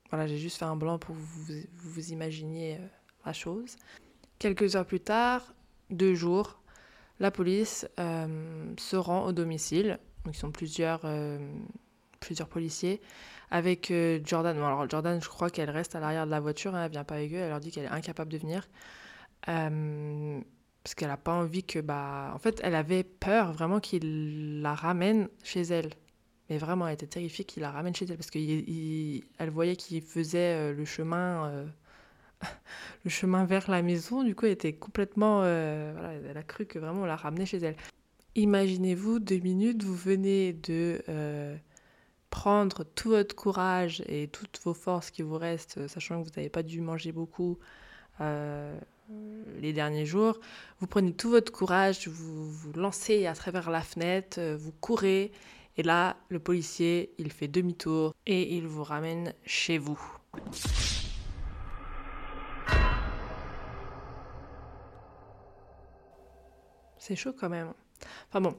Voilà, 0.09 0.27
j'ai 0.27 0.37
juste 0.37 0.57
fait 0.57 0.65
un 0.65 0.75
blanc 0.75 0.99
pour 0.99 1.15
que 1.15 1.19
vous 1.19 1.53
vous, 1.73 2.11
imaginiez 2.11 2.75
euh, 2.75 2.87
la 3.25 3.33
chose. 3.33 3.75
Quelques 4.39 4.75
heures 4.75 4.85
plus 4.85 4.99
tard, 4.99 5.53
deux 5.89 6.13
jours, 6.13 6.61
la 7.19 7.31
police 7.31 7.87
euh, 7.99 8.73
se 8.77 8.95
rend 8.95 9.25
au 9.25 9.31
domicile. 9.31 9.99
Donc, 10.23 10.35
ils 10.35 10.39
sont 10.39 10.51
plusieurs, 10.51 11.01
euh, 11.05 11.39
plusieurs 12.19 12.47
policiers 12.47 13.01
avec 13.51 13.93
Jordan. 14.23 14.57
Bon, 14.57 14.65
alors 14.65 14.89
Jordan, 14.89 15.21
je 15.21 15.29
crois 15.29 15.49
qu'elle 15.49 15.69
reste 15.69 15.95
à 15.95 15.99
l'arrière 15.99 16.25
de 16.25 16.31
la 16.31 16.39
voiture, 16.39 16.75
hein, 16.75 16.85
elle 16.85 16.91
vient 16.91 17.03
pas 17.03 17.15
avec 17.15 17.31
eux, 17.31 17.37
elle 17.37 17.49
leur 17.49 17.59
dit 17.59 17.71
qu'elle 17.71 17.85
est 17.85 17.89
incapable 17.89 18.31
de 18.31 18.37
venir. 18.37 18.67
Parce 20.85 20.93
qu'elle 20.93 21.07
n'a 21.07 21.17
pas 21.17 21.33
envie 21.33 21.63
que... 21.63 21.79
Bah, 21.79 22.31
en 22.35 22.37
fait, 22.37 22.61
elle 22.63 22.75
avait 22.75 23.03
peur 23.03 23.51
vraiment 23.53 23.79
qu'il 23.79 24.61
la 24.61 24.75
ramène 24.75 25.29
chez 25.41 25.61
elle. 25.61 25.89
Mais 26.47 26.59
vraiment, 26.59 26.87
elle 26.87 26.93
était 26.93 27.07
terrifiée 27.07 27.43
qu'il 27.43 27.63
la 27.63 27.71
ramène 27.71 27.95
chez 27.95 28.05
elle 28.05 28.17
parce 28.17 28.29
qu'elle 28.29 29.49
voyait 29.49 29.75
qu'il 29.75 30.03
faisait 30.03 30.53
euh, 30.53 30.73
le 30.75 30.85
chemin... 30.85 31.47
euh, 31.47 31.65
le 33.03 33.09
chemin 33.09 33.45
vers 33.45 33.67
la 33.67 33.81
maison, 33.81 34.23
du 34.23 34.35
coup, 34.35 34.45
elle 34.45 34.51
était 34.51 34.73
complètement... 34.73 35.41
euh, 35.43 35.91
voilà, 35.97 36.13
elle 36.13 36.37
a 36.37 36.43
cru 36.43 36.67
que 36.67 36.77
vraiment 36.77 37.01
on 37.01 37.05
la 37.05 37.15
ramenait 37.15 37.47
chez 37.47 37.57
elle. 37.57 37.77
Imaginez-vous, 38.35 39.17
deux 39.17 39.39
minutes, 39.39 39.81
vous 39.81 39.95
venez 39.95 40.53
de 40.53 41.01
prendre 42.29 42.83
tout 42.83 43.09
votre 43.09 43.35
courage 43.35 44.03
et 44.07 44.27
toutes 44.27 44.59
vos 44.63 44.75
forces 44.75 45.09
qui 45.09 45.23
vous 45.23 45.39
restent, 45.39 45.87
sachant 45.87 46.21
que 46.21 46.27
vous 46.27 46.35
n'avez 46.35 46.49
pas 46.49 46.61
dû 46.61 46.79
manger 46.79 47.11
beaucoup 47.11 47.57
les 49.59 49.73
derniers 49.73 50.05
jours. 50.05 50.39
Vous 50.79 50.87
prenez 50.87 51.13
tout 51.13 51.29
votre 51.29 51.51
courage, 51.51 52.07
vous 52.07 52.49
vous 52.49 52.73
lancez 52.73 53.25
à 53.25 53.33
travers 53.33 53.69
la 53.69 53.81
fenêtre, 53.81 54.39
euh, 54.39 54.57
vous 54.57 54.71
courez 54.71 55.31
Et 55.77 55.83
là, 55.83 56.17
le 56.29 56.39
policier, 56.39 57.13
il 57.17 57.31
fait 57.31 57.47
demi-tour 57.47 58.13
et 58.25 58.55
il 58.55 58.67
vous 58.67 58.83
ramène 58.83 59.33
chez 59.45 59.77
vous. 59.77 59.99
C'est 66.97 67.15
chaud 67.15 67.33
quand 67.39 67.49
même. 67.49 67.71
Enfin 68.29 68.41
bon, 68.41 68.55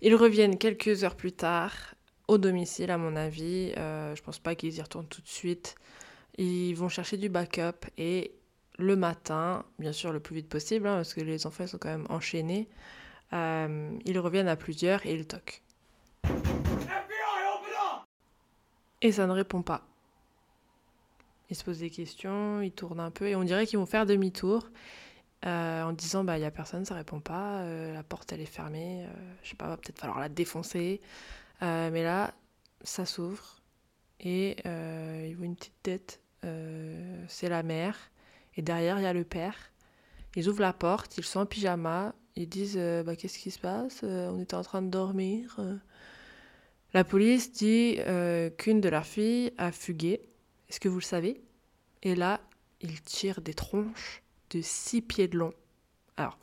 ils 0.00 0.14
reviennent 0.14 0.56
quelques 0.56 1.04
heures 1.04 1.16
plus 1.16 1.32
tard 1.32 1.94
au 2.28 2.38
domicile, 2.38 2.90
à 2.90 2.96
mon 2.96 3.16
avis. 3.16 3.72
Euh, 3.76 4.14
je 4.14 4.22
pense 4.22 4.38
pas 4.38 4.54
qu'ils 4.54 4.74
y 4.74 4.80
retournent 4.80 5.08
tout 5.08 5.20
de 5.20 5.28
suite. 5.28 5.74
Ils 6.38 6.74
vont 6.74 6.88
chercher 6.88 7.16
du 7.16 7.28
backup 7.28 7.86
et 7.98 8.39
le 8.80 8.96
matin, 8.96 9.64
bien 9.78 9.92
sûr 9.92 10.12
le 10.12 10.20
plus 10.20 10.34
vite 10.36 10.48
possible, 10.48 10.86
hein, 10.86 10.96
parce 10.96 11.14
que 11.14 11.20
les 11.20 11.46
enfants 11.46 11.66
sont 11.66 11.78
quand 11.78 11.88
même 11.88 12.06
enchaînés, 12.08 12.68
euh, 13.32 13.90
ils 14.04 14.18
reviennent 14.18 14.48
à 14.48 14.56
plusieurs 14.56 15.04
et 15.06 15.14
ils 15.14 15.26
toquent. 15.26 15.62
Et 19.02 19.12
ça 19.12 19.26
ne 19.26 19.32
répond 19.32 19.62
pas. 19.62 19.86
Ils 21.48 21.56
se 21.56 21.64
posent 21.64 21.78
des 21.78 21.90
questions, 21.90 22.60
ils 22.60 22.72
tournent 22.72 23.00
un 23.00 23.10
peu 23.10 23.28
et 23.28 23.34
on 23.34 23.44
dirait 23.44 23.66
qu'ils 23.66 23.78
vont 23.78 23.86
faire 23.86 24.06
demi-tour 24.06 24.68
euh, 25.46 25.82
en 25.82 25.92
disant 25.92 26.22
bah 26.22 26.38
il 26.38 26.42
y 26.42 26.44
a 26.44 26.50
personne, 26.50 26.84
ça 26.84 26.94
répond 26.94 27.18
pas, 27.18 27.60
euh, 27.60 27.94
la 27.94 28.02
porte 28.02 28.32
elle 28.32 28.40
est 28.40 28.46
fermée, 28.46 29.06
je 29.42 29.50
sais 29.50 29.56
pas, 29.56 29.68
va 29.68 29.76
peut-être 29.76 29.98
falloir 29.98 30.20
la 30.20 30.28
défoncer. 30.28 31.00
mais 31.60 32.02
là, 32.04 32.34
ça 32.82 33.06
s'ouvre 33.06 33.62
et 34.20 34.56
ils 34.64 35.34
voient 35.34 35.46
une 35.46 35.56
petite 35.56 35.82
tête. 35.82 36.20
c'est 37.28 37.48
la 37.48 37.62
mère 37.62 38.10
et 38.56 38.62
derrière 38.62 38.98
il 38.98 39.02
y 39.02 39.06
a 39.06 39.12
le 39.12 39.24
père. 39.24 39.56
Ils 40.36 40.48
ouvrent 40.48 40.62
la 40.62 40.72
porte, 40.72 41.18
ils 41.18 41.24
sont 41.24 41.40
en 41.40 41.46
pyjama, 41.46 42.14
ils 42.36 42.48
disent 42.48 42.78
bah, 43.04 43.16
Qu'est-ce 43.16 43.38
qui 43.38 43.50
se 43.50 43.58
passe 43.58 44.02
On 44.02 44.40
était 44.40 44.54
en 44.54 44.62
train 44.62 44.80
de 44.82 44.88
dormir. 44.88 45.58
La 46.94 47.02
police 47.04 47.52
dit 47.52 47.98
qu'une 48.58 48.80
de 48.80 48.88
leurs 48.88 49.06
filles 49.06 49.52
a 49.58 49.72
fugué. 49.72 50.20
Est-ce 50.68 50.78
que 50.78 50.88
vous 50.88 51.00
le 51.00 51.04
savez? 51.04 51.42
Et 52.02 52.14
là, 52.14 52.40
ils 52.80 53.00
tirent 53.02 53.40
des 53.40 53.54
tronches 53.54 54.22
de 54.50 54.60
six 54.62 55.02
pieds 55.02 55.28
de 55.28 55.38
long. 55.38 55.52
Alors, 56.16 56.38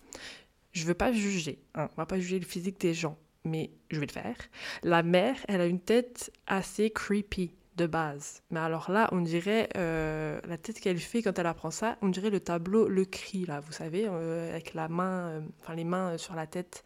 je 0.71 0.83
ne 0.83 0.87
veux 0.87 0.93
pas 0.93 1.11
juger, 1.11 1.59
hein, 1.75 1.89
on 1.93 2.01
va 2.01 2.05
pas 2.05 2.19
juger 2.19 2.39
le 2.39 2.45
physique 2.45 2.79
des 2.79 2.93
gens, 2.93 3.17
mais 3.43 3.71
je 3.89 3.99
vais 3.99 4.05
le 4.05 4.11
faire. 4.11 4.37
La 4.83 5.03
mère, 5.03 5.37
elle 5.47 5.61
a 5.61 5.65
une 5.65 5.79
tête 5.79 6.31
assez 6.45 6.89
creepy 6.91 7.51
de 7.77 7.85
base. 7.85 8.41
Mais 8.49 8.59
alors 8.59 8.91
là, 8.91 9.07
on 9.11 9.21
dirait 9.21 9.69
euh, 9.77 10.41
la 10.47 10.57
tête 10.57 10.79
qu'elle 10.79 10.99
fait 10.99 11.21
quand 11.21 11.37
elle 11.39 11.45
apprend 11.45 11.71
ça, 11.71 11.97
on 12.01 12.09
dirait 12.09 12.31
le 12.31 12.39
tableau 12.39 12.87
Le 12.87 13.05
Cri, 13.05 13.45
là, 13.45 13.59
vous 13.61 13.71
savez, 13.71 14.07
euh, 14.07 14.49
avec 14.51 14.73
la 14.73 14.89
main, 14.89 15.27
euh, 15.27 15.41
enfin 15.61 15.75
les 15.75 15.83
mains 15.83 16.17
sur 16.17 16.35
la 16.35 16.47
tête 16.47 16.83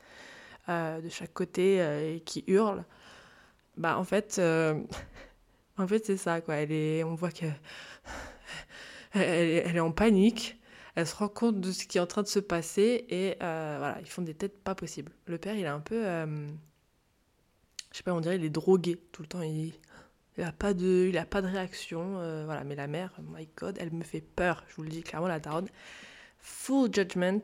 de 0.67 1.09
chaque 1.09 1.33
côté 1.33 1.79
et 2.15 2.21
qui 2.21 2.45
hurle. 2.47 2.85
Bah 3.75 3.97
en 3.97 4.05
fait, 4.05 4.39
en 5.77 5.87
fait 5.87 6.05
c'est 6.05 6.15
ça 6.15 6.39
quoi. 6.39 6.55
Elle 6.55 6.71
est, 6.71 7.03
on 7.03 7.13
voit 7.15 7.31
que 7.31 7.45
elle, 9.13 9.75
est 9.75 9.79
en 9.81 9.91
panique. 9.91 10.57
Elle 10.95 11.07
se 11.07 11.15
rend 11.15 11.27
compte 11.27 11.59
de 11.59 11.73
ce 11.73 11.85
qui 11.85 11.97
est 11.97 12.01
en 12.01 12.07
train 12.07 12.21
de 12.21 12.27
se 12.27 12.39
passer 12.39 13.05
et 13.09 13.35
voilà, 13.39 13.97
ils 13.99 14.07
font 14.07 14.21
des 14.21 14.33
têtes 14.33 14.63
pas 14.63 14.75
possibles. 14.75 15.11
Le 15.25 15.37
père, 15.37 15.55
il 15.55 15.65
est 15.65 15.67
un 15.67 15.81
peu, 15.81 16.03
je 17.91 17.97
sais 17.97 18.03
pas, 18.03 18.13
on 18.13 18.21
dirait 18.21 18.37
il 18.37 18.45
est 18.45 18.49
drogué 18.49 18.97
tout 19.11 19.23
le 19.23 19.27
temps. 19.27 19.41
Il 20.37 20.43
n'a 20.43 20.51
pas, 20.51 20.73
de, 20.73 21.07
il 21.09 21.17
a 21.17 21.25
pas 21.25 21.41
de 21.41 21.47
réaction. 21.47 22.19
Euh, 22.19 22.45
voilà. 22.45 22.63
Mais 22.63 22.75
la 22.75 22.87
mère, 22.87 23.11
my 23.35 23.47
god, 23.57 23.77
elle 23.79 23.91
me 23.91 24.03
fait 24.03 24.21
peur. 24.21 24.63
Je 24.69 24.75
vous 24.75 24.83
le 24.83 24.89
dis 24.89 25.03
clairement, 25.03 25.27
la 25.27 25.39
daronne. 25.39 25.67
Full 26.39 26.93
judgment, 26.93 27.41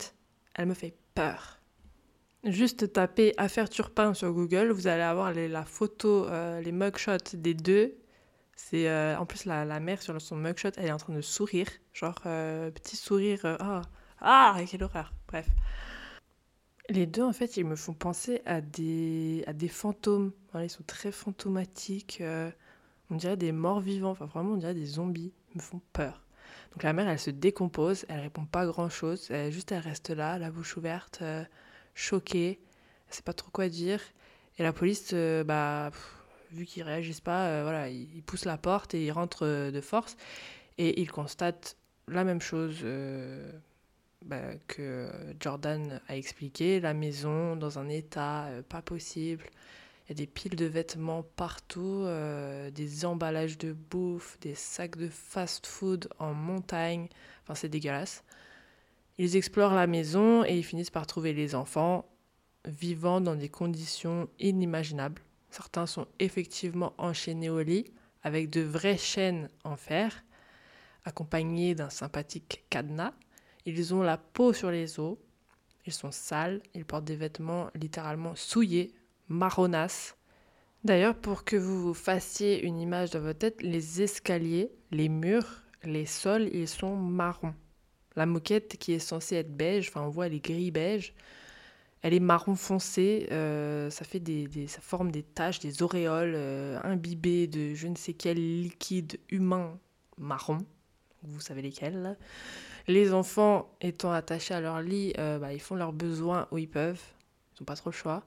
elle 0.56 0.68
me 0.68 0.74
fait 0.74 0.96
peur. 1.14 1.60
Juste 2.44 2.94
taper 2.94 3.34
affaire 3.38 3.70
Turpin 3.70 4.14
sur 4.14 4.32
Google, 4.32 4.72
vous 4.72 4.88
allez 4.88 5.02
avoir 5.02 5.34
les, 5.34 5.48
la 5.48 5.66
photo, 5.66 6.26
euh, 6.28 6.62
les 6.62 6.72
mugshots 6.72 7.36
des 7.36 7.54
deux. 7.54 7.96
C'est 8.56 8.88
euh, 8.90 9.18
en 9.18 9.26
plus 9.26 9.46
la, 9.46 9.66
la, 9.66 9.80
mère 9.80 10.02
sur 10.02 10.20
son 10.22 10.36
mugshot, 10.38 10.70
elle 10.78 10.86
est 10.86 10.92
en 10.92 10.98
train 10.98 11.14
de 11.14 11.22
sourire, 11.22 11.68
genre 11.94 12.22
petit 12.22 12.96
sourire. 12.96 13.42
ah, 13.60 13.82
ah, 14.22 14.58
quelle 14.70 14.84
horreur. 14.84 15.14
Bref. 15.28 15.48
Les 16.90 17.06
deux, 17.06 17.24
en 17.24 17.34
fait, 17.34 17.58
ils 17.58 17.66
me 17.66 17.76
font 17.76 17.94
penser 17.94 18.42
à 18.46 18.62
des, 18.62 19.44
à 19.46 19.54
des 19.54 19.68
fantômes. 19.68 20.32
ils 20.56 20.70
sont 20.70 20.84
très 20.84 21.12
fantomatiques. 21.12 22.24
On 23.10 23.16
dirait 23.16 23.38
des 23.38 23.52
morts 23.52 23.80
vivants, 23.80 24.12
enfin 24.12 24.26
vraiment 24.26 24.54
on 24.54 24.58
dirait 24.58 24.74
des 24.74 24.86
zombies, 24.86 25.32
ils 25.54 25.58
me 25.58 25.62
font 25.62 25.82
peur. 25.94 26.24
Donc 26.72 26.84
la 26.84 26.94
mère 26.94 27.08
elle 27.08 27.20
se 27.20 27.32
décompose, 27.32 28.06
elle 28.10 28.20
répond 28.20 28.46
pas 28.46 28.66
grand 28.66 28.90
chose, 28.90 29.28
elle, 29.32 29.52
juste 29.52 29.72
elle 29.72 29.80
reste 29.80 30.10
là, 30.10 30.38
la 30.38 30.52
bouche 30.52 30.78
ouverte, 30.78 31.20
euh, 31.22 31.44
choquée, 31.96 32.60
elle 33.08 33.14
sait 33.16 33.24
pas 33.24 33.34
trop 33.34 33.50
quoi 33.52 33.70
dire. 33.70 34.02
Et 34.58 34.64
la 34.64 34.74
police, 34.74 35.12
euh, 35.14 35.44
bah, 35.44 35.92
vu 36.52 36.66
qu'ils 36.66 36.84
réagissent 36.84 37.22
pas, 37.22 37.48
euh, 37.48 37.64
voilà, 37.64 37.90
ils, 37.90 38.24
poussent 38.24 38.46
la 38.46 38.58
porte 38.58 38.94
et 38.94 39.06
ils 39.06 39.12
rentrent 39.12 39.72
de 39.72 39.82
force. 39.82 40.18
Et 40.78 41.02
ils 41.02 41.12
constatent 41.12 41.78
la 42.08 42.24
même 42.24 42.42
chose 42.42 42.86
bah, 44.26 44.56
que 44.68 45.10
Jordan 45.40 46.02
a 46.08 46.16
expliqué, 46.16 46.80
la 46.80 46.94
maison 46.94 47.56
dans 47.56 47.80
un 47.80 47.90
état 47.90 48.48
pas 48.70 48.82
possible. 48.82 49.46
Il 50.08 50.12
y 50.12 50.14
a 50.14 50.16
des 50.24 50.28
piles 50.28 50.56
de 50.56 50.66
vêtements 50.66 51.24
partout, 51.36 52.04
euh, 52.06 52.72
des 52.72 53.04
emballages 53.04 53.58
de 53.58 53.74
bouffe, 53.74 54.40
des 54.40 54.56
sacs 54.56 54.96
de 54.96 55.10
fast-food 55.10 56.08
en 56.18 56.34
montagne. 56.34 57.10
Enfin, 57.44 57.56
c'est 57.56 57.68
dégueulasse. 57.68 58.24
Ils 59.18 59.36
explorent 59.36 59.76
la 59.76 59.86
maison 59.86 60.46
et 60.46 60.58
ils 60.58 60.64
finissent 60.64 60.92
par 60.92 61.08
trouver 61.08 61.34
les 61.34 61.56
enfants 61.56 62.06
vivant 62.64 63.20
dans 63.20 63.36
des 63.36 63.50
conditions 63.50 64.30
inimaginables. 64.40 65.22
Certains 65.50 65.88
sont 65.88 66.08
effectivement 66.20 66.94
enchaînés 66.98 67.50
au 67.50 67.62
lit 67.62 67.92
avec 68.24 68.50
de 68.50 68.62
vraies 68.62 68.98
chaînes 68.98 69.50
en 69.66 69.76
fer, 69.76 70.24
accompagnés 71.04 71.76
d'un 71.76 71.90
sympathique 71.90 72.64
cadenas. 72.70 73.14
Ils 73.66 73.94
ont 73.94 74.04
la 74.04 74.18
peau 74.18 74.54
sur 74.54 74.72
les 74.72 75.00
os, 75.00 75.18
ils 75.86 75.94
sont 75.94 76.12
sales, 76.12 76.62
ils 76.74 76.86
portent 76.86 77.06
des 77.06 77.16
vêtements 77.18 77.70
littéralement 77.76 78.36
souillés 78.36 78.94
marronasse. 79.30 80.16
D'ailleurs, 80.84 81.16
pour 81.16 81.44
que 81.44 81.56
vous 81.56 81.82
vous 81.82 81.94
fassiez 81.94 82.64
une 82.64 82.80
image 82.80 83.12
dans 83.12 83.20
votre 83.20 83.40
tête, 83.40 83.62
les 83.62 84.02
escaliers, 84.02 84.72
les 84.92 85.10
murs, 85.10 85.64
les 85.84 86.06
sols, 86.06 86.50
ils 86.54 86.68
sont 86.68 86.96
marrons. 86.96 87.54
La 88.16 88.26
moquette 88.26 88.78
qui 88.78 88.94
est 88.94 89.00
censée 89.00 89.36
être 89.36 89.56
beige, 89.56 89.90
enfin 89.90 90.02
on 90.02 90.10
voit 90.10 90.28
elle 90.28 90.34
est 90.34 90.44
gris 90.44 90.72
beige, 90.72 91.14
elle 92.02 92.14
est 92.14 92.20
marron 92.20 92.56
foncé, 92.56 93.28
euh, 93.32 93.90
ça 93.90 94.06
fait 94.06 94.20
des, 94.20 94.68
ça 94.68 94.82
forme 94.82 95.12
des 95.12 95.24
taches, 95.24 95.60
des 95.60 95.82
auréoles 95.84 96.34
euh, 96.36 96.80
imbibées 96.84 97.48
de 97.48 97.74
je 97.74 97.88
ne 97.88 97.96
sais 97.96 98.14
quel 98.14 98.38
liquide 98.38 99.20
humain 99.30 99.78
marron. 100.18 100.60
Vous 101.24 101.42
savez 101.42 101.62
lesquels. 101.62 102.18
Les 102.88 103.14
enfants 103.14 103.70
étant 103.82 104.12
attachés 104.12 104.54
à 104.54 104.62
leur 104.62 104.82
lit, 104.82 105.14
euh, 105.18 105.40
bah, 105.40 105.52
ils 105.52 105.60
font 105.60 105.76
leurs 105.76 105.92
besoins 105.92 106.48
où 106.52 106.58
ils 106.58 106.70
peuvent. 106.70 107.02
Ils 107.52 107.64
n'ont 107.64 107.66
pas 107.66 107.76
trop 107.76 107.90
le 107.90 107.96
choix. 107.96 108.24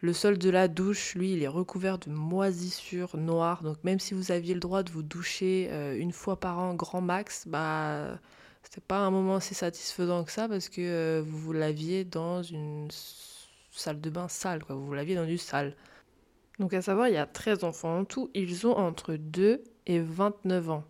Le 0.00 0.12
sol 0.12 0.38
de 0.38 0.50
la 0.50 0.68
douche, 0.68 1.14
lui, 1.16 1.32
il 1.32 1.42
est 1.42 1.48
recouvert 1.48 1.98
de 1.98 2.10
moisissures 2.10 3.16
noires. 3.16 3.62
Donc 3.62 3.82
même 3.82 3.98
si 3.98 4.14
vous 4.14 4.30
aviez 4.30 4.54
le 4.54 4.60
droit 4.60 4.82
de 4.82 4.90
vous 4.90 5.02
doucher 5.02 5.68
euh, 5.70 5.98
une 5.98 6.12
fois 6.12 6.38
par 6.38 6.58
an, 6.60 6.74
grand 6.74 7.00
max, 7.00 7.48
bah 7.48 8.18
c'était 8.62 8.80
pas 8.80 8.98
un 8.98 9.10
moment 9.10 9.36
assez 9.36 9.54
satisfaisant 9.54 10.24
que 10.24 10.30
ça 10.30 10.48
parce 10.48 10.68
que 10.68 10.80
euh, 10.82 11.22
vous 11.24 11.38
vous 11.38 11.52
laviez 11.52 12.04
dans 12.04 12.42
une 12.42 12.88
salle 13.72 14.00
de 14.00 14.10
bain 14.10 14.28
sale, 14.28 14.64
quoi. 14.64 14.76
Vous 14.76 14.86
vous 14.86 14.94
laviez 14.94 15.14
dans 15.14 15.26
du 15.26 15.38
sale. 15.38 15.74
Donc 16.58 16.74
à 16.74 16.82
savoir, 16.82 17.08
il 17.08 17.14
y 17.14 17.18
a 17.18 17.26
13 17.26 17.64
enfants 17.64 17.98
en 17.98 18.04
tout. 18.04 18.30
Ils 18.34 18.66
ont 18.66 18.76
entre 18.76 19.14
2 19.14 19.64
et 19.86 20.00
29 20.00 20.70
ans. 20.70 20.84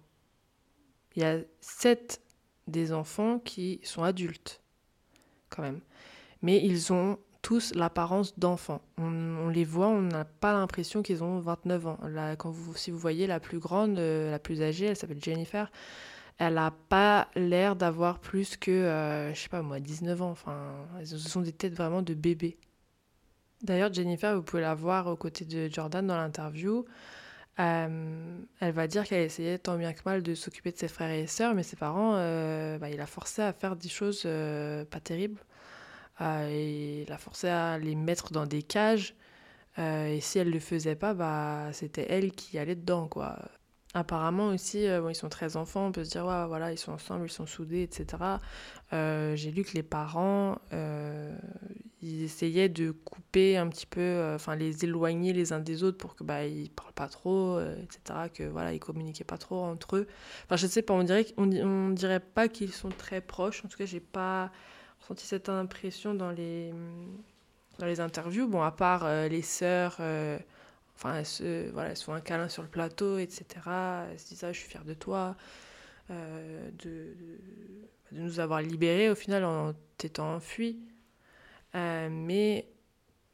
Il 1.14 1.22
y 1.22 1.24
a 1.24 1.38
7 1.60 2.20
des 2.66 2.92
enfants 2.92 3.38
qui 3.38 3.80
sont 3.84 4.02
adultes, 4.02 4.62
quand 5.48 5.62
même. 5.62 5.80
Mais 6.42 6.64
ils 6.64 6.92
ont 6.92 7.18
tous 7.48 7.74
l'apparence 7.74 8.38
d'enfants. 8.38 8.82
On, 8.98 9.48
les 9.48 9.64
voit, 9.64 9.88
on 9.88 10.02
n'a 10.02 10.26
pas 10.26 10.52
l'impression 10.52 11.02
qu'ils 11.02 11.24
ont 11.24 11.38
29 11.38 11.87
ans. 11.87 11.98
Là, 12.06 12.37
quand 12.37 12.50
vous, 12.50 12.76
si 12.76 12.90
vous 12.90 12.98
voyez 12.98 13.26
la 13.26 13.40
plus 13.40 13.58
grande, 13.58 13.98
euh, 13.98 14.30
la 14.30 14.38
plus 14.38 14.61
âgée, 14.61 14.84
elle 14.84 14.96
s'appelle 14.96 15.22
Jennifer, 15.22 15.72
elle 16.37 16.54
n'a 16.54 16.74
pas 16.90 17.28
l'air 17.37 17.74
d'avoir 17.74 18.18
plus 18.18 18.58
que, 18.58 18.70
euh, 18.70 19.32
je 19.32 19.40
sais 19.40 19.48
pas 19.48 19.62
moi, 19.62 19.80
19 19.80 20.20
ans. 20.20 20.30
Enfin, 20.30 20.58
ce 21.02 21.16
sont 21.16 21.40
des 21.40 21.54
têtes 21.54 21.72
vraiment 21.72 22.02
de 22.02 22.12
bébés. 22.12 22.58
D'ailleurs, 23.62 23.94
Jennifer, 23.94 24.37
vous 24.37 24.42
pouvez 24.42 24.61
la 24.61 24.74
voir 24.74 25.06
aux 25.06 25.16
côtés 25.16 25.46
de 25.46 25.72
Jordan 25.72 26.06
dans 26.06 26.18
l'interview. 26.18 26.84
Euh, 27.61 28.38
elle 28.61 28.72
va 28.72 28.87
dire 28.88 29.04
qu'elle 29.04 29.22
essayait 29.22 29.56
tant 29.56 29.78
bien 29.78 29.94
que 29.94 30.02
mal 30.04 30.22
de 30.22 30.34
s'occuper 30.34 30.70
de 30.70 30.76
ses 30.76 30.88
frères 30.88 31.12
et 31.12 31.26
sœurs, 31.26 31.54
mais 31.54 31.62
ses 31.62 31.76
parents, 31.76 32.12
bah, 32.78 32.90
il 32.90 33.00
a 33.00 33.06
forcé 33.06 33.40
à 33.40 33.54
faire 33.54 33.74
des 33.74 33.88
choses 33.88 34.28
pas 34.90 35.00
terribles. 35.00 35.40
Euh, 36.20 36.48
et 36.50 37.07
la 37.09 37.18
forçait 37.18 37.50
à 37.50 37.78
les 37.78 37.94
mettre 37.94 38.33
dans 38.33 38.46
des 38.46 38.62
cages. 38.62 39.14
Euh, 39.78 40.09
et 40.09 40.20
si 40.20 40.38
elle 40.38 40.48
ne 40.48 40.52
le 40.52 40.61
faisait 40.61 40.96
pas, 40.96 41.14
bah, 41.14 41.68
c'était 41.72 42.07
elle 42.09 42.33
qui 42.33 42.59
allait 42.59 42.74
dedans, 42.74 43.07
quoi. 43.07 43.38
Apparemment 43.94 44.48
aussi, 44.48 44.87
euh, 44.87 45.11
ils 45.11 45.14
sont 45.14 45.28
très 45.28 45.57
enfants, 45.57 45.87
on 45.87 45.92
peut 45.92 46.04
se 46.04 46.11
dire, 46.11 46.26
ouais, 46.26 46.46
voilà, 46.46 46.72
ils 46.72 46.78
sont 46.78 46.92
ensemble, 46.92 47.26
ils 47.26 47.33
sont 47.33 47.46
soudés, 47.46 47.83
etc. 47.83 48.38
J'ai 48.92 49.50
lu 49.50 49.64
que 49.64 49.72
les 49.74 49.83
parents, 49.83 50.59
ils 52.02 52.22
essayaient 52.22 52.68
de 52.68 52.90
couper 52.90 53.57
un 53.57 53.68
petit 53.68 53.87
peu, 53.87 54.33
enfin 54.35 54.57
les 54.57 54.85
éloigner 54.85 55.33
les 55.33 55.52
uns 55.52 55.61
des 55.61 55.83
autres 55.85 55.98
pour 55.98 56.16
que 56.16 56.24
bah 56.24 56.44
ils 56.44 56.70
parlent 56.70 56.92
pas 56.92 57.09
trop, 57.09 57.61
etc. 57.61 58.28
Que 58.33 58.44
voilà 58.44 58.72
ils 58.72 58.78
communiquaient 58.81 59.24
pas 59.24 59.38
trop 59.38 59.62
entre 59.62 59.96
eux. 59.96 60.07
Enfin 60.44 60.57
je 60.57 60.66
sais 60.66 60.83
pas, 60.83 60.94
on 60.94 61.02
dirait 61.02 61.26
on 61.38 61.90
dirait 61.90 62.20
pas 62.20 62.48
qu'ils 62.48 62.72
sont 62.72 62.90
très 62.90 63.20
proches. 63.20 63.64
En 63.64 63.68
tout 63.68 63.78
cas 63.78 63.87
j'ai 63.87 64.00
pas 64.00 64.52
ressenti 65.00 65.26
cette 65.26 65.48
impression 65.48 66.14
dans 66.14 66.30
les 66.30 66.72
dans 67.78 67.87
les 67.87 68.00
interviews. 68.00 68.48
Bon 68.48 68.62
à 68.62 68.72
part 68.72 69.04
euh, 69.04 69.28
les 69.28 69.42
sœurs, 69.42 69.96
euh, 70.00 70.38
enfin 70.96 71.16
elles 71.16 71.26
se 71.26 71.70
voilà 71.70 71.90
elles 71.90 71.96
font 71.96 72.14
un 72.14 72.20
câlin 72.20 72.48
sur 72.48 72.62
le 72.62 72.68
plateau, 72.68 73.18
etc. 73.18 74.06
Elles 74.11 74.18
se 74.20 74.28
disent 74.28 74.44
ah 74.44 74.52
je 74.52 74.58
suis 74.61 74.68
fière 74.68 74.84
de 74.84 74.94
toi, 74.94 75.37
euh, 76.11 76.70
de, 76.84 77.14
de 78.12 78.20
nous 78.20 78.40
avoir 78.40 78.62
libérés 78.62 79.11
au 79.11 79.14
final 79.14 79.44
en 79.44 79.74
t'étant 79.98 80.34
enfui. 80.37 80.78
Mais 81.74 82.66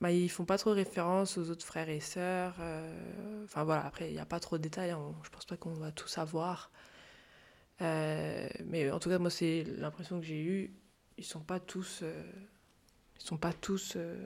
bah, 0.00 0.10
ils 0.12 0.28
font 0.30 0.44
pas 0.44 0.58
trop 0.58 0.72
référence 0.72 1.38
aux 1.38 1.50
autres 1.50 1.64
frères 1.64 1.88
et 1.88 2.00
sœurs. 2.00 2.56
Enfin 3.44 3.64
voilà, 3.64 3.86
après, 3.86 4.10
il 4.10 4.14
n'y 4.14 4.20
a 4.20 4.26
pas 4.26 4.40
trop 4.40 4.58
de 4.58 4.62
détails. 4.62 4.90
hein, 4.90 5.14
je 5.22 5.30
pense 5.30 5.46
pas 5.46 5.56
qu'on 5.56 5.74
va 5.74 5.92
tout 5.92 6.08
savoir. 6.08 6.70
Mais 7.80 8.90
en 8.92 8.98
tout 8.98 9.08
cas, 9.08 9.18
moi, 9.18 9.30
c'est 9.30 9.64
l'impression 9.78 10.20
que 10.20 10.26
j'ai 10.26 10.42
eue. 10.42 10.74
Ils 11.18 11.24
sont 11.24 11.40
pas 11.40 11.60
tous. 11.60 12.00
euh, 12.02 12.22
ils 13.20 13.24
sont 13.26 13.36
pas 13.38 13.52
tous. 13.52 13.94
euh, 13.96 14.24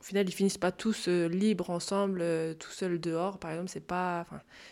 au 0.00 0.04
final, 0.04 0.28
ils 0.28 0.32
finissent 0.32 0.58
pas 0.58 0.72
tous 0.72 1.08
euh, 1.08 1.26
libres 1.28 1.70
ensemble, 1.70 2.24
tout 2.58 2.70
seuls 2.70 3.00
dehors. 3.00 3.38
Par 3.38 3.50
exemple, 3.52 3.68
c'est 3.70 3.80
pas. 3.80 4.26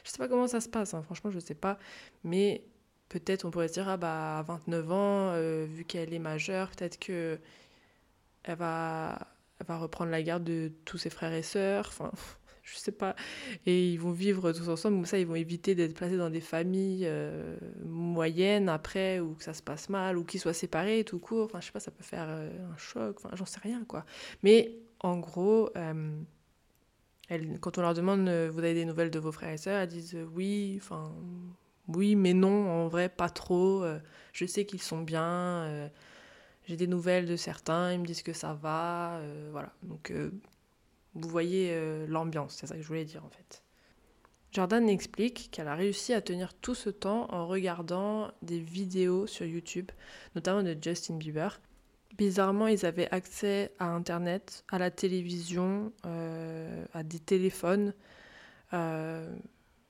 Je 0.04 0.10
sais 0.10 0.18
pas 0.18 0.28
comment 0.28 0.46
ça 0.48 0.60
se 0.60 0.68
passe. 0.68 0.94
hein, 0.94 1.02
franchement, 1.02 1.30
je 1.30 1.40
sais 1.40 1.54
pas. 1.54 1.78
Mais 2.24 2.64
peut-être 3.08 3.44
on 3.44 3.50
pourrait 3.50 3.68
se 3.68 3.74
dire 3.74 3.88
ah 3.88 3.96
bah 3.96 4.38
à 4.38 4.42
29 4.42 4.90
ans, 4.92 5.32
vu 5.66 5.84
qu'elle 5.84 6.12
est 6.14 6.18
majeure, 6.18 6.70
peut-être 6.70 6.98
que 6.98 7.38
elle 8.44 8.56
va, 8.58 9.18
elle 9.60 9.66
va 9.66 9.78
reprendre 9.78 10.10
la 10.10 10.22
garde 10.22 10.44
de 10.44 10.72
tous 10.84 10.98
ses 10.98 11.10
frères 11.10 11.32
et 11.32 11.42
sœurs. 11.42 11.86
Enfin, 11.88 12.12
je 12.66 12.76
sais 12.76 12.92
pas. 12.92 13.14
Et 13.64 13.92
ils 13.92 13.98
vont 13.98 14.10
vivre 14.10 14.52
tous 14.52 14.68
ensemble. 14.68 14.96
Comme 14.96 15.06
ça, 15.06 15.18
ils 15.18 15.26
vont 15.26 15.36
éviter 15.36 15.74
d'être 15.74 15.94
placés 15.94 16.16
dans 16.16 16.30
des 16.30 16.40
familles 16.40 17.04
euh, 17.06 17.56
moyennes 17.84 18.68
après, 18.68 19.20
ou 19.20 19.34
que 19.34 19.44
ça 19.44 19.54
se 19.54 19.62
passe 19.62 19.88
mal, 19.88 20.18
ou 20.18 20.24
qu'ils 20.24 20.40
soient 20.40 20.52
séparés 20.52 21.04
tout 21.04 21.20
court. 21.20 21.44
Enfin, 21.46 21.60
je 21.60 21.66
sais 21.66 21.72
pas, 21.72 21.80
ça 21.80 21.92
peut 21.92 22.02
faire 22.02 22.26
euh, 22.28 22.50
un 22.72 22.76
choc. 22.76 23.18
J'en 23.34 23.46
sais 23.46 23.60
rien, 23.62 23.84
quoi. 23.84 24.04
Mais 24.42 24.76
en 25.00 25.18
gros, 25.18 25.70
euh, 25.76 26.20
quand 27.60 27.78
on 27.78 27.82
leur 27.82 27.94
demande 27.94 28.28
vous 28.28 28.58
avez 28.58 28.74
des 28.74 28.84
nouvelles 28.84 29.10
de 29.10 29.18
vos 29.18 29.32
frères 29.32 29.52
et 29.52 29.58
sœurs, 29.58 29.82
elles 29.82 29.88
disent 29.88 30.18
oui, 30.34 30.78
enfin 30.82 31.14
oui, 31.88 32.16
mais 32.16 32.34
non, 32.34 32.68
en 32.68 32.88
vrai, 32.88 33.08
pas 33.08 33.28
trop. 33.28 33.84
Je 34.32 34.46
sais 34.46 34.64
qu'ils 34.64 34.82
sont 34.82 35.02
bien. 35.02 35.90
j'ai 36.66 36.76
des 36.76 36.86
nouvelles 36.88 37.26
de 37.26 37.36
certains, 37.36 37.92
ils 37.92 38.00
me 38.00 38.06
disent 38.06 38.22
que 38.22 38.32
ça 38.32 38.54
va. 38.54 39.20
voilà. 39.52 39.72
Donc, 39.82 40.12
vous 41.16 41.28
voyez 41.28 41.70
euh, 41.72 42.06
l'ambiance, 42.08 42.56
c'est 42.58 42.66
ça 42.66 42.76
que 42.76 42.82
je 42.82 42.86
voulais 42.86 43.04
dire 43.04 43.24
en 43.24 43.30
fait. 43.30 43.62
Jordan 44.52 44.88
explique 44.88 45.50
qu'elle 45.50 45.68
a 45.68 45.74
réussi 45.74 46.14
à 46.14 46.22
tenir 46.22 46.54
tout 46.54 46.74
ce 46.74 46.88
temps 46.88 47.26
en 47.30 47.46
regardant 47.46 48.30
des 48.42 48.58
vidéos 48.58 49.26
sur 49.26 49.44
YouTube, 49.44 49.90
notamment 50.34 50.62
de 50.62 50.76
Justin 50.80 51.16
Bieber. 51.16 51.60
Bizarrement, 52.16 52.66
ils 52.66 52.86
avaient 52.86 53.10
accès 53.10 53.72
à 53.78 53.86
Internet, 53.86 54.64
à 54.70 54.78
la 54.78 54.90
télévision, 54.90 55.92
euh, 56.06 56.84
à 56.94 57.02
des 57.02 57.18
téléphones. 57.18 57.92
Euh, 58.72 59.30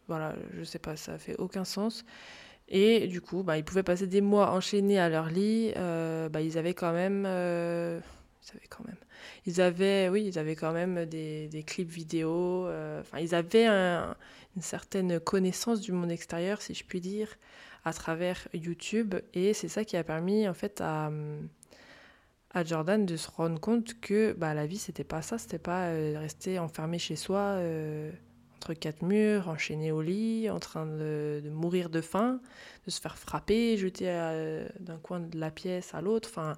voilà, 0.08 0.34
je 0.54 0.64
sais 0.64 0.80
pas, 0.80 0.96
ça 0.96 1.18
fait 1.18 1.36
aucun 1.38 1.64
sens. 1.64 2.04
Et 2.68 3.06
du 3.06 3.20
coup, 3.20 3.44
bah, 3.44 3.58
ils 3.58 3.64
pouvaient 3.64 3.84
passer 3.84 4.08
des 4.08 4.20
mois 4.20 4.50
enchaînés 4.50 4.98
à 4.98 5.08
leur 5.08 5.28
lit. 5.28 5.72
euh, 5.76 6.28
bah, 6.28 6.40
ils 6.40 6.58
avaient 6.58 6.74
quand 6.74 6.92
même, 6.92 7.24
ils 8.46 8.56
avaient 8.56 8.66
quand 8.68 8.84
même, 8.86 8.96
ils 9.46 9.60
avaient, 9.60 10.08
oui, 10.08 10.24
ils 10.26 10.38
avaient 10.38 10.56
quand 10.56 10.72
même 10.72 11.04
des, 11.06 11.48
des 11.48 11.62
clips 11.62 11.90
vidéo. 11.90 12.66
euh, 12.68 13.02
ils 13.20 13.34
avaient 13.34 13.66
un- 13.66 14.16
une 14.56 14.62
certaine 14.62 15.20
connaissance 15.20 15.80
du 15.80 15.92
monde 15.92 16.10
extérieur, 16.10 16.62
si 16.62 16.74
je 16.74 16.84
puis 16.84 17.00
dire, 17.00 17.28
à 17.84 17.92
travers 17.92 18.48
YouTube. 18.54 19.14
Et 19.34 19.52
c'est 19.54 19.68
ça 19.68 19.84
qui 19.84 19.96
a 19.96 20.04
permis, 20.04 20.48
en 20.48 20.54
fait, 20.54 20.80
à 20.80 21.10
à 22.50 22.64
Jordan 22.64 23.04
de 23.06 23.16
se 23.16 23.30
rendre 23.30 23.60
compte 23.60 24.00
que 24.00 24.32
bah, 24.32 24.54
la 24.54 24.66
vie 24.66 24.78
c'était 24.78 25.04
pas 25.04 25.22
ça, 25.22 25.38
c'était 25.38 25.58
pas 25.58 25.88
euh, 25.88 26.18
rester 26.18 26.58
enfermé 26.58 26.98
chez 26.98 27.16
soi 27.16 27.38
euh, 27.38 28.10
entre 28.56 28.74
quatre 28.74 29.02
murs, 29.02 29.48
enchaîné 29.48 29.92
au 29.92 30.00
lit, 30.02 30.48
en 30.50 30.58
train 30.58 30.86
de, 30.86 31.42
mourir 31.52 31.90
de 31.90 32.00
faim, 32.00 32.40
de 32.86 32.90
se 32.90 33.00
faire 33.00 33.18
frapper, 33.18 33.76
jeter 33.76 34.06
d'un 34.80 34.98
coin 34.98 35.20
de 35.20 35.38
la 35.38 35.50
pièce 35.50 35.94
à 35.94 36.00
l'autre, 36.00 36.28
enfin 36.32 36.54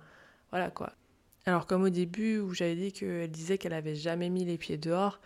voilà 0.50 0.70
quoi. 0.70 0.92
Alors 1.48 1.64
comme 1.64 1.84
au 1.84 1.88
début 1.88 2.40
où 2.40 2.52
j'avais 2.52 2.74
dit 2.74 2.92
qu'elle 2.92 3.30
disait 3.30 3.56
qu'elle 3.56 3.72
avait 3.72 3.94
jamais 3.94 4.28
mis 4.28 4.44
les 4.44 4.58
pieds 4.58 4.76
dehors, 4.76 5.18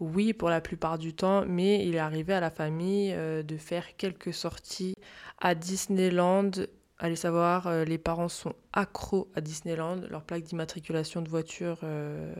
oui 0.00 0.32
pour 0.32 0.48
la 0.48 0.62
plupart 0.62 0.96
du 0.96 1.12
temps, 1.12 1.44
mais 1.46 1.86
il 1.86 1.94
est 1.94 1.98
arrivé 1.98 2.32
à 2.32 2.40
la 2.40 2.48
famille 2.48 3.12
euh, 3.12 3.42
de 3.42 3.58
faire 3.58 3.94
quelques 3.98 4.32
sorties 4.32 4.94
à 5.38 5.54
Disneyland 5.54 6.50
Allez 6.98 7.14
savoir, 7.14 7.66
euh, 7.66 7.84
les 7.84 7.98
parents 7.98 8.30
sont 8.30 8.54
accros 8.72 9.30
à 9.34 9.42
Disneyland. 9.42 9.96
Leur 10.08 10.22
plaque 10.22 10.44
d'immatriculation 10.44 11.20
de 11.20 11.28
voiture 11.28 11.80
euh, 11.82 12.32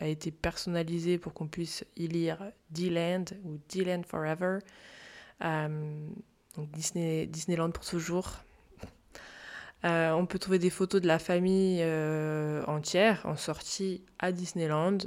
a 0.00 0.06
été 0.06 0.30
personnalisée 0.30 1.18
pour 1.18 1.34
qu'on 1.34 1.48
puisse 1.48 1.84
y 1.98 2.08
lire 2.08 2.50
D-Land 2.70 3.24
ou 3.44 3.58
D-Land 3.68 4.04
Forever. 4.06 4.60
Donc 5.42 6.70
Disney, 6.70 7.26
Disneyland 7.26 7.72
pour 7.72 7.84
toujours. 7.84 8.43
Euh, 9.84 10.12
on 10.12 10.24
peut 10.24 10.38
trouver 10.38 10.58
des 10.58 10.70
photos 10.70 11.00
de 11.00 11.06
la 11.06 11.18
famille 11.18 11.80
euh, 11.82 12.64
entière 12.66 13.20
en 13.24 13.36
sortie 13.36 14.02
à 14.18 14.32
Disneyland. 14.32 14.98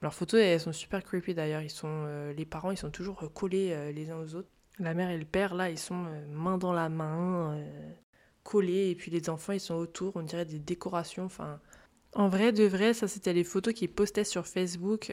Leurs 0.00 0.14
photos, 0.14 0.40
elles 0.40 0.60
sont 0.60 0.72
super 0.72 1.02
creepy 1.02 1.34
d'ailleurs. 1.34 1.62
Ils 1.62 1.70
sont, 1.70 1.88
euh, 1.88 2.32
les 2.32 2.44
parents, 2.44 2.70
ils 2.70 2.76
sont 2.76 2.90
toujours 2.90 3.32
collés 3.32 3.92
les 3.92 4.10
uns 4.10 4.18
aux 4.18 4.34
autres. 4.34 4.48
La 4.78 4.94
mère 4.94 5.10
et 5.10 5.18
le 5.18 5.24
père, 5.24 5.54
là, 5.54 5.70
ils 5.70 5.78
sont 5.78 6.06
main 6.30 6.56
dans 6.56 6.72
la 6.72 6.88
main, 6.88 7.60
collés. 8.42 8.90
Et 8.90 8.94
puis 8.94 9.10
les 9.10 9.28
enfants, 9.28 9.52
ils 9.52 9.60
sont 9.60 9.74
autour. 9.74 10.16
On 10.16 10.22
dirait 10.22 10.44
des 10.44 10.58
décorations. 10.58 11.24
Enfin, 11.24 11.60
en 12.14 12.28
vrai, 12.28 12.52
de 12.52 12.64
vrai, 12.64 12.94
ça, 12.94 13.08
c'était 13.08 13.32
les 13.32 13.44
photos 13.44 13.74
qu'ils 13.74 13.92
postaient 13.92 14.24
sur 14.24 14.46
Facebook. 14.46 15.12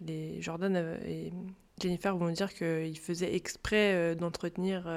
Les 0.00 0.40
Jordan 0.40 0.98
et 1.04 1.32
Jennifer 1.80 2.16
vont 2.16 2.30
dire 2.30 2.54
qu'ils 2.54 2.98
faisaient 2.98 3.34
exprès 3.34 4.16
d'entretenir 4.16 4.88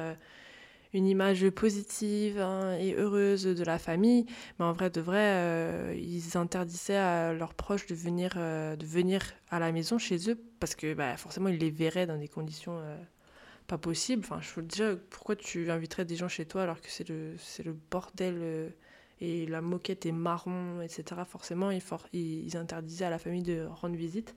une 0.94 1.06
image 1.08 1.50
positive 1.52 2.40
hein, 2.40 2.76
et 2.80 2.94
heureuse 2.96 3.44
de 3.44 3.64
la 3.64 3.78
famille. 3.80 4.26
Mais 4.60 4.66
en 4.66 4.74
vrai, 4.74 4.90
de 4.90 5.02
vrai, 5.02 5.18
euh, 5.36 5.96
ils 5.98 6.38
interdisaient 6.38 6.96
à 6.96 7.34
leurs 7.34 7.54
proches 7.54 7.86
de 7.88 7.96
venir, 7.96 8.34
euh, 8.38 8.76
de 8.76 8.86
venir 8.86 9.22
à 9.50 9.60
la 9.60 9.72
maison 9.72 9.98
chez 9.98 10.30
eux 10.30 10.40
parce 10.60 10.76
que 10.76 10.94
bah, 10.94 11.16
forcément, 11.18 11.50
ils 11.50 11.58
les 11.60 11.72
verraient 11.72 12.08
dans 12.08 12.18
des 12.18 12.28
conditions 12.28 12.78
euh, 12.80 12.96
pas 13.68 13.78
possibles. 13.78 14.24
Enfin, 14.26 14.42
je 14.42 14.62
dire, 14.62 14.98
pourquoi 15.10 15.36
tu 15.36 15.70
inviterais 15.72 16.06
des 16.06 16.16
gens 16.16 16.28
chez 16.28 16.46
toi 16.46 16.64
alors 16.64 16.82
que 16.82 16.90
c'est 16.90 17.08
le, 17.10 17.36
le 17.66 17.74
bordel 17.92 18.74
et 19.22 19.46
la 19.48 19.62
moquette 19.62 20.06
est 20.06 20.12
marron, 20.12 20.82
etc. 20.82 21.26
Forcément, 21.26 21.72
ils, 21.72 21.82
for- 21.82 22.08
ils 22.14 22.56
interdisaient 22.58 23.06
à 23.06 23.10
la 23.10 23.20
famille 23.20 23.44
de 23.44 23.66
rendre 23.66 23.96
visite. 23.96 24.36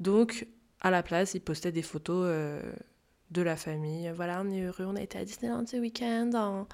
Donc, 0.00 0.46
à 0.80 0.90
la 0.90 1.02
place, 1.02 1.34
ils 1.34 1.40
postaient 1.40 1.72
des 1.72 1.82
photos 1.82 2.26
de 3.34 3.42
la 3.42 3.56
famille. 3.56 4.10
Voilà, 4.14 4.40
on 4.42 4.50
est 4.50 4.62
heureux, 4.62 4.86
on 4.86 4.96
a 4.96 5.02
été 5.02 5.18
à 5.18 5.24
Disneyland 5.24 5.66
ce 5.66 5.76
week-end. 5.76 6.30
hein. 6.34 6.66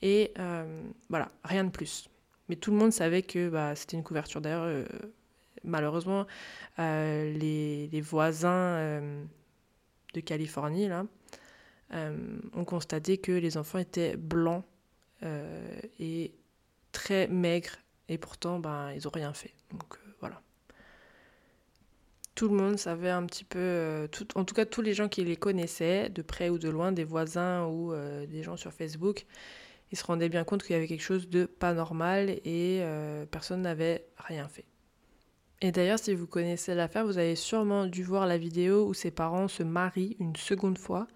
Et 0.00 0.32
euh, 0.38 0.82
voilà, 1.10 1.30
rien 1.44 1.64
de 1.64 1.70
plus. 1.70 2.08
Mais 2.48 2.56
tout 2.56 2.70
le 2.70 2.78
monde 2.78 2.92
savait 2.92 3.22
que 3.22 3.48
bah, 3.50 3.74
c'était 3.74 3.96
une 3.96 4.04
couverture. 4.04 4.40
D'ailleurs, 4.40 4.64
euh, 4.64 4.84
malheureusement, 5.64 6.26
euh, 6.78 7.32
les, 7.32 7.88
les 7.88 8.00
voisins 8.00 9.02
de 10.14 10.20
Californie, 10.20 10.88
là, 10.88 11.04
ont 11.92 12.64
constaté 12.64 13.18
que 13.18 13.32
les 13.32 13.56
enfants 13.56 13.78
étaient 13.78 14.16
blancs 14.16 14.64
et 15.98 16.32
très 16.92 17.26
maigres. 17.28 17.76
Et 18.08 18.18
pourtant, 18.18 18.58
ben, 18.58 18.92
ils 18.92 19.02
n'ont 19.04 19.10
rien 19.12 19.32
fait. 19.32 19.54
Donc. 19.72 19.98
Tout 22.34 22.48
le 22.48 22.56
monde 22.56 22.78
savait 22.78 23.10
un 23.10 23.24
petit 23.26 23.44
peu, 23.44 23.58
euh, 23.60 24.08
tout- 24.08 24.26
en 24.34 24.44
tout 24.44 24.54
cas 24.54 24.64
tous 24.64 24.82
les 24.82 24.92
gens 24.92 25.08
qui 25.08 25.22
les 25.24 25.36
connaissaient, 25.36 26.08
de 26.08 26.20
près 26.20 26.48
ou 26.48 26.58
de 26.58 26.68
loin, 26.68 26.90
des 26.90 27.04
voisins 27.04 27.66
ou 27.66 27.92
euh, 27.92 28.26
des 28.26 28.42
gens 28.42 28.56
sur 28.56 28.72
Facebook, 28.72 29.24
ils 29.92 29.98
se 29.98 30.04
rendaient 30.04 30.28
bien 30.28 30.42
compte 30.42 30.64
qu'il 30.64 30.72
y 30.72 30.76
avait 30.76 30.88
quelque 30.88 31.02
chose 31.02 31.28
de 31.28 31.44
pas 31.46 31.74
normal 31.74 32.30
et 32.30 32.80
euh, 32.82 33.24
personne 33.26 33.62
n'avait 33.62 34.04
rien 34.16 34.48
fait. 34.48 34.64
Et 35.60 35.70
d'ailleurs, 35.70 36.00
si 36.00 36.12
vous 36.12 36.26
connaissez 36.26 36.74
l'affaire, 36.74 37.06
vous 37.06 37.18
avez 37.18 37.36
sûrement 37.36 37.86
dû 37.86 38.02
voir 38.02 38.26
la 38.26 38.36
vidéo 38.36 38.84
où 38.86 38.94
ses 38.94 39.12
parents 39.12 39.46
se 39.46 39.62
marient 39.62 40.16
une 40.18 40.34
seconde 40.34 40.76
fois 40.76 41.06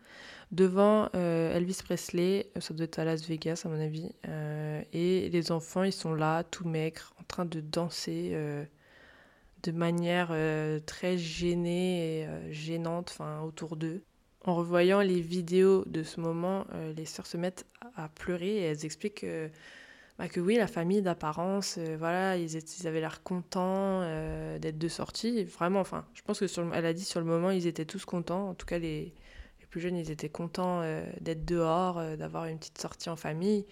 devant 0.52 1.10
Elvis 1.12 1.80
Presley, 1.84 2.46
ça 2.58 2.72
doit 2.72 2.84
être 2.84 2.98
à 3.00 3.04
Las 3.04 3.26
Vegas 3.28 3.62
à 3.66 3.68
mon 3.68 3.78
avis, 3.78 4.10
et 4.94 5.28
les 5.28 5.52
enfants 5.52 5.82
ils 5.82 5.92
sont 5.92 6.14
là, 6.14 6.44
tout 6.44 6.66
maigres, 6.66 7.12
en 7.20 7.24
train 7.24 7.44
de 7.44 7.60
danser 7.60 8.34
de 9.62 9.72
manière 9.72 10.28
euh, 10.30 10.78
très 10.80 11.18
gênée 11.18 12.20
et 12.20 12.26
euh, 12.26 12.52
gênante, 12.52 13.10
enfin 13.10 13.42
autour 13.42 13.76
d'eux. 13.76 14.02
En 14.44 14.54
revoyant 14.54 15.00
les 15.00 15.20
vidéos 15.20 15.84
de 15.86 16.02
ce 16.02 16.20
moment, 16.20 16.64
euh, 16.74 16.92
les 16.92 17.04
sœurs 17.04 17.26
se 17.26 17.36
mettent 17.36 17.66
à 17.96 18.08
pleurer 18.08 18.56
et 18.58 18.62
elles 18.62 18.84
expliquent 18.84 19.20
que 19.20 19.50
bah, 20.18 20.28
que 20.28 20.40
oui, 20.40 20.56
la 20.56 20.66
famille 20.66 21.00
d'apparence, 21.00 21.78
voilà, 21.78 22.36
ils, 22.36 22.56
avaient 22.88 23.00
l'air 23.00 23.22
contents 23.22 24.00
d'être 24.58 24.76
de 24.76 24.88
sortie. 24.88 25.44
Vraiment, 25.44 25.78
enfin, 25.78 26.06
je 26.12 26.22
pense 26.22 26.40
que 26.40 26.48
sur 26.48 26.64
le- 26.64 26.72
elle 26.74 26.86
a 26.86 26.92
dit 26.92 27.04
sur 27.04 27.20
le 27.20 27.26
moment, 27.26 27.50
ils 27.50 27.68
étaient 27.68 27.84
tous 27.84 28.04
contents. 28.04 28.48
En 28.50 28.54
tout 28.54 28.66
cas, 28.66 28.78
les, 28.80 29.14
les 29.60 29.66
plus 29.70 29.80
jeunes, 29.80 29.96
ils 29.96 30.10
étaient 30.10 30.28
contents 30.28 30.82
d'être 31.20 31.44
dehors, 31.44 32.02
d'avoir 32.16 32.46
une 32.46 32.58
petite 32.58 32.78
sortie 32.78 33.10
en 33.10 33.14
famille. 33.16 33.64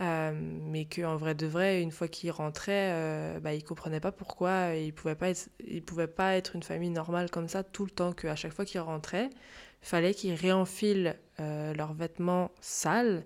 Euh, 0.00 0.32
mais 0.34 0.86
qu'en 0.86 1.16
vrai 1.16 1.34
de 1.34 1.46
vrai, 1.46 1.82
une 1.82 1.90
fois 1.90 2.08
qu'ils 2.08 2.30
rentraient, 2.30 2.90
euh, 2.92 3.40
bah, 3.40 3.50
comprenaient 3.60 4.00
pas 4.00 4.12
pourquoi 4.12 4.74
ils 4.74 4.94
pouvaient 4.94 5.14
pas 5.14 5.28
être, 5.28 5.50
pouvaient 5.84 6.06
pas 6.06 6.36
être 6.36 6.56
une 6.56 6.62
famille 6.62 6.90
normale 6.90 7.30
comme 7.30 7.48
ça 7.48 7.62
tout 7.62 7.84
le 7.84 7.90
temps. 7.90 8.12
Qu'à 8.12 8.34
chaque 8.34 8.52
fois 8.52 8.64
qu'ils 8.64 8.80
rentraient, 8.80 9.28
fallait 9.82 10.14
qu'ils 10.14 10.34
réenfilent 10.34 11.16
euh, 11.40 11.74
leurs 11.74 11.94
vêtements 11.94 12.50
sales, 12.60 13.24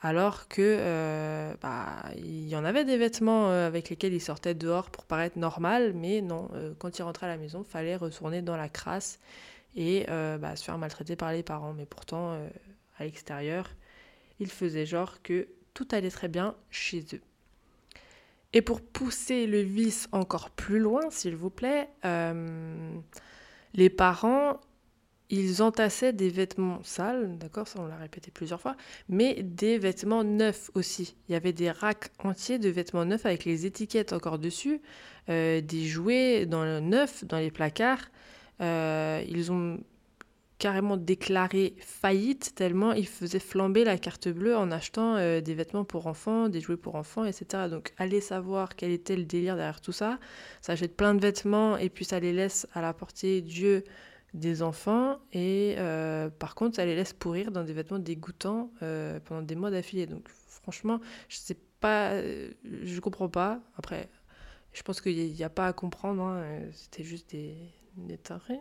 alors 0.00 0.48
que 0.48 0.62
euh, 0.62 1.54
bah, 1.60 2.02
il 2.16 2.48
y 2.48 2.56
en 2.56 2.64
avait 2.64 2.84
des 2.84 2.96
vêtements 2.96 3.50
euh, 3.50 3.66
avec 3.66 3.88
lesquels 3.90 4.12
ils 4.14 4.20
sortaient 4.20 4.54
dehors 4.54 4.90
pour 4.90 5.04
paraître 5.04 5.38
normal, 5.38 5.92
mais 5.94 6.20
non, 6.20 6.48
quand 6.78 6.98
ils 6.98 7.02
rentraient 7.02 7.26
à 7.26 7.30
la 7.30 7.38
maison, 7.38 7.64
fallait 7.64 7.96
retourner 7.96 8.42
dans 8.42 8.56
la 8.56 8.68
crasse 8.68 9.18
et 9.76 10.06
bah, 10.08 10.56
se 10.56 10.64
faire 10.64 10.78
maltraiter 10.78 11.16
par 11.16 11.32
les 11.32 11.42
parents. 11.42 11.74
Mais 11.74 11.86
pourtant, 11.86 12.32
à 12.98 13.04
l'extérieur, 13.04 13.70
ils 14.40 14.50
faisaient 14.50 14.86
genre 14.86 15.22
que 15.22 15.48
tout 15.76 15.86
allait 15.92 16.10
très 16.10 16.28
bien 16.28 16.56
chez 16.70 17.04
eux. 17.12 17.20
Et 18.54 18.62
pour 18.62 18.80
pousser 18.80 19.46
le 19.46 19.60
vice 19.60 20.08
encore 20.10 20.48
plus 20.48 20.78
loin, 20.78 21.02
s'il 21.10 21.36
vous 21.36 21.50
plaît, 21.50 21.90
euh, 22.06 22.96
les 23.74 23.90
parents, 23.90 24.58
ils 25.28 25.62
entassaient 25.62 26.14
des 26.14 26.30
vêtements 26.30 26.82
sales, 26.82 27.36
d'accord, 27.36 27.68
ça 27.68 27.80
on 27.80 27.86
l'a 27.86 27.98
répété 27.98 28.30
plusieurs 28.30 28.58
fois, 28.58 28.74
mais 29.10 29.42
des 29.42 29.76
vêtements 29.76 30.24
neufs 30.24 30.70
aussi. 30.74 31.14
Il 31.28 31.32
y 31.32 31.34
avait 31.34 31.52
des 31.52 31.70
racks 31.70 32.10
entiers 32.24 32.58
de 32.58 32.70
vêtements 32.70 33.04
neufs 33.04 33.26
avec 33.26 33.44
les 33.44 33.66
étiquettes 33.66 34.14
encore 34.14 34.38
dessus, 34.38 34.80
euh, 35.28 35.60
des 35.60 35.84
jouets 35.84 36.46
dans 36.46 36.64
le 36.64 36.80
neuf, 36.80 37.22
dans 37.26 37.38
les 37.38 37.50
placards. 37.50 38.10
Euh, 38.62 39.22
ils 39.28 39.52
ont 39.52 39.78
carrément 40.58 40.96
déclaré 40.96 41.74
faillite 41.78 42.54
tellement 42.54 42.92
ils 42.92 43.06
faisaient 43.06 43.38
flamber 43.38 43.84
la 43.84 43.98
carte 43.98 44.28
bleue 44.28 44.56
en 44.56 44.70
achetant 44.70 45.16
euh, 45.16 45.40
des 45.40 45.54
vêtements 45.54 45.84
pour 45.84 46.06
enfants, 46.06 46.48
des 46.48 46.60
jouets 46.60 46.76
pour 46.76 46.94
enfants, 46.94 47.24
etc. 47.24 47.64
Donc 47.70 47.92
allez 47.98 48.20
savoir 48.20 48.74
quel 48.76 48.90
était 48.90 49.16
le 49.16 49.24
délire 49.24 49.56
derrière 49.56 49.80
tout 49.80 49.92
ça. 49.92 50.18
Ça 50.62 50.72
achète 50.72 50.96
plein 50.96 51.14
de 51.14 51.20
vêtements 51.20 51.76
et 51.76 51.90
puis 51.90 52.04
ça 52.04 52.20
les 52.20 52.32
laisse 52.32 52.66
à 52.72 52.80
la 52.80 52.94
portée 52.94 53.42
Dieu 53.42 53.84
des 54.34 54.62
enfants 54.62 55.18
et 55.32 55.76
euh, 55.78 56.28
par 56.30 56.54
contre 56.54 56.76
ça 56.76 56.84
les 56.84 56.94
laisse 56.94 57.12
pourrir 57.12 57.50
dans 57.50 57.64
des 57.64 57.72
vêtements 57.72 57.98
dégoûtants 57.98 58.70
euh, 58.82 59.20
pendant 59.24 59.42
des 59.42 59.56
mois 59.56 59.70
d'affilée. 59.70 60.06
Donc 60.06 60.28
franchement, 60.28 61.00
je 61.28 61.36
sais 61.36 61.56
pas, 61.80 62.20
je 62.22 63.00
comprends 63.00 63.28
pas. 63.28 63.60
Après, 63.76 64.08
je 64.72 64.82
pense 64.82 65.00
qu'il 65.00 65.32
n'y 65.32 65.44
a, 65.44 65.50
pas 65.50 65.66
à 65.66 65.72
comprendre, 65.72 66.22
hein, 66.22 66.44
c'était 66.72 67.04
juste 67.04 67.30
des, 67.30 67.56
des 67.96 68.18
tarés. 68.18 68.60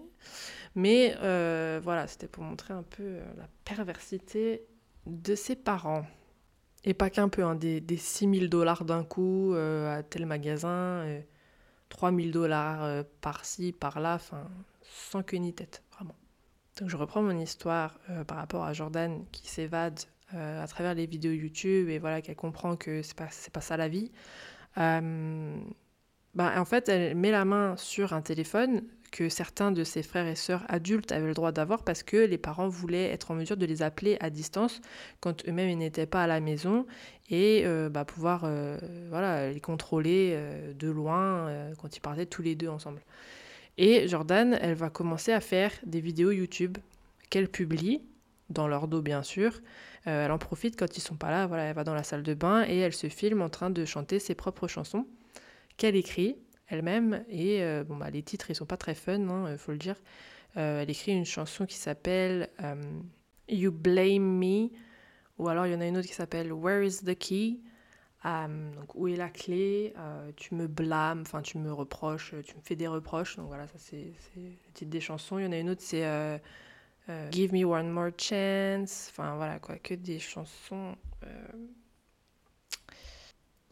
Mais 0.76 1.16
euh, 1.22 1.80
voilà, 1.84 2.08
c'était 2.08 2.28
pour 2.28 2.44
montrer 2.44 2.74
un 2.74 2.84
peu 2.84 3.04
euh, 3.04 3.26
la 3.38 3.48
perversité 3.64 4.66
de 5.06 5.36
ses 5.36 5.56
parents. 5.56 6.06
Et 6.84 6.94
pas 6.94 7.10
qu'un 7.10 7.30
peu, 7.30 7.44
hein, 7.44 7.56
des, 7.56 7.82
des 7.82 7.98
6 7.98 8.30
000 8.40 8.48
dollars 8.48 8.86
d'un 8.86 9.04
coup 9.04 9.54
euh, 9.54 10.00
à 10.00 10.04
tel 10.04 10.26
magasin, 10.26 11.04
euh, 11.06 11.22
3 11.90 12.12
000 12.12 12.30
dollars 12.30 13.04
par-ci, 13.22 13.72
par-là, 13.72 14.16
enfin, 14.16 14.48
sans 14.84 15.24
queue 15.24 15.38
ni 15.38 15.54
tête, 15.54 15.84
vraiment. 15.92 16.16
Donc 16.80 16.90
je 16.90 16.98
reprends 16.98 17.22
mon 17.22 17.40
histoire 17.40 18.00
par 18.28 18.38
rapport 18.38 18.66
à 18.66 18.74
Jordan 18.74 19.24
qui 19.32 19.48
s'évade 19.48 20.00
à 20.34 20.68
travers 20.68 20.94
les 20.94 21.06
vidéos 21.06 21.32
YouTube 21.32 21.88
et 21.88 22.00
voilà 22.00 22.22
qu'elle 22.22 22.36
comprend 22.36 22.76
que 22.76 23.02
c'est 23.02 23.16
pas, 23.16 23.30
pas 23.54 23.62
ça 23.62 23.78
la 23.78 23.88
vie. 23.88 24.12
Euh, 24.78 25.58
bah, 26.34 26.54
en 26.58 26.66
fait, 26.66 26.90
elle 26.90 27.16
met 27.16 27.32
la 27.32 27.46
main 27.46 27.78
sur 27.78 28.14
un 28.14 28.22
téléphone 28.22 28.84
que 29.16 29.30
certains 29.30 29.72
de 29.72 29.86
ses 29.86 30.04
frères 30.04 30.28
et 30.28 30.36
sœurs 30.36 30.66
adultes 30.68 31.14
avaient 31.14 31.28
le 31.28 31.34
droit 31.34 31.54
d'avoir 31.54 31.86
parce 31.86 32.04
que 32.04 32.18
les 32.18 32.38
parents 32.38 32.68
voulaient 32.68 33.12
être 33.12 33.32
en 33.32 33.36
mesure 33.36 33.56
de 33.56 33.66
les 33.66 33.82
appeler 33.82 34.18
à 34.20 34.30
distance 34.30 34.82
quand 35.22 35.48
eux-mêmes 35.48 35.70
ils 35.70 35.78
n'étaient 35.78 36.06
pas 36.06 36.24
à 36.24 36.28
la 36.28 36.42
maison 36.42 36.86
et 37.30 37.62
euh, 37.64 37.88
bah, 37.88 38.04
pouvoir 38.04 38.42
euh, 38.44 38.78
voilà, 39.10 39.54
les 39.54 39.62
contrôler 39.62 40.34
euh, 40.34 40.74
de 40.74 40.90
loin 40.90 41.50
quand 41.78 41.96
ils 41.96 42.02
partaient 42.02 42.26
tous 42.26 42.42
les 42.42 42.56
deux 42.56 42.68
ensemble. 42.68 43.02
Et 43.78 44.06
Jordan, 44.10 44.58
elle 44.62 44.76
va 44.76 44.90
commencer 44.90 45.32
à 45.32 45.40
faire 45.40 45.72
des 45.86 46.02
vidéos 46.02 46.32
YouTube 46.32 46.78
qu'elle 47.30 47.48
publie 47.48 48.02
dans 48.50 48.68
leur 48.68 48.90
dos 48.90 49.02
bien 49.02 49.24
sûr. 49.24 49.62
Elle 50.04 50.32
en 50.32 50.38
profite 50.38 50.78
quand 50.78 50.98
ils 50.98 51.02
sont 51.02 51.16
pas 51.16 51.32
là, 51.32 51.48
voilà, 51.48 51.64
elle 51.64 51.76
va 51.76 51.86
dans 51.86 51.96
la 51.96 52.04
salle 52.04 52.22
de 52.22 52.34
bain 52.34 52.66
et 52.68 52.80
elle 52.80 52.94
se 52.94 53.08
filme 53.08 53.42
en 53.42 53.50
train 53.50 53.70
de 53.70 53.86
chanter 53.86 54.20
ses 54.20 54.36
propres 54.36 54.68
chansons 54.68 55.08
qu'elle 55.78 55.96
écrit 55.96 56.36
elle-même. 56.68 57.24
Et 57.30 57.64
euh, 57.64 57.84
bon, 57.84 57.98
bah, 57.98 58.10
les 58.10 58.24
titres, 58.24 58.50
ils 58.50 58.56
sont 58.56 58.66
pas 58.66 58.78
très 58.78 58.96
fun, 58.96 59.50
il 59.52 59.58
faut 59.58 59.72
le 59.72 59.78
dire. 59.78 59.96
Euh, 60.58 60.82
elle 60.82 60.90
écrit 60.90 61.12
une 61.12 61.26
chanson 61.26 61.66
qui 61.66 61.76
s'appelle 61.76 62.50
euh, 62.62 62.76
You 63.50 63.72
Blame 63.72 64.40
Me, 64.40 64.70
ou 65.38 65.50
alors 65.50 65.68
il 65.68 65.74
y 65.74 65.76
en 65.76 65.82
a 65.82 65.88
une 65.88 65.98
autre 65.98 66.08
qui 66.08 66.14
s'appelle 66.14 66.54
Where 66.54 66.84
is 66.84 67.04
the 67.04 67.18
Key? 67.18 67.58
Euh, 68.26 68.74
donc, 68.74 68.96
où 68.96 69.08
est 69.08 69.16
la 69.18 69.30
clé? 69.30 69.94
Euh, 69.98 70.32
Tu 70.36 70.56
me 70.56 70.68
blâmes, 70.68 71.22
enfin, 71.22 71.42
tu 71.42 71.58
me 71.60 71.72
reproches, 71.72 72.34
tu 72.44 72.56
me 72.56 72.62
fais 72.62 72.76
des 72.76 72.88
reproches. 72.88 73.36
Donc 73.36 73.48
voilà, 73.48 73.68
ça 73.68 73.78
c'est 73.78 74.14
le 74.36 74.72
titre 74.74 74.90
des 74.90 75.02
chansons. 75.02 75.38
Il 75.38 75.46
y 75.46 75.48
en 75.48 75.52
a 75.52 75.60
une 75.60 75.70
autre, 75.70 75.84
c'est 75.84 76.06
euh, 76.06 76.38
euh, 77.10 77.32
Give 77.32 77.54
Me 77.54 77.66
One 77.66 77.92
More 77.92 78.12
Chance. 78.18 79.10
Enfin 79.12 79.36
voilà, 79.36 79.60
quoi, 79.60 79.78
que 79.78 79.94
des 79.94 80.20
chansons 80.20 80.96
euh, 81.24 81.48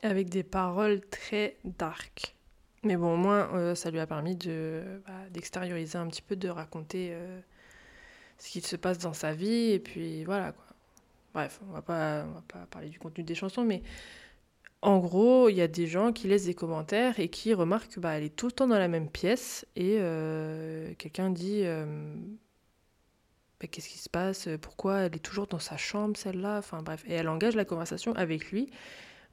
avec 0.04 0.30
des 0.30 0.44
paroles 0.44 1.02
très 1.10 1.58
dark. 1.64 2.36
Mais 2.84 2.98
bon, 2.98 3.14
au 3.14 3.18
moins, 3.18 3.50
euh, 3.56 3.76
ça 3.76 3.92
lui 3.92 4.00
a 4.00 4.08
permis 4.08 4.36
de, 4.36 4.84
bah, 5.08 5.14
d'extérioriser 5.32 5.98
un 5.98 6.08
petit 6.08 6.22
peu, 6.22 6.36
de 6.36 6.50
raconter 6.50 7.10
euh, 7.14 7.40
ce 8.38 8.50
qui 8.50 8.62
se 8.62 8.76
passe 8.76 8.98
dans 8.98 9.14
sa 9.14 9.34
vie. 9.34 9.72
Et 9.72 9.80
puis 9.80 10.24
voilà, 10.26 10.52
quoi. 10.52 10.66
Bref, 11.34 11.60
on 11.68 11.72
va 11.74 11.82
pas, 11.82 12.26
on 12.28 12.34
va 12.34 12.44
pas 12.48 12.68
parler 12.70 12.90
du 12.90 13.00
contenu 13.00 13.24
des 13.24 13.36
chansons, 13.36 13.64
mais 13.64 13.82
en 14.82 15.00
gros, 15.00 15.50
il 15.50 15.56
y 15.56 15.62
a 15.62 15.68
des 15.68 15.88
gens 15.88 16.12
qui 16.12 16.28
laissent 16.28 16.46
des 16.46 16.54
commentaires 16.54 17.20
et 17.20 17.30
qui 17.30 17.54
remarquent 17.54 17.90
qu'elle 17.90 18.04
bah, 18.04 18.12
elle 18.18 18.24
est 18.24 18.36
tout 18.36 18.48
le 18.48 18.52
temps 18.52 18.68
dans 18.68 18.78
la 18.78 18.90
même 18.90 19.10
pièce. 19.10 19.66
Et 19.76 19.98
euh, 20.00 20.94
quelqu'un 20.98 21.30
dit 21.30 21.64
Bah, 23.62 23.68
Qu'est-ce 23.68 23.90
qui 23.90 23.98
se 23.98 24.10
passe? 24.10 24.50
Pourquoi 24.62 25.02
elle 25.02 25.16
est 25.16 25.20
toujours 25.20 25.48
dans 25.48 25.60
sa 25.60 25.78
chambre, 25.78 26.18
celle-là? 26.18 26.58
Enfin 26.60 26.84
bref. 26.84 27.04
Et 27.08 27.14
elle 27.14 27.30
engage 27.30 27.56
la 27.56 27.66
conversation 27.66 28.14
avec 28.14 28.52
lui, 28.52 28.70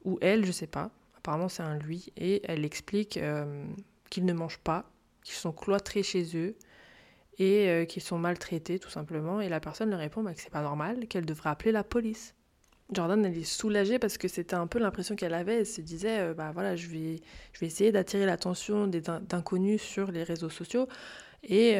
ou 0.05 0.19
elle, 0.23 0.47
je 0.47 0.53
sais 0.53 0.69
pas. 0.69 0.91
Apparemment, 1.21 1.51
c'est 1.51 1.63
un 1.63 1.79
lui. 1.79 2.13
Et 2.17 2.41
elle 2.45 2.65
explique 2.65 3.19
euh, 3.19 3.65
qu'ils 4.09 4.25
ne 4.25 4.33
mangent 4.33 4.59
pas, 4.59 4.91
qu'ils 5.23 5.35
sont 5.35 5.53
cloîtrés 5.53 6.03
chez 6.03 6.35
eux 6.35 6.57
et 7.39 7.69
euh, 7.69 7.85
qu'ils 7.85 8.03
sont 8.03 8.19
maltraités, 8.19 8.79
tout 8.79 8.89
simplement. 8.89 9.43
Et 9.43 9.51
la 9.51 9.61
personne 9.61 9.91
lui 9.91 9.97
répond 9.97 10.23
bah, 10.23 10.33
que 10.33 10.41
c'est 10.41 10.51
pas 10.51 10.63
normal, 10.63 11.07
qu'elle 11.09 11.27
devrait 11.27 11.51
appeler 11.51 11.73
la 11.73 11.85
police. 11.85 12.35
Jordan, 12.91 13.23
elle 13.25 13.37
est 13.37 13.45
soulagée 13.45 13.99
parce 13.99 14.17
que 14.17 14.29
c'était 14.29 14.55
un 14.55 14.67
peu 14.67 14.79
l'impression 14.79 15.15
qu'elle 15.15 15.35
avait. 15.35 15.59
Elle 15.59 15.67
se 15.67 15.83
disait, 15.83 16.21
euh, 16.21 16.35
bah 16.35 16.53
voilà, 16.55 16.75
je 16.75 16.87
vais, 16.87 17.21
je 17.53 17.61
vais 17.61 17.67
essayer 17.67 17.93
d'attirer 17.93 18.25
l'attention 18.25 18.87
d'inconnus 18.87 19.83
sur 19.83 20.11
les 20.11 20.23
réseaux 20.23 20.49
sociaux 20.49 20.89
et 21.43 21.77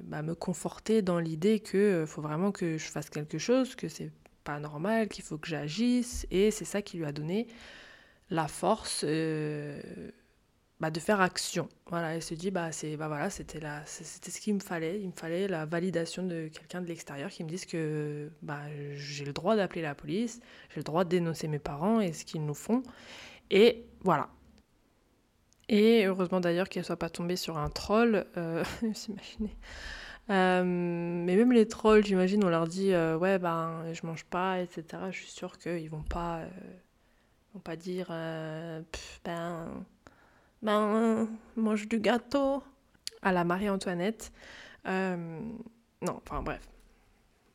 bah, 0.00 0.22
me 0.22 0.34
conforter 0.34 1.02
dans 1.02 1.18
l'idée 1.18 1.60
que 1.60 2.04
faut 2.06 2.22
vraiment 2.22 2.52
que 2.52 2.78
je 2.78 2.84
fasse 2.84 3.10
quelque 3.10 3.38
chose, 3.38 3.74
que 3.74 3.88
c'est 3.88 4.10
pas 4.44 4.58
normal, 4.60 5.08
qu'il 5.08 5.24
faut 5.24 5.38
que 5.38 5.48
j'agisse. 5.48 6.26
Et 6.30 6.50
c'est 6.50 6.64
ça 6.64 6.82
qui 6.82 6.98
lui 6.98 7.04
a 7.04 7.12
donné 7.12 7.48
la 8.32 8.48
force 8.48 9.04
euh, 9.06 9.80
bah, 10.80 10.90
de 10.90 10.98
faire 10.98 11.20
action. 11.20 11.68
Voilà, 11.88 12.14
elle 12.14 12.22
se 12.22 12.34
dit, 12.34 12.50
bah, 12.50 12.72
c'est, 12.72 12.96
bah, 12.96 13.06
voilà, 13.06 13.30
c'était, 13.30 13.60
la, 13.60 13.84
c'était 13.84 14.30
ce 14.30 14.40
qu'il 14.40 14.54
me 14.54 14.60
fallait. 14.60 15.00
Il 15.00 15.08
me 15.08 15.12
fallait 15.12 15.46
la 15.46 15.66
validation 15.66 16.24
de 16.24 16.48
quelqu'un 16.48 16.80
de 16.80 16.86
l'extérieur 16.86 17.30
qui 17.30 17.44
me 17.44 17.48
dise 17.48 17.66
que 17.66 18.30
bah, 18.40 18.62
j'ai 18.94 19.24
le 19.24 19.32
droit 19.32 19.54
d'appeler 19.54 19.82
la 19.82 19.94
police, 19.94 20.40
j'ai 20.70 20.80
le 20.80 20.84
droit 20.84 21.04
de 21.04 21.10
dénoncer 21.10 21.46
mes 21.46 21.58
parents 21.58 22.00
et 22.00 22.12
ce 22.12 22.24
qu'ils 22.24 22.44
nous 22.44 22.54
font. 22.54 22.82
Et 23.50 23.84
voilà. 24.00 24.28
Et 25.68 26.06
heureusement 26.06 26.40
d'ailleurs 26.40 26.68
qu'elle 26.68 26.84
soit 26.84 26.98
pas 26.98 27.10
tombée 27.10 27.36
sur 27.36 27.58
un 27.58 27.70
troll, 27.70 28.26
euh. 28.36 28.64
Euh, 30.30 30.62
mais 30.64 31.34
même 31.34 31.52
les 31.52 31.66
trolls, 31.66 32.04
j'imagine, 32.04 32.44
on 32.44 32.48
leur 32.48 32.68
dit 32.68 32.92
euh, 32.92 33.18
ouais 33.18 33.40
ben 33.40 33.92
je 33.92 34.06
mange 34.06 34.24
pas, 34.24 34.60
etc. 34.60 34.84
Je 35.10 35.16
suis 35.18 35.30
sûre 35.30 35.58
qu'ils 35.58 35.90
vont 35.90 36.04
pas, 36.04 36.42
vont 37.52 37.60
pas 37.60 37.76
dire 37.76 38.08
euh, 38.10 38.80
ben 39.24 39.84
ben 40.62 41.28
mange 41.56 41.88
du 41.88 41.98
gâteau 42.00 42.62
à 43.22 43.32
la 43.32 43.44
Marie-Antoinette. 43.44 44.32
Euh, 44.86 45.16
non, 46.02 46.20
enfin 46.24 46.42
bref. 46.42 46.68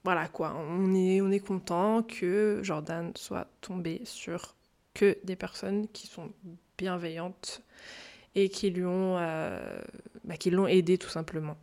Voilà 0.04 0.28
quoi, 0.28 0.56
on 0.56 0.94
est, 0.96 1.20
on 1.20 1.38
content 1.40 2.02
que 2.02 2.62
Jordan 2.64 3.12
soit 3.16 3.48
tombé 3.60 4.02
sur 4.06 4.56
que 4.94 5.18
des 5.26 5.36
personnes 5.36 5.88
qui 5.90 6.08
sont 6.08 6.32
bienveillantes 6.78 7.62
et 8.34 8.48
qui 8.48 8.70
lui 8.70 8.86
ont, 8.86 9.18
euh, 9.18 9.82
bah, 10.24 10.38
qui 10.38 10.50
l'ont 10.50 10.68
aidé 10.68 10.98
tout 10.98 11.10
simplement. 11.10 11.58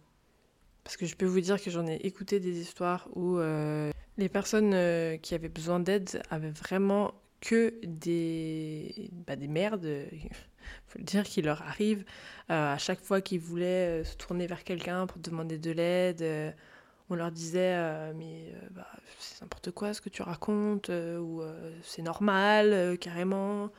Parce 0.82 0.98
que 0.98 1.06
je 1.06 1.16
peux 1.16 1.24
vous 1.24 1.40
dire 1.40 1.62
que 1.62 1.70
j'en 1.70 1.86
ai 1.86 1.94
écouté 1.94 2.38
des 2.38 2.60
histoires 2.60 3.08
où 3.14 3.38
les 3.38 4.28
personnes 4.28 5.18
qui 5.20 5.34
avaient 5.34 5.48
besoin 5.48 5.80
d'aide 5.80 6.22
avaient 6.28 6.50
vraiment 6.50 7.14
que 7.44 7.74
des, 7.84 9.10
bah, 9.26 9.36
des 9.36 9.48
merdes, 9.48 9.84
il 9.84 10.28
faut 10.88 10.98
le 10.98 11.04
dire, 11.04 11.24
qui 11.24 11.42
leur 11.42 11.62
arrivent 11.62 12.04
euh, 12.50 12.74
à 12.74 12.78
chaque 12.78 13.00
fois 13.00 13.20
qu'ils 13.20 13.40
voulaient 13.40 14.00
euh, 14.00 14.04
se 14.04 14.16
tourner 14.16 14.46
vers 14.46 14.64
quelqu'un 14.64 15.06
pour 15.06 15.18
demander 15.18 15.58
de 15.58 15.70
l'aide. 15.70 16.22
euh, 16.22 16.50
on 17.10 17.16
leur 17.16 17.30
disait 17.30 17.76
mais 18.14 18.50
bah, 18.70 18.86
c'est 19.18 19.42
n'importe 19.42 19.70
quoi 19.72 19.92
ce 19.92 20.00
que 20.00 20.08
tu 20.08 20.22
racontes 20.22 20.88
ou 20.88 21.42
c'est 21.82 22.00
normal 22.00 22.96
carrément. 22.98 23.70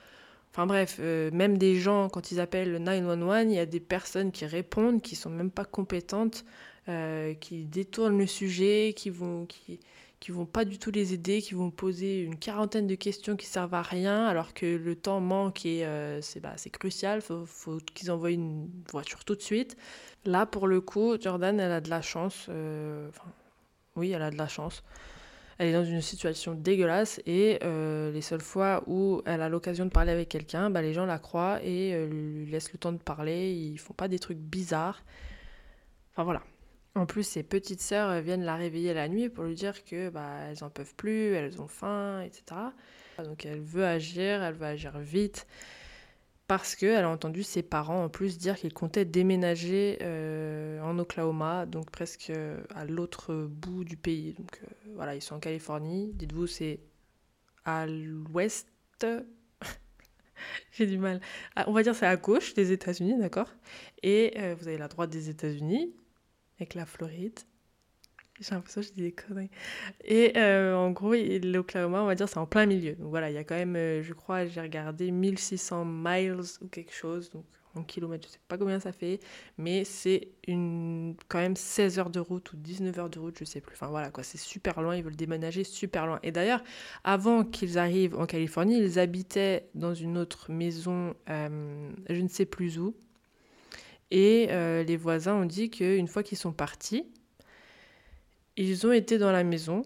Enfin 0.51 0.67
bref, 0.67 0.99
même 0.99 1.57
des 1.57 1.79
gens 1.79 2.07
quand 2.07 2.31
ils 2.31 2.39
appellent 2.39 2.71
le 2.71 2.77
911, 2.77 3.45
il 3.45 3.53
y 3.53 3.59
a 3.59 3.65
des 3.65 3.79
personnes 3.79 4.31
qui 4.31 4.45
répondent 4.45 5.01
qui 5.01 5.15
sont 5.15 5.31
même 5.31 5.49
pas 5.49 5.65
compétentes, 5.65 6.45
qui 7.39 7.65
détournent 7.65 8.19
le 8.19 8.27
sujet, 8.27 8.93
qui 8.95 9.09
vont 9.09 9.47
qui 9.47 9.79
qui 10.25 10.31
vont 10.31 10.47
pas 10.47 10.65
du 10.65 10.79
tout 10.79 10.89
les 10.89 11.13
aider, 11.13 11.39
qui 11.39 11.53
vont 11.53 11.69
poser 11.69 12.19
une 12.19 12.39
quarantaine 12.39 12.87
de 12.87 12.95
questions 12.95 13.35
qui 13.35 13.45
servent 13.45 13.75
à 13.75 13.83
rien, 13.83 14.25
alors 14.25 14.55
que 14.55 14.65
le 14.65 14.95
temps 14.95 15.19
manque 15.19 15.67
et 15.67 15.85
euh, 15.85 16.19
c'est 16.19 16.39
bah, 16.39 16.55
crucial, 16.73 17.21
faut, 17.21 17.45
faut 17.45 17.77
qu'ils 17.93 18.09
envoient 18.09 18.31
une 18.31 18.67
voiture 18.91 19.23
tout 19.23 19.35
de 19.35 19.41
suite. 19.43 19.77
Là, 20.25 20.47
pour 20.47 20.65
le 20.65 20.81
coup, 20.81 21.15
Jordan, 21.21 21.59
elle 21.59 21.71
a 21.71 21.79
de 21.79 21.91
la 21.91 22.01
chance. 22.01 22.47
euh, 22.49 23.07
oui, 23.95 24.13
elle 24.13 24.23
a 24.23 24.31
de 24.31 24.37
la 24.37 24.47
chance. 24.47 24.81
Elle 25.59 25.67
est 25.67 25.73
dans 25.73 25.85
une 25.85 26.01
situation 26.01 26.55
dégueulasse 26.55 27.21
et 27.27 27.59
euh, 27.63 28.11
les 28.11 28.21
seules 28.21 28.41
fois 28.41 28.83
où 28.87 29.21
elle 29.27 29.43
a 29.43 29.47
l'occasion 29.47 29.85
de 29.85 29.91
parler 29.91 30.11
avec 30.11 30.27
quelqu'un, 30.27 30.71
bah, 30.71 30.81
les 30.81 30.95
gens 30.95 31.05
la 31.05 31.19
croient 31.19 31.59
et 31.61 32.03
lui 32.07 32.49
laissent 32.49 32.73
le 32.73 32.79
temps 32.79 32.93
de 32.93 32.97
parler. 32.97 33.53
Ils 33.53 33.77
font 33.77 33.93
pas 33.93 34.07
des 34.07 34.17
trucs 34.17 34.39
bizarres. 34.39 35.03
Enfin 36.13 36.23
voilà. 36.23 36.41
En 36.95 37.05
plus, 37.05 37.23
ses 37.23 37.43
petites 37.43 37.81
sœurs 37.81 38.09
euh, 38.09 38.21
viennent 38.21 38.45
la 38.45 38.55
réveiller 38.55 38.93
la 38.93 39.09
nuit 39.09 39.27
pour 39.27 39.43
lui 39.43 39.55
dire 39.55 39.83
que 39.83 40.09
bah, 40.09 40.29
elles 40.49 40.63
en 40.63 40.69
peuvent 40.69 40.95
plus, 40.95 41.33
elles 41.33 41.61
ont 41.61 41.67
faim, 41.67 42.21
etc. 42.21 42.61
Donc 43.23 43.45
elle 43.45 43.59
veut 43.59 43.85
agir, 43.85 44.41
elle 44.41 44.53
veut 44.53 44.65
agir 44.65 44.97
vite 44.99 45.45
parce 46.47 46.75
qu'elle 46.75 47.03
a 47.03 47.09
entendu 47.09 47.43
ses 47.43 47.63
parents 47.63 48.05
en 48.05 48.09
plus 48.09 48.37
dire 48.37 48.55
qu'ils 48.55 48.73
comptaient 48.73 49.03
déménager 49.03 49.97
euh, 50.03 50.79
en 50.81 50.97
Oklahoma, 50.99 51.65
donc 51.65 51.89
presque 51.91 52.29
euh, 52.29 52.61
à 52.73 52.85
l'autre 52.85 53.45
bout 53.49 53.83
du 53.83 53.97
pays. 53.97 54.33
Donc 54.33 54.61
voilà, 54.93 55.15
ils 55.15 55.21
sont 55.21 55.35
en 55.35 55.39
Californie. 55.39 56.11
Dites-vous, 56.13 56.47
c'est 56.47 56.79
à 57.65 57.87
l'ouest. 57.87 58.69
J'ai 60.71 60.85
du 60.85 60.97
mal. 60.97 61.19
Ah, 61.57 61.65
on 61.67 61.73
va 61.73 61.83
dire 61.83 61.95
c'est 61.95 62.05
à 62.05 62.15
gauche 62.15 62.53
des 62.53 62.71
États-Unis, 62.71 63.17
d'accord? 63.19 63.49
Et 64.03 64.37
vous 64.57 64.67
avez 64.67 64.77
la 64.77 64.87
droite 64.87 65.09
des 65.09 65.29
États-Unis, 65.29 65.93
avec 66.57 66.73
la 66.73 66.85
Floride. 66.85 67.39
J'ai 68.41 68.53
l'impression 68.53 68.81
que 68.81 68.87
je 68.87 68.93
dis 68.93 69.01
des 69.01 69.11
conneries. 69.13 69.49
Et 70.03 70.33
euh, 70.37 70.75
en 70.75 70.91
gros, 70.91 71.13
l'Oklahoma, 71.13 72.01
on 72.01 72.05
va 72.05 72.15
dire, 72.15 72.27
c'est 72.27 72.37
en 72.37 72.45
plein 72.45 72.65
milieu. 72.65 72.93
Donc 72.95 73.09
voilà, 73.09 73.29
il 73.29 73.33
y 73.33 73.37
a 73.37 73.45
quand 73.45 73.55
même, 73.55 73.77
euh, 73.77 74.03
je 74.03 74.13
crois, 74.13 74.45
j'ai 74.45 74.59
regardé 74.59 75.09
1600 75.09 75.85
miles 75.85 76.41
ou 76.61 76.67
quelque 76.67 76.93
chose, 76.93 77.29
donc 77.29 77.45
en 77.75 77.83
kilomètres, 77.83 78.27
je 78.27 78.33
sais 78.33 78.39
pas 78.47 78.57
combien 78.57 78.79
ça 78.79 78.91
fait, 78.91 79.19
mais 79.57 79.83
c'est 79.83 80.29
quand 80.47 81.39
même 81.39 81.55
16 81.55 81.99
heures 81.99 82.09
de 82.09 82.19
route 82.19 82.53
ou 82.53 82.57
19 82.57 82.99
heures 82.99 83.09
de 83.09 83.19
route, 83.19 83.37
je 83.39 83.45
sais 83.45 83.61
plus. 83.61 83.73
Enfin 83.75 83.87
voilà, 83.87 84.09
quoi, 84.11 84.23
c'est 84.23 84.37
super 84.37 84.81
loin, 84.81 84.95
ils 84.95 85.03
veulent 85.03 85.15
déménager 85.15 85.63
super 85.63 86.07
loin. 86.07 86.19
Et 86.23 86.31
d'ailleurs, 86.31 86.63
avant 87.03 87.43
qu'ils 87.43 87.77
arrivent 87.77 88.17
en 88.17 88.25
Californie, 88.25 88.77
ils 88.79 88.99
habitaient 88.99 89.69
dans 89.75 89.93
une 89.93 90.17
autre 90.17 90.51
maison, 90.51 91.15
euh, 91.29 91.91
je 92.09 92.21
ne 92.21 92.27
sais 92.27 92.45
plus 92.45 92.79
où. 92.79 92.95
Et 94.11 94.47
euh, 94.51 94.83
les 94.83 94.97
voisins 94.97 95.35
ont 95.35 95.45
dit 95.45 95.69
qu'une 95.69 96.07
fois 96.07 96.23
qu'ils 96.23 96.37
sont 96.37 96.53
partis, 96.53 97.05
ils 98.57 98.85
ont 98.87 98.91
été 98.91 99.17
dans 99.17 99.31
la 99.31 99.43
maison. 99.43 99.83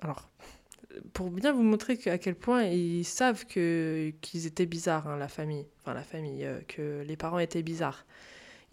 Alors, 0.00 0.30
pour 1.12 1.30
bien 1.30 1.52
vous 1.52 1.62
montrer 1.62 1.98
à 2.06 2.18
quel 2.18 2.34
point 2.34 2.64
ils 2.64 3.04
savent 3.04 3.44
qu'ils 3.46 4.46
étaient 4.46 4.66
bizarres, 4.66 5.08
hein, 5.08 5.16
la 5.16 5.28
famille, 5.28 5.66
enfin 5.80 5.94
la 5.94 6.02
famille, 6.02 6.44
euh, 6.44 6.60
que 6.68 7.02
les 7.06 7.16
parents 7.16 7.38
étaient 7.38 7.62
bizarres. 7.62 8.06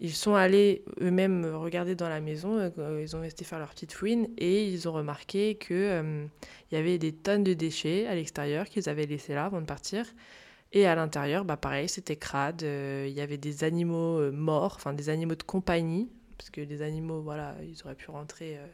Ils 0.00 0.12
sont 0.12 0.34
allés 0.34 0.84
eux-mêmes 1.00 1.46
regarder 1.46 1.94
dans 1.94 2.08
la 2.08 2.20
maison, 2.20 2.58
euh, 2.58 3.00
ils 3.00 3.14
ont 3.14 3.22
été 3.22 3.44
faire 3.44 3.58
leur 3.58 3.70
petite 3.70 3.92
fouine 3.92 4.28
et 4.38 4.66
ils 4.66 4.88
ont 4.88 4.92
remarqué 4.92 5.54
que 5.54 5.72
euh, 5.72 6.26
il 6.70 6.74
y 6.74 6.78
avait 6.78 6.98
des 6.98 7.12
tonnes 7.12 7.44
de 7.44 7.54
déchets 7.54 8.06
à 8.06 8.14
l'extérieur 8.14 8.66
qu'ils 8.66 8.88
avaient 8.88 9.06
laissés 9.06 9.34
là 9.34 9.46
avant 9.46 9.60
de 9.60 9.66
partir. 9.66 10.04
Et 10.74 10.86
à 10.86 10.94
l'intérieur, 10.94 11.44
bah 11.46 11.56
pareil, 11.56 11.88
c'était 11.88 12.16
crade. 12.16 12.62
euh, 12.64 13.06
Il 13.08 13.14
y 13.14 13.20
avait 13.22 13.38
des 13.38 13.64
animaux 13.64 14.18
euh, 14.20 14.30
morts, 14.32 14.74
enfin 14.76 14.92
des 14.92 15.08
animaux 15.08 15.36
de 15.36 15.42
compagnie, 15.42 16.10
parce 16.36 16.50
que 16.50 16.60
les 16.60 16.82
animaux, 16.82 17.22
voilà, 17.22 17.54
ils 17.62 17.80
auraient 17.84 17.94
pu 17.94 18.10
rentrer 18.10 18.58
euh, 18.58 18.66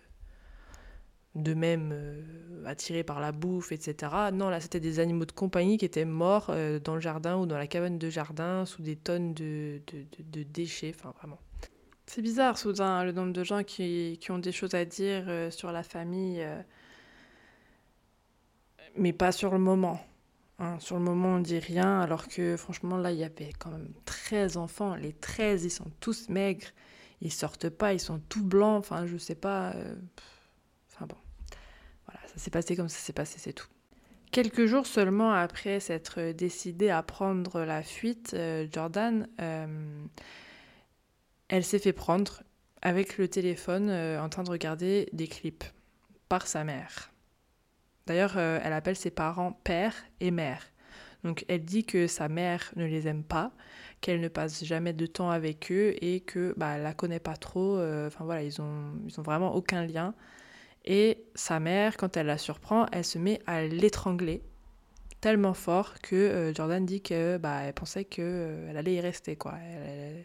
d'eux-mêmes 1.37 1.91
euh, 1.93 2.23
attirés 2.67 3.05
par 3.05 3.21
la 3.21 3.33
bouffe, 3.33 3.73
etc. 3.73 4.33
Non, 4.33 4.49
là, 4.51 4.61
c'était 4.61 4.81
des 4.81 4.99
animaux 4.99 5.25
de 5.27 5.33
compagnie 5.33 5.79
qui 5.79 5.85
étaient 5.85 6.05
morts 6.05 6.53
dans 6.85 6.95
le 6.95 7.01
jardin 7.01 7.37
ou 7.39 7.47
dans 7.47 7.59
la 7.59 7.67
cabane 7.67 7.99
de 7.99 8.11
jardin, 8.11 8.67
sous 8.67 8.83
des 8.83 8.97
tonnes 8.97 9.33
de, 9.35 9.81
de, 9.87 9.99
de- 10.19 10.41
de 10.41 10.43
déchets, 10.43 10.93
enfin 10.97 11.13
vraiment. 11.19 11.39
C'est 12.07 12.23
bizarre, 12.23 12.59
soudain, 12.59 13.05
le 13.05 13.13
nombre 13.13 13.33
de 13.33 13.45
gens 13.45 13.63
qui, 13.65 14.19
qui 14.21 14.31
ont 14.33 14.39
des 14.39 14.53
choses 14.53 14.75
à 14.75 14.85
dire 14.85 15.27
sur 15.53 15.73
la 15.73 15.83
famille, 15.85 16.45
mais 18.97 19.13
pas 19.13 19.33
sur 19.33 19.51
le 19.53 19.59
moment. 19.59 20.01
Hein. 20.61 20.79
Sur 20.81 20.97
le 20.97 21.03
moment, 21.03 21.35
on 21.37 21.39
dit 21.41 21.59
rien, 21.59 22.01
alors 22.01 22.29
que 22.29 22.57
franchement, 22.57 22.97
là, 22.97 23.13
il 23.13 23.19
y 23.19 23.25
avait 23.25 23.53
quand 23.59 23.71
même 23.71 23.89
13 24.05 24.57
enfants. 24.57 24.95
Les 24.95 25.13
13, 25.13 25.65
ils 25.65 25.71
sont 25.71 25.91
tous 26.01 26.29
maigres. 26.29 26.67
Ils 27.23 27.33
sortent 27.33 27.69
pas, 27.69 27.93
ils 27.93 28.01
sont 28.01 28.21
tout 28.29 28.45
blancs. 28.45 28.79
Enfin, 28.79 29.07
je 29.07 29.17
sais 29.17 29.35
pas. 29.35 29.73
euh, 29.75 29.95
Enfin 30.93 31.07
bon. 31.07 31.17
Voilà, 32.07 32.21
ça 32.29 32.39
s'est 32.39 32.51
passé 32.51 32.77
comme 32.77 32.89
ça 32.89 32.99
s'est 32.99 33.13
passé, 33.13 33.39
c'est 33.39 33.53
tout. 33.53 33.69
Quelques 34.33 34.67
jours 34.67 34.87
seulement 34.87 35.33
après 35.33 35.81
s'être 35.81 36.33
décidée 36.33 36.91
à 36.91 37.03
prendre 37.03 37.61
la 37.65 37.83
fuite, 37.83 38.33
euh, 38.35 38.67
Jordan, 38.73 39.29
euh, 39.41 39.67
elle 41.49 41.65
s'est 41.65 41.81
fait 41.81 41.93
prendre 41.93 42.43
avec 42.83 43.19
le 43.19 43.29
téléphone 43.29 43.91
en 43.91 44.29
train 44.29 44.43
de 44.45 44.51
regarder 44.51 45.09
des 45.13 45.27
clips 45.29 45.65
par 46.29 46.47
sa 46.47 46.65
mère. 46.65 47.11
D'ailleurs, 48.11 48.39
euh, 48.39 48.59
elle 48.65 48.73
appelle 48.73 48.97
ses 48.97 49.13
parents 49.13 49.53
père 49.63 49.95
et 50.19 50.33
mère. 50.33 50.65
Donc 51.23 51.45
elle 51.47 51.65
dit 51.65 51.85
que 51.85 52.09
sa 52.09 52.29
mère 52.29 52.73
ne 52.75 52.85
les 52.85 53.07
aime 53.07 53.23
pas, 53.23 53.53
qu'elle 54.01 54.21
ne 54.21 54.27
passe 54.27 54.65
jamais 54.65 54.93
de 54.93 55.07
temps 55.07 55.31
avec 55.31 55.71
eux 55.71 55.95
et 56.03 56.19
que 56.19 56.53
bah, 56.57 56.73
elle 56.75 56.83
la 56.83 56.93
connaît 56.93 57.21
pas 57.21 57.37
trop. 57.37 57.77
euh, 57.79 58.09
Enfin 58.09 58.25
voilà, 58.25 58.43
ils 58.43 58.61
ont, 58.61 58.95
ils 59.07 59.21
ont 59.21 59.23
vraiment 59.23 59.55
aucun 59.55 59.87
lien. 59.87 60.13
Et 60.85 61.23
sa 61.37 61.61
mère, 61.61 61.97
quand 61.97 62.17
elle 62.17 62.27
la 62.27 62.37
surprend, 62.37 62.87
elle 62.91 63.05
se 63.05 63.17
met 63.19 63.39
à 63.47 63.63
l'étrangler 63.63 64.43
tellement 65.21 65.55
fort 65.55 65.95
que 66.03 66.17
euh, 66.17 66.53
Jordan 66.53 66.85
dit 66.85 67.03
que 67.03 67.37
bah, 67.39 67.61
elle 67.63 67.75
pensait 67.75 68.05
qu'elle 68.05 68.75
allait 68.77 68.95
y 68.95 69.01
rester. 69.01 69.37
Quoi. 69.37 69.55
Elle, 69.63 69.89
elle- 69.89 70.25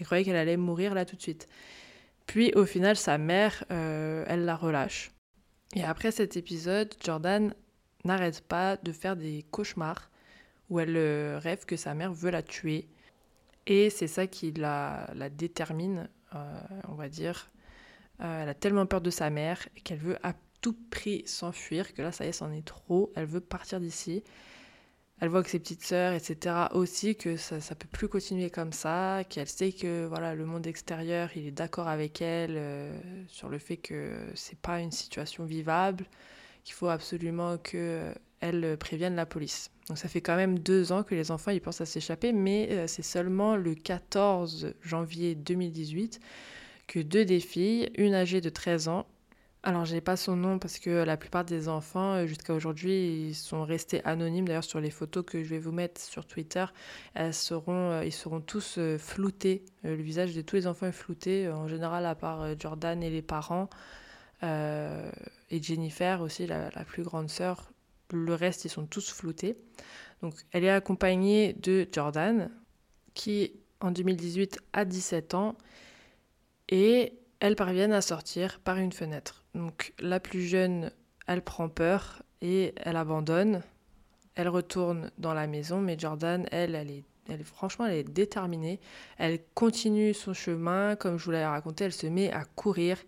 elle 0.00 0.06
croyait 0.06 0.24
qu'elle 0.24 0.36
allait 0.36 0.56
mourir 0.56 0.94
là 0.94 1.04
tout 1.04 1.16
de 1.16 1.20
suite. 1.20 1.46
Puis 2.26 2.52
au 2.54 2.64
final, 2.64 2.96
sa 2.96 3.18
mère, 3.18 3.64
elle 3.68 4.46
la 4.46 4.56
relâche. 4.56 5.10
Et 5.74 5.84
après 5.84 6.10
cet 6.10 6.36
épisode, 6.36 6.94
Jordan 7.04 7.54
n'arrête 8.04 8.40
pas 8.40 8.76
de 8.76 8.92
faire 8.92 9.16
des 9.16 9.44
cauchemars 9.50 10.10
où 10.70 10.80
elle 10.80 10.96
euh, 10.96 11.38
rêve 11.38 11.64
que 11.64 11.76
sa 11.76 11.94
mère 11.94 12.12
veut 12.12 12.30
la 12.30 12.42
tuer. 12.42 12.88
Et 13.66 13.90
c'est 13.90 14.06
ça 14.06 14.26
qui 14.26 14.52
la, 14.52 15.08
détermine, 15.30 16.08
euh, 16.34 16.60
on 16.88 16.94
va 16.94 17.08
dire. 17.08 17.50
Euh, 18.20 18.42
elle 18.42 18.48
a 18.48 18.54
tellement 18.54 18.86
peur 18.86 19.00
de 19.00 19.10
sa 19.10 19.30
mère 19.30 19.68
qu'elle 19.84 19.98
veut 19.98 20.18
à 20.22 20.34
tout 20.60 20.76
prix 20.90 21.22
s'enfuir, 21.26 21.94
que 21.94 22.02
là, 22.02 22.12
ça 22.12 22.24
y 22.24 22.28
est, 22.28 22.32
c'en 22.32 22.50
est 22.50 22.66
trop. 22.66 23.12
Elle 23.14 23.26
veut 23.26 23.40
partir 23.40 23.78
d'ici. 23.78 24.24
Elle 25.20 25.30
voit 25.30 25.42
que 25.42 25.50
ses 25.50 25.58
petites 25.58 25.82
sœurs, 25.82 26.12
etc., 26.12 26.54
aussi, 26.72 27.16
que 27.16 27.36
ça 27.36 27.56
ne 27.56 27.74
peut 27.74 27.88
plus 27.90 28.08
continuer 28.08 28.50
comme 28.50 28.72
ça, 28.72 29.24
qu'elle 29.28 29.48
sait 29.48 29.72
que 29.72 30.06
voilà, 30.06 30.34
le 30.34 30.46
monde 30.46 30.66
extérieur, 30.66 31.30
il 31.34 31.46
est 31.46 31.52
d'accord 31.52 31.88
avec 31.88 32.22
elle 32.22 32.54
euh, 32.56 33.00
sur 33.26 33.48
le 33.48 33.58
fait 33.58 33.78
que 33.78 34.12
c'est 34.34 34.58
pas 34.58 34.80
une 34.80 34.92
situation 34.92 35.44
vivable, 35.44 36.04
qu'il 36.62 36.74
faut 36.74 36.88
absolument 36.88 37.58
qu'elle 37.58 38.76
prévienne 38.78 39.16
la 39.16 39.26
police. 39.26 39.70
Donc 39.88 39.98
ça 39.98 40.06
fait 40.06 40.20
quand 40.20 40.36
même 40.36 40.58
deux 40.58 40.92
ans 40.92 41.02
que 41.02 41.14
les 41.14 41.30
enfants 41.32 41.50
ils 41.50 41.60
pensent 41.60 41.80
à 41.80 41.86
s'échapper, 41.86 42.32
mais 42.32 42.68
euh, 42.70 42.86
c'est 42.86 43.02
seulement 43.02 43.56
le 43.56 43.74
14 43.74 44.74
janvier 44.82 45.34
2018 45.34 46.20
que 46.86 47.00
deux 47.00 47.24
des 47.24 47.40
filles, 47.40 47.90
une 47.96 48.14
âgée 48.14 48.40
de 48.40 48.50
13 48.50 48.88
ans, 48.88 49.06
alors 49.64 49.84
j'ai 49.84 50.00
pas 50.00 50.16
son 50.16 50.36
nom 50.36 50.58
parce 50.60 50.78
que 50.78 50.90
la 50.90 51.16
plupart 51.16 51.44
des 51.44 51.68
enfants 51.68 52.14
euh, 52.14 52.26
jusqu'à 52.26 52.54
aujourd'hui 52.54 53.28
ils 53.28 53.34
sont 53.34 53.64
restés 53.64 54.04
anonymes. 54.04 54.46
D'ailleurs 54.46 54.64
sur 54.64 54.80
les 54.80 54.90
photos 54.90 55.24
que 55.26 55.42
je 55.42 55.48
vais 55.48 55.58
vous 55.58 55.72
mettre 55.72 56.00
sur 56.00 56.26
Twitter, 56.26 56.64
elles 57.14 57.34
seront, 57.34 57.90
euh, 57.90 58.04
ils 58.04 58.12
seront 58.12 58.40
tous 58.40 58.76
euh, 58.78 58.98
floutés. 58.98 59.64
Le 59.82 59.96
visage 59.96 60.34
de 60.34 60.42
tous 60.42 60.56
les 60.56 60.66
enfants 60.68 60.86
est 60.86 60.92
flouté, 60.92 61.48
en 61.48 61.66
général 61.66 62.06
à 62.06 62.14
part 62.14 62.58
Jordan 62.58 63.02
et 63.02 63.10
les 63.10 63.22
parents 63.22 63.68
et 64.40 65.62
Jennifer 65.62 66.20
aussi 66.20 66.46
la, 66.46 66.70
la 66.70 66.84
plus 66.84 67.02
grande 67.02 67.28
sœur. 67.28 67.72
Le 68.12 68.34
reste 68.34 68.64
ils 68.64 68.68
sont 68.68 68.86
tous 68.86 69.10
floutés. 69.12 69.56
Donc 70.22 70.34
elle 70.52 70.64
est 70.64 70.70
accompagnée 70.70 71.54
de 71.54 71.88
Jordan 71.90 72.48
qui 73.14 73.52
en 73.80 73.90
2018 73.90 74.60
a 74.72 74.84
17 74.84 75.34
ans 75.34 75.56
et 76.68 77.18
elles 77.40 77.56
parviennent 77.56 77.92
à 77.92 78.00
sortir 78.00 78.60
par 78.60 78.78
une 78.78 78.92
fenêtre. 78.92 79.44
Donc 79.54 79.92
la 80.00 80.20
plus 80.20 80.42
jeune, 80.42 80.90
elle 81.26 81.42
prend 81.42 81.68
peur 81.68 82.22
et 82.40 82.74
elle 82.76 82.96
abandonne. 82.96 83.62
elle 84.34 84.48
retourne 84.48 85.10
dans 85.18 85.34
la 85.34 85.48
maison, 85.48 85.80
mais 85.80 85.98
Jordan, 85.98 86.46
elle, 86.52 86.76
elle 86.76 86.90
est, 86.90 87.04
elle, 87.28 87.42
franchement, 87.42 87.86
elle 87.86 87.96
est 87.96 88.04
déterminée. 88.04 88.78
Elle 89.18 89.40
continue 89.54 90.14
son 90.14 90.32
chemin, 90.32 90.94
comme 90.94 91.18
je 91.18 91.24
vous 91.24 91.32
l'avais 91.32 91.46
raconté, 91.46 91.84
elle 91.84 91.92
se 91.92 92.06
met 92.06 92.32
à 92.32 92.44
courir 92.44 92.98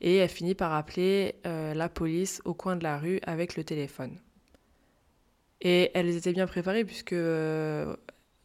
et 0.00 0.16
elle 0.16 0.30
finit 0.30 0.54
par 0.54 0.72
appeler 0.72 1.36
euh, 1.46 1.74
la 1.74 1.90
police 1.90 2.40
au 2.46 2.54
coin 2.54 2.74
de 2.76 2.84
la 2.84 2.98
rue 2.98 3.20
avec 3.24 3.56
le 3.56 3.64
téléphone. 3.64 4.18
Et 5.60 5.90
elles 5.94 6.16
étaient 6.16 6.32
bien 6.32 6.46
préparées 6.46 6.84
puisque 6.84 7.12
euh, 7.12 7.96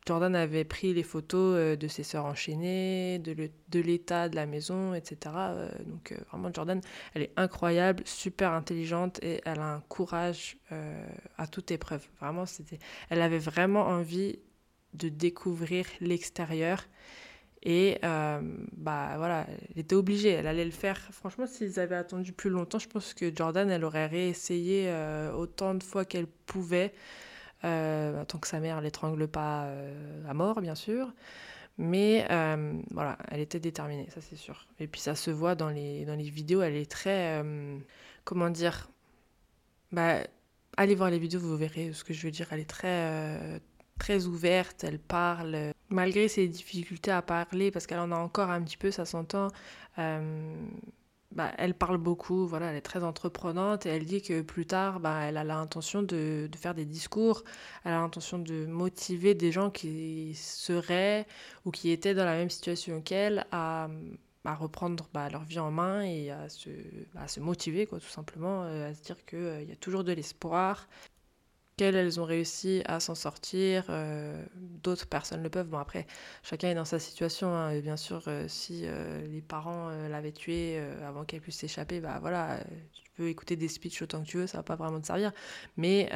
Jordan 0.05 0.35
avait 0.35 0.65
pris 0.65 0.93
les 0.93 1.03
photos 1.03 1.55
euh, 1.55 1.75
de 1.75 1.87
ses 1.87 2.03
sœurs 2.03 2.25
enchaînées, 2.25 3.19
de 3.19 3.79
l'état 3.79 4.27
de 4.27 4.35
la 4.35 4.45
maison, 4.45 4.93
etc. 4.93 5.35
Euh, 5.35 5.69
donc 5.85 6.11
euh, 6.11 6.17
vraiment 6.29 6.51
Jordan, 6.53 6.81
elle 7.13 7.23
est 7.23 7.31
incroyable, 7.37 8.03
super 8.05 8.51
intelligente 8.51 9.19
et 9.23 9.41
elle 9.45 9.59
a 9.59 9.75
un 9.75 9.79
courage 9.81 10.57
à 11.37 11.45
toute 11.45 11.69
épreuve. 11.69 12.05
Vraiment, 12.19 12.47
c'était, 12.47 12.79
elle 13.09 13.21
avait 13.21 13.37
vraiment 13.37 13.85
envie 13.85 14.39
de 14.93 15.07
découvrir 15.07 15.85
l'extérieur 16.01 16.87
et 17.61 17.99
bah 18.01 19.13
voilà, 19.17 19.45
elle 19.69 19.81
était 19.81 19.95
obligée, 19.95 20.29
elle 20.29 20.47
allait 20.47 20.65
le 20.65 20.71
faire. 20.71 20.97
Franchement, 21.11 21.45
s'ils 21.45 21.79
avaient 21.79 21.95
attendu 21.95 22.33
plus 22.33 22.49
longtemps, 22.49 22.79
je 22.79 22.87
pense 22.87 23.13
que 23.13 23.33
Jordan, 23.33 23.69
elle 23.69 23.85
aurait 23.85 24.07
réessayé 24.07 24.91
autant 25.37 25.75
de 25.75 25.83
fois 25.83 26.05
qu'elle 26.05 26.27
pouvait 26.27 26.91
tant 27.63 28.37
que 28.39 28.47
sa 28.47 28.59
mère 28.59 28.81
l'étrangle 28.81 29.27
pas 29.27 29.65
euh, 29.65 30.29
à 30.29 30.33
mort, 30.33 30.61
bien 30.61 30.75
sûr. 30.75 31.11
Mais 31.77 32.27
euh, 32.29 32.79
voilà, 32.91 33.17
elle 33.29 33.39
était 33.39 33.59
déterminée, 33.59 34.07
ça 34.13 34.21
c'est 34.21 34.35
sûr. 34.35 34.67
Et 34.79 34.87
puis 34.87 35.01
ça 35.01 35.15
se 35.15 35.31
voit 35.31 35.55
dans 35.55 35.69
les, 35.69 36.05
dans 36.05 36.15
les 36.15 36.29
vidéos, 36.29 36.61
elle 36.61 36.75
est 36.75 36.89
très. 36.89 37.43
comment 38.23 38.49
dire 38.49 38.89
bah, 39.91 40.19
Allez 40.77 40.95
voir 40.95 41.09
les 41.09 41.19
vidéos, 41.19 41.39
vous 41.39 41.57
verrez 41.57 41.93
ce 41.93 42.03
que 42.03 42.13
je 42.13 42.25
veux 42.25 42.31
dire. 42.31 42.47
Elle 42.51 42.59
est 42.59 42.69
très, 42.69 43.59
très 43.99 44.25
ouverte, 44.25 44.83
elle 44.83 44.99
parle. 44.99 45.71
Malgré 45.89 46.27
ses 46.27 46.47
difficultés 46.47 47.11
à 47.11 47.21
parler, 47.21 47.71
parce 47.71 47.87
qu'elle 47.87 47.99
en 47.99 48.11
a 48.11 48.17
encore 48.17 48.49
un 48.49 48.61
petit 48.61 48.77
peu, 48.77 48.91
ça 48.91 49.05
s'entend. 49.05 49.49
Bah, 51.35 51.51
elle 51.57 51.73
parle 51.73 51.97
beaucoup, 51.97 52.45
voilà, 52.45 52.67
elle 52.67 52.75
est 52.75 52.81
très 52.81 53.03
entreprenante 53.03 53.87
et 53.87 53.89
elle 53.89 54.05
dit 54.05 54.21
que 54.21 54.41
plus 54.41 54.67
tard, 54.67 54.99
bah, 54.99 55.21
elle 55.23 55.37
a 55.37 55.43
l'intention 55.43 56.03
de, 56.03 56.47
faire 56.55 56.75
des 56.75 56.85
discours, 56.85 57.43
elle 57.83 57.93
a 57.93 58.01
l'intention 58.01 58.37
de 58.37 58.67
motiver 58.67 59.33
des 59.33 59.51
gens 59.51 59.71
qui 59.71 60.35
seraient 60.35 61.25
ou 61.65 61.71
qui 61.71 61.89
étaient 61.89 62.13
dans 62.13 62.25
la 62.25 62.35
même 62.35 62.51
situation 62.51 63.01
qu'elle 63.01 63.47
à, 63.51 63.87
reprendre 64.45 65.09
bah, 65.11 65.27
leur 65.29 65.43
vie 65.43 65.57
en 65.57 65.71
main 65.71 66.03
et 66.03 66.29
à 66.29 66.49
se, 66.49 66.69
à 67.15 67.27
se 67.27 67.39
motiver, 67.39 67.87
quoi, 67.87 67.99
tout 67.99 68.05
simplement, 68.05 68.63
euh, 68.65 68.91
à 68.91 68.93
se 68.93 69.01
dire 69.01 69.25
qu'il 69.25 69.39
euh, 69.39 69.63
y 69.63 69.71
a 69.71 69.75
toujours 69.75 70.03
de 70.03 70.11
l'espoir, 70.11 70.87
qu'elles 71.77 71.95
elles 71.95 72.19
ont 72.19 72.25
réussi 72.25 72.81
à 72.85 72.99
s'en 72.99 73.15
sortir, 73.15 73.85
euh, 73.89 74.43
d'autres 74.83 75.07
personnes 75.07 75.41
le 75.41 75.49
peuvent. 75.49 75.67
Bon 75.67 75.79
après, 75.79 76.05
chacun 76.43 76.69
est 76.69 76.75
dans 76.75 76.85
sa 76.85 76.99
situation. 76.99 77.53
Hein, 77.53 77.79
bien 77.79 77.97
sûr, 77.97 78.23
euh, 78.27 78.47
si 78.47 78.83
euh, 78.85 79.25
les 79.27 79.41
parents 79.41 79.89
l'avaient 80.09 80.31
tuée 80.31 80.79
avant 81.05 81.25
qu'elle 81.25 81.41
puisse 81.41 81.57
s'échapper, 81.57 81.99
bah 81.99 82.19
voilà, 82.21 82.59
tu 82.93 83.03
peux 83.15 83.27
écouter 83.27 83.55
des 83.55 83.67
speeches 83.67 84.01
autant 84.03 84.21
que 84.21 84.27
tu 84.27 84.37
veux, 84.37 84.47
ça 84.47 84.57
va 84.57 84.63
pas 84.63 84.75
vraiment 84.75 84.99
te 85.01 85.07
servir. 85.07 85.31
Mais 85.77 86.09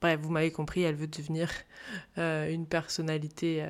bref, 0.00 0.20
vous 0.20 0.30
m'avez 0.30 0.50
compris, 0.52 0.82
elle 0.82 0.96
veut 0.96 1.06
devenir 1.06 1.50
une 2.16 2.66
personnalité 2.66 3.64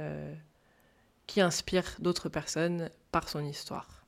qui 1.26 1.40
inspire 1.40 1.84
d'autres 2.00 2.28
personnes 2.28 2.90
par 3.12 3.28
son 3.28 3.44
histoire. 3.44 4.06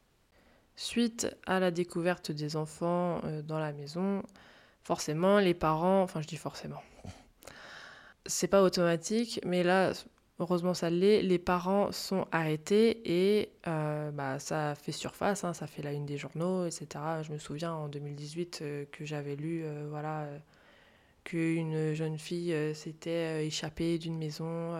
Suite 0.75 1.29
à 1.47 1.61
la 1.61 1.71
découverte 1.71 2.33
des 2.33 2.57
enfants 2.57 3.21
dans 3.45 3.59
la 3.59 3.73
maison, 3.73 4.23
forcément, 4.83 5.39
les 5.39 5.55
parents, 5.55 6.03
enfin 6.03 6.21
je 6.21 6.27
dis 6.27 6.37
forcément, 6.37 6.83
c'est 8.27 8.49
pas 8.49 8.63
automatique, 8.63 9.41
mais 9.45 9.63
là, 9.63 9.93
heureusement 10.39 10.75
ça 10.75 10.91
l'est, 10.91 11.23
les 11.23 11.39
parents 11.39 11.93
sont 11.93 12.27
arrêtés 12.33 13.01
et 13.05 13.53
euh, 13.67 14.11
bah, 14.11 14.39
ça 14.39 14.75
fait 14.75 14.93
surface, 14.93 15.45
hein, 15.45 15.53
ça 15.55 15.67
fait 15.67 15.83
la 15.83 15.93
une 15.93 16.07
des 16.07 16.17
journaux, 16.17 16.67
etc. 16.67 16.87
Je 17.23 17.33
me 17.33 17.39
souviens 17.39 17.73
en 17.73 17.89
2018 17.89 18.59
euh, 18.63 18.85
que 18.91 19.05
j'avais 19.05 19.37
lu, 19.37 19.63
euh, 19.65 19.87
voilà 19.89 20.27
qu'une 21.25 21.95
jeune 21.95 22.19
fille 22.19 22.55
s'était 22.75 23.47
échappée 23.47 23.99
d'une 23.99 24.19
maison 24.19 24.77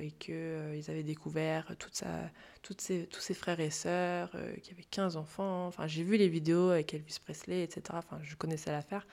et 0.00 0.10
qu'ils 0.12 0.84
avaient 0.88 1.02
découvert 1.02 1.74
toute 1.78 1.94
sa, 1.94 2.30
toutes 2.62 2.80
ses, 2.80 3.06
tous 3.06 3.20
ses 3.20 3.34
frères 3.34 3.60
et 3.60 3.70
sœurs, 3.70 4.30
qui 4.62 4.70
avaient 4.72 4.84
15 4.90 5.16
enfants. 5.16 5.66
Enfin, 5.66 5.86
j'ai 5.86 6.02
vu 6.02 6.16
les 6.16 6.28
vidéos 6.28 6.70
avec 6.70 6.94
Elvis 6.94 7.18
Presley, 7.22 7.62
etc. 7.62 7.82
Enfin, 7.92 8.18
je 8.22 8.34
connaissais 8.36 8.72
l'affaire. 8.72 9.06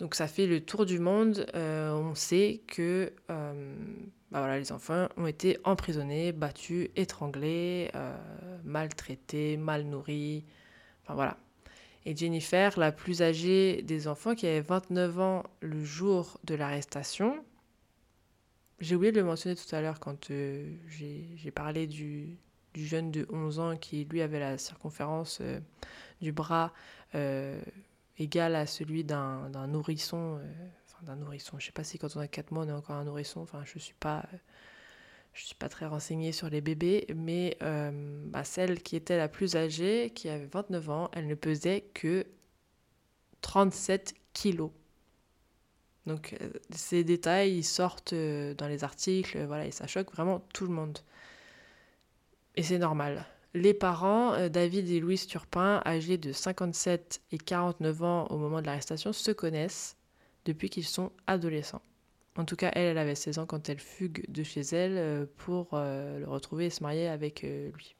Donc 0.00 0.14
ça 0.14 0.28
fait 0.28 0.46
le 0.46 0.60
tour 0.60 0.86
du 0.86 0.98
monde. 0.98 1.46
on 1.54 2.14
sait 2.14 2.60
que 2.66 3.12
bah 4.30 4.40
voilà, 4.40 4.58
les 4.58 4.72
enfants 4.72 5.08
ont 5.16 5.26
été 5.26 5.58
emprisonnés, 5.64 6.32
battus, 6.32 6.88
étranglés, 6.96 7.90
maltraités, 8.64 9.56
mal 9.56 9.84
nourris. 9.84 10.44
Enfin 11.02 11.14
voilà. 11.14 11.38
Et 12.08 12.16
Jennifer, 12.16 12.78
la 12.78 12.90
plus 12.90 13.20
âgée 13.20 13.82
des 13.82 14.08
enfants, 14.08 14.34
qui 14.34 14.46
avait 14.46 14.62
29 14.62 15.20
ans 15.20 15.42
le 15.60 15.84
jour 15.84 16.40
de 16.44 16.54
l'arrestation, 16.54 17.44
j'ai 18.80 18.94
oublié 18.96 19.12
de 19.12 19.20
le 19.20 19.26
mentionner 19.26 19.54
tout 19.54 19.76
à 19.76 19.82
l'heure 19.82 20.00
quand 20.00 20.30
euh, 20.30 20.74
j'ai 20.88 21.50
parlé 21.50 21.86
du, 21.86 22.38
jeune 22.74 23.10
de 23.10 23.26
11 23.30 23.58
ans 23.58 23.76
qui, 23.76 24.06
lui, 24.06 24.22
avait 24.22 24.40
la 24.40 24.56
circonférence 24.56 25.40
euh, 25.42 25.60
du 26.22 26.32
bras 26.32 26.72
euh, 27.14 27.60
égale 28.16 28.54
à 28.54 28.64
celui 28.64 29.04
d'un 29.04 29.50
nourrisson. 29.66 30.40
enfin, 30.86 31.04
d'un 31.04 31.16
nourrisson. 31.16 31.58
Je 31.58 31.66
sais 31.66 31.72
pas 31.72 31.84
si 31.84 31.98
quand 31.98 32.16
on 32.16 32.20
a 32.20 32.26
4 32.26 32.52
mois, 32.52 32.64
on 32.64 32.68
est 32.70 32.72
encore 32.72 32.96
un 32.96 33.04
nourrisson. 33.04 33.42
Enfin, 33.42 33.64
je 33.66 33.78
suis 33.78 33.96
pas 34.00 34.24
je 35.38 35.44
ne 35.44 35.46
suis 35.46 35.54
pas 35.54 35.68
très 35.68 35.86
renseignée 35.86 36.32
sur 36.32 36.50
les 36.50 36.60
bébés, 36.60 37.06
mais 37.14 37.56
euh, 37.62 37.92
bah, 38.26 38.42
celle 38.42 38.82
qui 38.82 38.96
était 38.96 39.16
la 39.16 39.28
plus 39.28 39.54
âgée, 39.54 40.10
qui 40.12 40.28
avait 40.28 40.46
29 40.46 40.90
ans, 40.90 41.10
elle 41.12 41.28
ne 41.28 41.36
pesait 41.36 41.82
que 41.94 42.26
37 43.42 44.14
kilos. 44.32 44.72
Donc 46.06 46.34
euh, 46.40 46.50
ces 46.70 47.04
détails, 47.04 47.56
ils 47.56 47.62
sortent 47.62 48.14
euh, 48.14 48.52
dans 48.54 48.66
les 48.66 48.82
articles, 48.82 49.44
voilà, 49.46 49.66
et 49.66 49.70
ça 49.70 49.86
choque 49.86 50.10
vraiment 50.10 50.40
tout 50.52 50.66
le 50.66 50.72
monde. 50.72 50.98
Et 52.56 52.64
c'est 52.64 52.78
normal. 52.78 53.24
Les 53.54 53.74
parents, 53.74 54.48
David 54.48 54.90
et 54.90 54.98
Louise 54.98 55.28
Turpin, 55.28 55.80
âgés 55.86 56.18
de 56.18 56.32
57 56.32 57.20
et 57.30 57.38
49 57.38 58.02
ans 58.02 58.26
au 58.26 58.38
moment 58.38 58.60
de 58.60 58.66
l'arrestation, 58.66 59.12
se 59.12 59.30
connaissent 59.30 59.96
depuis 60.46 60.68
qu'ils 60.68 60.84
sont 60.84 61.12
adolescents. 61.28 61.82
En 62.38 62.44
tout 62.44 62.54
cas, 62.54 62.70
elle, 62.74 62.86
elle 62.86 62.98
avait 62.98 63.16
16 63.16 63.40
ans 63.40 63.46
quand 63.46 63.68
elle 63.68 63.80
fugue 63.80 64.24
de 64.30 64.44
chez 64.44 64.60
elle 64.60 64.96
euh, 64.96 65.26
pour 65.38 65.70
euh, 65.72 66.20
le 66.20 66.28
retrouver 66.28 66.66
et 66.66 66.70
se 66.70 66.84
marier 66.84 67.08
avec 67.08 67.42
euh, 67.42 67.68
lui. 67.72 67.96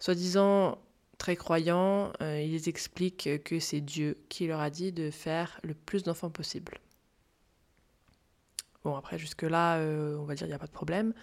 Soi-disant 0.00 0.78
très 1.16 1.36
croyants, 1.36 2.12
ils 2.20 2.68
expliquent 2.68 3.42
que 3.42 3.58
c'est 3.58 3.80
Dieu 3.80 4.18
qui 4.28 4.46
leur 4.46 4.60
a 4.60 4.68
dit 4.68 4.92
de 4.92 5.10
faire 5.10 5.58
le 5.62 5.72
plus 5.72 6.02
d'enfants 6.02 6.28
possible. 6.28 6.78
Bon, 8.84 8.94
après, 8.94 9.18
jusque-là, 9.18 9.78
on 9.78 10.24
va 10.24 10.34
dire 10.34 10.40
qu'il 10.40 10.48
n'y 10.48 10.52
a 10.52 10.58
pas 10.58 10.66
de 10.66 10.72
problème. 10.72 11.14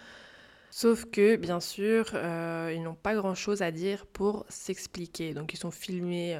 Sauf 0.72 1.04
que, 1.04 1.36
bien 1.36 1.60
sûr, 1.60 2.12
ils 2.14 2.82
n'ont 2.82 2.96
pas 2.96 3.14
grand-chose 3.14 3.62
à 3.62 3.70
dire 3.70 4.06
pour 4.06 4.44
s'expliquer. 4.48 5.32
Donc, 5.32 5.54
ils 5.54 5.58
sont 5.58 5.70
filmés 5.70 6.36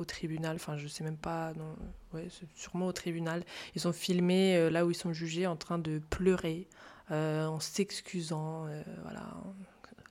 au 0.00 0.04
tribunal, 0.04 0.56
enfin 0.56 0.76
je 0.76 0.88
sais 0.88 1.04
même 1.04 1.16
pas, 1.16 1.52
non, 1.54 1.76
ouais, 2.14 2.28
sûrement 2.54 2.86
au 2.86 2.92
tribunal. 2.92 3.44
Ils 3.74 3.82
sont 3.82 3.92
filmés 3.92 4.56
euh, 4.56 4.70
là 4.70 4.86
où 4.86 4.90
ils 4.90 4.96
sont 4.96 5.12
jugés 5.12 5.46
en 5.46 5.56
train 5.56 5.78
de 5.78 6.00
pleurer, 6.10 6.68
euh, 7.10 7.46
en 7.46 7.60
s'excusant, 7.60 8.66
euh, 8.66 8.82
voilà, 9.02 9.26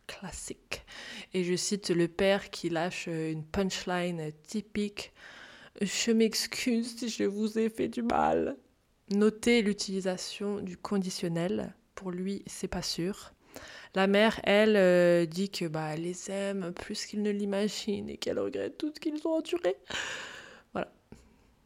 classique. 0.08 0.86
Et 1.34 1.44
je 1.44 1.56
cite 1.56 1.90
le 1.90 2.08
père 2.08 2.50
qui 2.52 2.70
lâche 2.70 3.08
une 3.08 3.44
punchline 3.44 4.32
typique. 4.44 5.12
Je 5.82 6.12
m'excuse 6.12 6.98
si 6.98 7.10
je 7.10 7.24
vous 7.24 7.58
ai 7.58 7.70
fait 7.70 7.88
du 7.88 8.02
mal. 8.02 8.58
Notez 9.12 9.62
l'utilisation 9.62 10.60
du 10.60 10.78
conditionnel. 10.78 11.74
Pour 11.96 12.12
lui, 12.12 12.44
c'est 12.48 12.68
pas 12.68 12.82
sûr. 12.82 13.34
La 13.96 14.06
mère, 14.06 14.40
elle, 14.44 14.76
euh, 14.76 15.26
dit 15.26 15.50
que 15.50 15.66
bah, 15.66 15.94
elle 15.94 16.04
les 16.04 16.30
aime 16.30 16.74
plus 16.74 17.06
qu'ils 17.06 17.24
ne 17.24 17.32
l'imaginent 17.32 18.10
et 18.10 18.18
qu'elle 18.18 18.40
regrette 18.40 18.78
tout 18.78 18.92
ce 18.94 19.00
qu'ils 19.00 19.26
ont 19.26 19.38
enduré. 19.38 19.76
Voilà, 20.74 20.92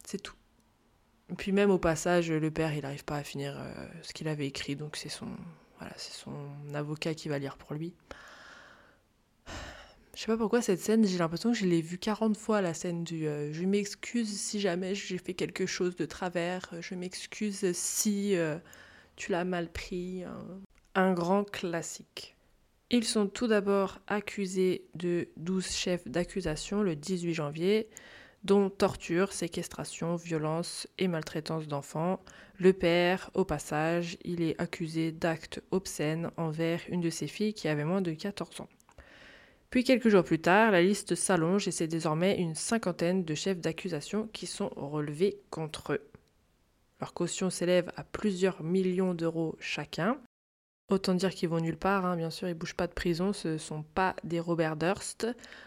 c'est 0.06 0.22
tout. 0.22 0.36
Puis 1.38 1.52
même 1.52 1.70
au 1.70 1.80
passage, 1.80 2.32
le 2.32 2.52
père, 2.52 2.74
il 2.74 2.84
n'arrive 2.84 3.04
pas 3.04 3.18
à 3.18 3.24
finir 3.24 3.60
euh, 3.60 3.74
ce 4.04 4.14
qu'il 4.14 4.30
avait 4.30 4.48
écrit, 4.48 4.76
donc 4.78 4.96
c'est 4.96 5.10
son, 5.10 5.28
voilà, 5.80 5.94
c'est 5.98 6.14
son 6.14 6.34
avocat 6.74 7.14
qui 7.14 7.28
va 7.28 7.40
lire 7.40 7.58
pour 7.58 7.74
lui. 7.74 7.94
Je 10.16 10.22
sais 10.22 10.28
pas 10.28 10.38
pourquoi 10.38 10.62
cette 10.62 10.80
scène, 10.80 11.06
j'ai 11.06 11.18
l'impression 11.18 11.52
que 11.52 11.58
je 11.58 11.66
l'ai 11.66 11.82
vue 11.82 11.98
40 11.98 12.38
fois, 12.38 12.62
la 12.62 12.74
scène 12.74 13.04
du 13.04 13.28
euh, 13.28 13.52
je 13.52 13.66
m'excuse 13.66 14.30
si 14.40 14.62
jamais 14.62 14.96
j'ai 14.96 15.18
fait 15.18 15.34
quelque 15.34 15.66
chose 15.66 15.96
de 15.96 16.06
travers, 16.06 16.70
je 16.80 16.96
m'excuse 16.96 17.74
si 17.74 18.36
tu 19.18 19.32
l'as 19.32 19.44
mal 19.44 19.70
pris. 19.70 20.24
Un 20.96 21.14
grand 21.14 21.44
classique. 21.44 22.36
Ils 22.91 23.04
sont 23.04 23.26
tout 23.26 23.48
d'abord 23.48 23.98
accusés 24.06 24.86
de 24.94 25.28
12 25.38 25.72
chefs 25.72 26.08
d'accusation 26.08 26.84
le 26.84 26.96
18 26.96 27.34
janvier, 27.34 27.89
dont 28.44 28.70
torture, 28.70 29.34
séquestration, 29.34 30.16
violence 30.16 30.88
et 31.00 31.08
maltraitance 31.08 31.68
d'enfants. 31.68 32.20
Le 32.60 32.74
père, 32.74 33.32
au 33.34 33.44
passage, 33.44 34.18
il 34.24 34.44
est 34.44 34.60
accusé 34.62 35.12
d'actes 35.12 35.64
obscènes 35.72 36.30
envers 36.38 36.82
une 36.89 37.02
de 37.02 37.10
ses 37.10 37.28
filles 37.28 37.56
qui 37.56 37.68
avait 37.68 37.86
moins 37.86 38.02
de 38.02 38.12
14 38.12 38.62
ans. 38.62 38.70
Puis 39.72 39.84
quelques 39.84 40.10
jours 40.10 40.24
plus 40.24 40.39
tard, 40.39 40.70
la 40.70 40.84
liste 40.84 41.16
s'allonge 41.16 41.68
et 41.68 41.72
c'est 41.72 41.88
désormais 41.88 42.38
une 42.38 42.54
cinquantaine 42.54 43.24
de 43.24 43.34
chefs 43.34 43.60
d'accusation 43.60 44.30
qui 44.32 44.46
sont 44.46 44.70
relevés 44.76 45.41
contre 45.50 45.94
eux. 45.94 46.08
Leur 47.00 47.16
caution 47.16 47.50
s'élève 47.50 47.91
à 47.96 48.04
plusieurs 48.04 48.62
millions 48.62 49.16
d'euros 49.16 49.56
chacun. 49.60 50.20
Autant 50.94 51.16
dire 51.16 51.32
qu'ils 51.32 51.50
vont 51.50 51.60
nulle 51.60 51.76
part, 51.76 52.06
hein. 52.06 52.16
bien 52.16 52.30
sûr, 52.30 52.48
ils 52.48 52.54
bougent 52.54 52.76
pas 52.76 52.86
de 52.86 52.94
prison, 52.94 53.34
ce 53.34 53.48
ne 53.48 53.58
sont 53.58 53.82
pas 53.82 54.16
des 54.24 54.39
Robert 54.39 54.76
Durst. 54.76 55.26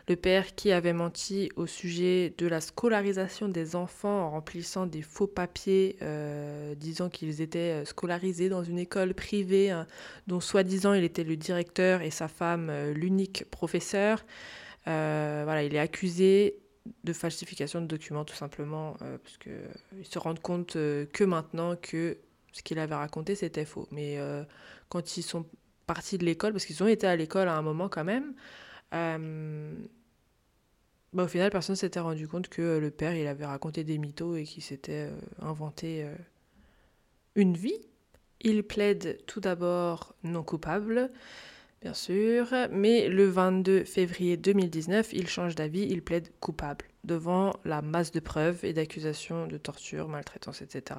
Le 0.09 0.15
père 0.15 0.55
qui 0.55 0.71
avait 0.71 0.93
menti 0.93 1.51
au 1.57 1.67
sujet 1.67 2.33
de 2.39 2.47
la 2.47 2.61
scolarisation 2.61 3.49
des 3.49 3.75
enfants 3.75 4.21
en 4.27 4.31
remplissant 4.31 4.87
des 4.87 5.03
faux 5.03 5.27
papiers 5.27 5.97
euh, 6.01 6.77
disant 6.77 7.09
qu'ils 7.09 7.41
étaient 7.41 7.83
euh, 7.83 7.85
scolarisés 7.85 8.49
dans 8.49 8.63
une 8.63 8.79
école 8.79 9.15
privée 9.15 9.73
hein, 9.73 9.89
dont 10.29 10.39
soi-disant 10.39 10.93
il 10.93 11.03
était 11.03 11.25
le 11.25 11.37
directeur 11.37 12.03
et 12.03 12.11
sa 12.11 12.29
femme 12.29 12.69
euh, 12.71 12.95
l'unique 12.95 13.47
professeur. 13.51 14.25
voilà, 14.85 15.65
il 15.65 15.75
est 15.75 15.81
accusé 15.81 16.61
de 17.03 17.13
falsification 17.13 17.81
de 17.81 17.87
documents 17.87 18.25
tout 18.25 18.37
simplement 18.37 18.95
parce 19.01 19.39
qu'ils 19.39 20.07
se 20.07 20.21
rendent 20.21 20.39
compte 20.39 20.75
que 20.75 21.25
maintenant 21.25 21.75
que 21.75 22.17
ce 22.57 22.63
qu'il 22.63 22.79
avait 22.79 22.95
raconté 22.95 23.35
c'était 23.35 23.65
faux. 23.65 23.87
Mais 23.91 24.19
quand 24.89 25.17
ils 25.17 25.23
sont 25.23 25.47
partis 25.87 26.19
de 26.19 26.25
l'école, 26.25 26.53
parce 26.53 26.67
qu'ils 26.67 26.83
ont 26.83 26.89
été 26.89 27.07
à 27.07 27.17
l'école 27.17 27.49
à 27.49 27.57
un 27.57 27.63
moment 27.63 27.89
quand 27.89 28.05
même, 28.05 28.35
euh, 28.95 29.75
bah, 31.13 31.25
au 31.25 31.29
final, 31.29 31.51
personne 31.51 31.75
ne 31.75 31.79
s'était 31.79 32.01
rendu 32.01 32.29
compte 32.29 32.49
que 32.49 32.79
le 32.79 32.91
père, 32.91 33.15
il 33.15 33.27
avait 33.27 33.47
raconté 33.47 33.85
des 33.85 33.99
mythos 33.99 34.37
et 34.37 34.45
qu'il 34.45 34.63
s'était 34.63 35.09
euh, 35.11 35.19
inventé 35.41 36.05
euh, 36.05 36.15
une 37.35 37.57
vie. 37.57 37.81
Il 38.41 38.65
plaide 38.65 39.19
tout 39.27 39.41
d'abord 39.41 40.15
non 40.23 40.43
coupable, 40.43 41.11
bien 41.81 41.95
sûr, 41.95 42.49
mais 42.71 43.09
le 43.09 43.27
22 43.27 43.85
février 43.85 44.37
2019, 44.37 45.13
il 45.15 45.27
change 45.27 45.55
d'avis, 45.55 45.87
il 45.89 46.03
plaide 46.03 46.29
coupable 46.41 46.85
devant 47.05 47.55
la 47.65 47.81
masse 47.81 48.11
de 48.11 48.21
preuves 48.21 48.65
et 48.65 48.75
d'accusations 48.75 49.47
de 49.47 49.57
torture, 49.57 50.09
maltraitance, 50.09 50.61
etc 50.61 50.97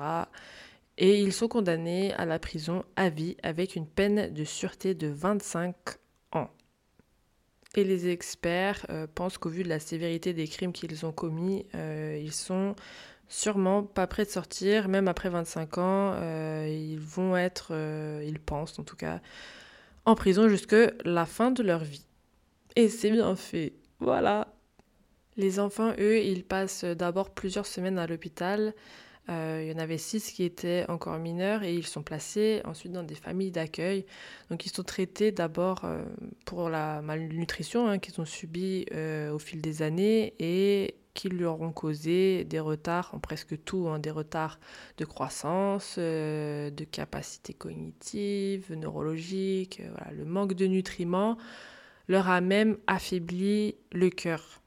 et 0.98 1.22
ils 1.22 1.34
sont 1.34 1.48
condamnés 1.48 2.14
à 2.14 2.26
la 2.26 2.40
prison 2.40 2.84
à 2.96 3.10
vie 3.10 3.38
avec 3.44 3.76
une 3.76 3.88
peine 3.88 4.34
de 4.34 4.44
sûreté 4.44 4.96
de 4.96 5.08
25 5.08 5.76
ans. 6.32 6.50
Et 7.76 7.84
les 7.84 8.08
experts 8.08 8.86
euh, 8.90 9.06
pensent 9.14 9.38
qu'au 9.38 9.50
vu 9.50 9.64
de 9.64 9.70
la 9.70 9.80
sévérité 9.80 10.34
des 10.34 10.48
crimes 10.48 10.74
qu'ils 10.74 11.06
ont 11.06 11.12
commis, 11.12 11.66
euh, 11.76 12.20
ils 12.20 12.34
sont 12.34 12.76
sûrement 13.28 13.84
pas 13.84 14.08
prêts 14.08 14.26
de 14.26 14.30
sortir, 14.30 14.88
même 14.88 15.08
après 15.08 15.30
25 15.30 15.78
ans, 15.78 16.14
euh, 16.16 16.68
ils 16.68 17.00
vont 17.00 17.38
être, 17.38 17.74
ils 18.26 18.40
pensent 18.40 18.80
en 18.80 18.84
tout 18.84 18.96
cas, 18.96 19.20
en 20.06 20.16
prison 20.16 20.48
jusque 20.48 20.76
la 21.04 21.26
fin 21.26 21.52
de 21.52 21.62
leur 21.62 21.84
vie. 21.84 22.06
Et 22.76 22.90
c'est 22.90 23.12
bien 23.12 23.36
fait, 23.36 23.74
voilà. 24.00 24.48
Les 25.36 25.60
enfants, 25.60 25.94
eux, 26.00 26.20
ils 26.20 26.44
passent 26.44 26.86
d'abord 26.86 27.30
plusieurs 27.30 27.68
semaines 27.68 28.00
à 28.00 28.08
l'hôpital, 28.08 28.74
euh, 29.30 29.62
il 29.64 29.72
y 29.72 29.76
en 29.76 29.80
avait 29.80 29.98
six 29.98 30.32
qui 30.32 30.44
étaient 30.44 30.86
encore 30.88 31.18
mineurs 31.20 31.64
et 31.64 31.74
ils 31.74 31.86
sont 31.86 32.04
placés 32.04 32.62
ensuite 32.66 32.92
dans 32.92 33.04
des 33.04 33.16
familles 33.16 33.52
d'accueil. 33.52 34.06
Donc 34.50 34.66
ils 34.66 34.72
sont 34.72 34.84
traités 34.84 35.32
d'abord 35.32 35.82
euh, 35.84 36.06
pour 36.46 36.70
la 36.70 37.02
malnutrition 37.02 37.88
hein, 37.88 38.00
qu'ils 38.00 38.20
ont 38.22 38.26
subie 38.26 38.86
euh, 38.94 39.32
au 39.32 39.40
fil 39.40 39.62
des 39.62 39.82
années 39.82 40.34
et 40.40 40.96
qui 41.14 41.30
leur 41.30 41.62
ont 41.62 41.72
causé 41.72 42.44
des 42.46 42.60
retards 42.60 43.10
en 43.14 43.20
presque 43.20 43.64
tout, 43.64 43.88
hein, 43.90 44.00
des 44.00 44.12
retards 44.12 44.60
de 44.98 45.06
croissance, 45.06 45.98
de 45.98 46.84
capacité 46.92 47.54
cognitive, 47.56 48.72
neurologique. 48.76 49.82
Le 50.16 50.26
manque 50.26 50.54
de 50.54 50.68
nutriments 50.68 51.38
leur 52.08 52.30
a 52.30 52.40
même 52.40 52.78
affaibli 52.86 53.76
le 53.92 54.12
cœur. 54.12 54.62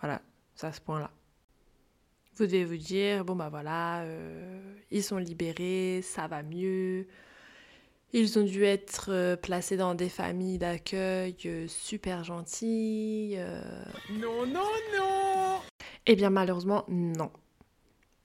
Voilà, 0.00 0.22
c'est 0.54 0.66
à 0.66 0.72
ce 0.72 0.80
point-là. 0.80 1.10
Vous 2.38 2.46
devez 2.46 2.64
vous 2.64 2.76
dire, 2.76 3.24
bon 3.24 3.34
bah 3.34 3.48
voilà, 3.48 4.02
euh, 4.02 4.60
ils 4.92 5.02
sont 5.02 5.16
libérés, 5.16 6.02
ça 6.04 6.28
va 6.28 6.44
mieux. 6.44 7.08
Ils 8.12 8.38
ont 8.38 8.44
dû 8.44 8.62
être 8.62 9.06
euh, 9.08 9.34
placés 9.34 9.76
dans 9.76 9.96
des 9.96 10.08
familles 10.08 10.58
d'accueil 10.58 11.36
euh, 11.46 11.66
super 11.66 12.22
gentilles. 12.22 13.40
Non, 14.12 14.46
non, 14.46 14.70
non 14.96 15.58
Eh 16.06 16.14
bien 16.14 16.30
malheureusement, 16.30 16.84
non. 16.86 17.32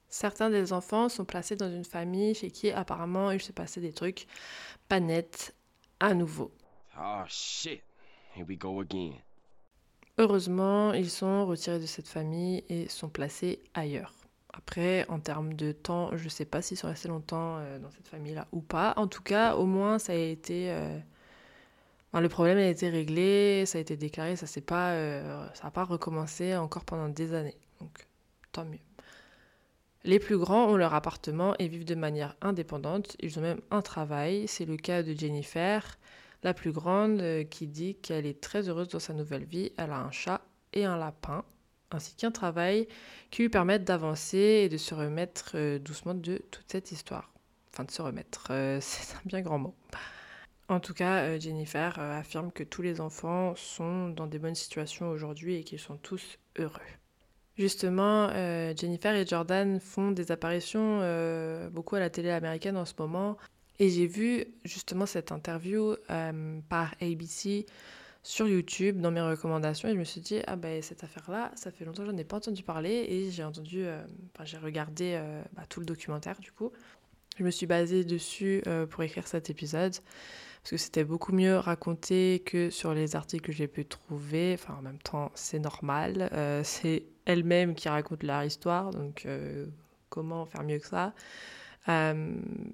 Certains 0.09 0.51
des 0.51 0.74
enfants 0.74 1.09
sont 1.09 1.26
placés 1.26 1.55
dans 1.55 1.72
une 1.72 1.84
famille 1.84 2.36
chez 2.36 2.51
qui 2.51 2.70
apparemment 2.70 3.32
il 3.32 3.41
s'est 3.41 3.51
passé 3.51 3.82
des 3.82 3.93
trucs 3.93 4.28
pas 4.89 4.99
nets 4.99 5.55
à 5.99 6.14
nouveau. 6.14 6.51
Oh 6.99 7.24
shit, 7.28 7.82
here 8.36 8.45
we 8.47 8.59
go 8.59 8.80
again. 8.80 9.14
Heureusement, 10.20 10.93
ils 10.93 11.09
sont 11.09 11.45
retirés 11.45 11.80
de 11.80 11.88
cette 11.88 12.07
famille 12.07 12.64
et 12.70 12.88
sont 12.88 13.09
placés 13.09 13.59
ailleurs. 13.74 14.14
Après, 14.53 15.07
en 15.09 15.20
termes 15.20 15.53
de 15.53 15.72
temps, 15.72 16.16
je 16.16 16.26
ne 16.26 16.30
sais 16.30 16.45
pas 16.45 16.61
s'ils 16.61 16.78
sont 16.78 16.88
restés 16.88 17.07
longtemps 17.07 17.57
euh, 17.57 17.80
dans 17.80 17.89
cette 17.89 18.07
famille-là 18.07 18.47
ou 18.51 18.61
pas. 18.61 18.93
En 18.97 19.07
tout 19.07 19.24
cas, 19.24 19.55
au 19.55 19.66
moins, 19.66 19.97
ça 19.97 20.14
a 20.14 20.16
été. 20.16 20.72
Euh, 20.72 20.99
le 22.14 22.30
problème 22.30 22.59
a 22.59 22.68
été 22.68 22.89
réglé, 22.89 23.66
ça 23.66 23.80
a 23.80 23.82
été 23.82 23.97
déclaré, 23.97 24.36
ça 24.36 24.45
n'a 24.45 24.61
pas, 24.61 24.91
euh, 24.91 25.47
pas 25.74 25.84
recommencé 25.84 26.55
encore 26.55 26.86
pendant 26.86 27.09
des 27.09 27.34
années. 27.34 27.57
Donc, 27.82 28.05
tant 28.51 28.66
mieux. 28.66 28.80
Les 30.03 30.20
plus 30.20 30.38
grands 30.38 30.68
ont 30.68 30.76
leur 30.76 30.93
appartement 30.93 31.55
et 31.57 31.68
vivent 31.68 31.86
de 31.86 31.95
manière 31.95 32.36
indépendante. 32.41 33.16
Ils 33.20 33.39
ont 33.39 33.41
même 33.41 33.61
un 33.72 33.82
travail. 33.82 34.47
C'est 34.47 34.66
le 34.66 34.78
cas 34.78 35.01
de 35.01 35.14
Jennifer 35.14 35.97
la 36.44 36.54
plus 36.54 36.72
grande, 36.72 37.22
euh, 37.22 37.44
qui 37.44 37.68
dit 37.68 37.96
qu'elle 37.96 38.26
est 38.26 38.41
très 38.41 38.70
heureuse 38.70 38.89
dans 38.89 39.00
sa 39.00 39.14
nouvelle 39.14 39.46
vie. 39.46 39.72
Elle 39.78 39.91
a 39.91 40.00
un 40.00 40.12
chat 40.12 40.41
et 40.74 40.86
un 40.86 40.98
lapin, 40.98 41.44
ainsi 41.91 42.16
qu'un 42.16 42.32
travail 42.32 42.88
qui 43.32 43.44
lui 43.44 43.50
permettent 43.50 43.86
d'avancer 43.86 44.38
et 44.38 44.70
de 44.70 44.78
se 44.78 44.94
remettre 44.94 45.52
euh, 45.56 45.80
doucement 45.80 46.14
de 46.14 46.38
toute 46.52 46.66
cette 46.72 46.91
histoire. 46.91 47.32
Enfin, 47.72 47.86
de 47.86 47.91
se 47.91 48.02
remettre, 48.02 48.48
euh, 48.52 48.78
c'est 48.82 49.16
un 49.16 49.22
bien 49.26 49.41
grand 49.41 49.60
mot. 49.60 49.76
En 50.70 50.80
tout 50.80 50.94
cas, 50.94 51.38
Jennifer 51.39 52.00
affirme 52.00 52.52
que 52.52 52.64
tous 52.64 52.82
les 52.82 53.02
enfants 53.02 53.54
sont 53.56 54.10
dans 54.10 54.28
des 54.28 54.39
bonnes 54.39 54.56
situations 54.56 55.10
aujourd'hui 55.10 55.56
et 55.56 55.64
qu'ils 55.64 55.80
sont 55.80 55.98
tous 55.98 56.39
heureux. 56.58 56.80
Justement, 57.58 58.30
Jennifer 58.74 59.14
et 59.14 59.28
Jordan 59.28 59.82
font 59.82 60.12
des 60.12 60.32
apparitions 60.32 61.00
beaucoup 61.70 61.98
à 61.98 62.00
la 62.00 62.10
télé 62.10 62.32
américaine 62.32 62.78
en 62.78 62.86
ce 62.86 62.94
moment. 62.98 63.38
Et 63.84 63.89
j'ai 63.89 64.07
vu 64.07 64.45
justement 64.63 65.05
cette 65.05 65.34
interview 65.34 65.97
euh, 66.09 66.59
par 66.69 66.95
ABC 67.01 67.65
sur 68.21 68.47
YouTube 68.47 69.01
dans 69.01 69.11
mes 69.11 69.19
recommandations 69.19 69.89
et 69.89 69.91
je 69.93 69.99
me 69.99 70.05
suis 70.05 70.21
dit, 70.21 70.39
ah 70.47 70.55
ben 70.55 70.81
cette 70.81 71.03
affaire-là, 71.03 71.51
ça 71.55 71.69
fait 71.69 71.84
longtemps 71.84 72.03
que 72.03 72.11
j'en 72.11 72.15
ai 72.15 72.23
pas 72.23 72.38
entendu 72.38 72.63
parler 72.63 73.05
et 73.09 73.29
j'ai 73.29 73.43
entendu, 73.43 73.84
euh, 73.84 74.01
j'ai 74.45 74.57
regardé 74.57 75.15
euh, 75.17 75.43
bah, 75.51 75.63
tout 75.67 75.81
le 75.81 75.86
documentaire 75.86 76.39
du 76.39 76.53
coup. 76.53 76.71
Je 77.38 77.43
me 77.43 77.51
suis 77.51 77.65
basée 77.65 78.05
dessus 78.05 78.63
pour 78.89 79.03
écrire 79.03 79.27
cet 79.27 79.49
épisode 79.49 79.91
parce 79.91 80.69
que 80.69 80.77
c'était 80.77 81.03
beaucoup 81.03 81.34
mieux 81.34 81.57
raconté 81.57 82.41
que 82.45 82.69
sur 82.69 82.93
les 82.93 83.17
articles 83.17 83.43
que 83.43 83.51
j'ai 83.51 83.67
pu 83.67 83.86
trouver. 83.86 84.53
Enfin, 84.53 84.75
en 84.79 84.81
même 84.81 84.99
temps, 84.99 85.29
c'est 85.36 85.59
normal. 85.59 86.29
c'est 86.63 87.03
elle-même 87.25 87.75
qui 87.75 87.89
raconte 87.89 88.23
leur 88.23 88.45
histoire, 88.45 88.91
donc 88.91 89.27
comment 90.07 90.45
faire 90.45 90.63
mieux 90.63 90.79
que 90.79 90.88
ça? 90.88 91.13
Euh, 91.89 92.13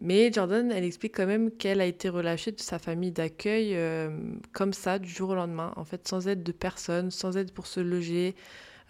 mais 0.01 0.31
Jordan, 0.31 0.71
elle 0.71 0.83
explique 0.83 1.15
quand 1.15 1.25
même 1.25 1.51
qu'elle 1.51 1.81
a 1.81 1.85
été 1.85 2.09
relâchée 2.09 2.51
de 2.51 2.59
sa 2.59 2.77
famille 2.77 3.11
d'accueil 3.11 3.75
euh, 3.75 4.09
comme 4.53 4.73
ça, 4.73 4.99
du 4.99 5.09
jour 5.09 5.31
au 5.31 5.35
lendemain, 5.35 5.73
en 5.77 5.83
fait, 5.83 6.07
sans 6.07 6.27
aide 6.27 6.43
de 6.43 6.51
personne, 6.51 7.09
sans 7.09 7.35
aide 7.35 7.51
pour 7.51 7.65
se 7.65 7.79
loger, 7.79 8.35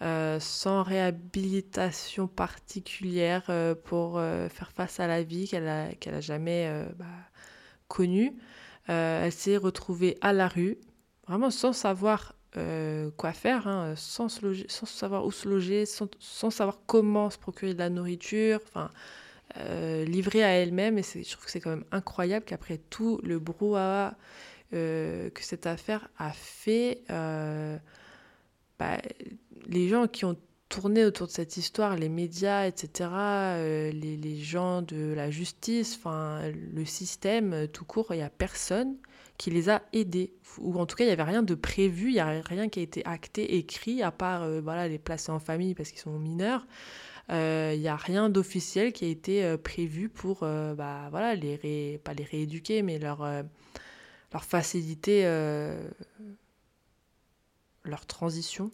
euh, 0.02 0.38
sans 0.38 0.82
réhabilitation 0.82 2.26
particulière 2.26 3.50
pour 3.84 4.20
faire 4.20 4.72
face 4.74 5.00
à 5.00 5.06
la 5.06 5.22
vie 5.22 5.48
qu'elle 5.48 5.68
a, 5.68 5.94
qu'elle 5.94 6.14
a 6.14 6.20
jamais 6.20 6.70
bah, 6.98 7.06
connue. 7.88 8.34
elle 8.88 9.32
s'est 9.32 9.56
retrouvée 9.56 10.18
à 10.20 10.32
la 10.32 10.48
rue, 10.48 10.78
vraiment 11.26 11.50
sans 11.50 11.72
savoir 11.72 12.34
quoi 13.16 13.32
faire, 13.32 13.68
hein, 13.68 13.94
sans, 13.96 14.28
savoir 14.28 15.24
où 15.24 15.32
se 15.32 15.48
loger, 15.48 15.86
sans, 15.86 16.50
savoir 16.50 16.80
comment 16.86 17.30
se 17.30 17.38
procurer 17.38 17.72
de 17.72 17.78
la 17.78 17.88
nourriture. 17.90 18.60
Euh, 19.56 20.04
livrée 20.04 20.44
à 20.44 20.50
elle-même. 20.50 20.98
Et 20.98 21.02
je 21.02 21.30
trouve 21.30 21.44
que 21.44 21.50
c'est 21.50 21.60
quand 21.60 21.70
même 21.70 21.84
incroyable 21.90 22.44
qu'après 22.44 22.78
tout 22.78 23.20
le 23.24 23.38
brouhaha 23.38 24.16
euh, 24.72 25.30
que 25.30 25.42
cette 25.42 25.66
affaire 25.66 26.08
a 26.18 26.30
fait, 26.30 27.02
euh, 27.10 27.76
bah, 28.78 28.98
les 29.66 29.88
gens 29.88 30.06
qui 30.06 30.24
ont 30.24 30.36
tourné 30.68 31.04
autour 31.04 31.26
de 31.26 31.32
cette 31.32 31.56
histoire, 31.56 31.96
les 31.96 32.08
médias, 32.08 32.66
etc., 32.66 33.10
les, 33.92 34.38
gens 34.38 34.82
de 34.82 35.12
la 35.14 35.28
justice, 35.30 35.98
le 36.04 36.84
système 36.84 37.66
tout 37.72 37.84
court, 37.84 38.06
il 38.10 38.18
n'y 38.18 38.22
a 38.22 38.30
personne 38.30 38.96
qui 39.36 39.50
les 39.50 39.68
a 39.68 39.82
aidés. 39.92 40.32
Ou 40.58 40.78
en 40.78 40.86
tout 40.86 40.94
cas, 40.94 41.02
il 41.02 41.08
n'y 41.08 41.12
avait 41.12 41.24
rien 41.24 41.42
de 41.42 41.56
prévu, 41.56 42.10
il 42.10 42.14
n'y 42.14 42.20
a 42.20 42.40
rien 42.42 42.68
qui 42.68 42.78
a 42.78 42.82
été 42.82 43.04
acté, 43.04 43.56
écrit, 43.56 44.02
à 44.02 44.12
part 44.12 44.48
voilà, 44.60 44.86
les 44.86 44.98
placer 45.00 45.32
en 45.32 45.40
famille 45.40 45.74
parce 45.74 45.90
qu'ils 45.90 46.00
sont 46.00 46.16
mineurs. 46.20 46.64
Euh, 47.30 47.72
Il 47.74 47.80
n'y 47.80 47.88
a 47.88 47.96
rien 47.96 48.28
d'officiel 48.28 48.92
qui 48.92 49.04
a 49.04 49.08
été 49.08 49.44
euh, 49.44 49.56
prévu 49.56 50.08
pour 50.08 50.40
euh, 50.42 50.74
bah, 50.74 51.08
voilà, 51.10 51.34
les 51.34 51.98
pas 52.04 52.12
les 52.14 52.24
rééduquer, 52.24 52.82
mais 52.82 52.98
leur, 52.98 53.22
euh, 53.22 53.42
leur 54.32 54.44
faciliter 54.44 55.22
euh, 55.26 55.88
leur 57.84 58.06
transition. 58.06 58.70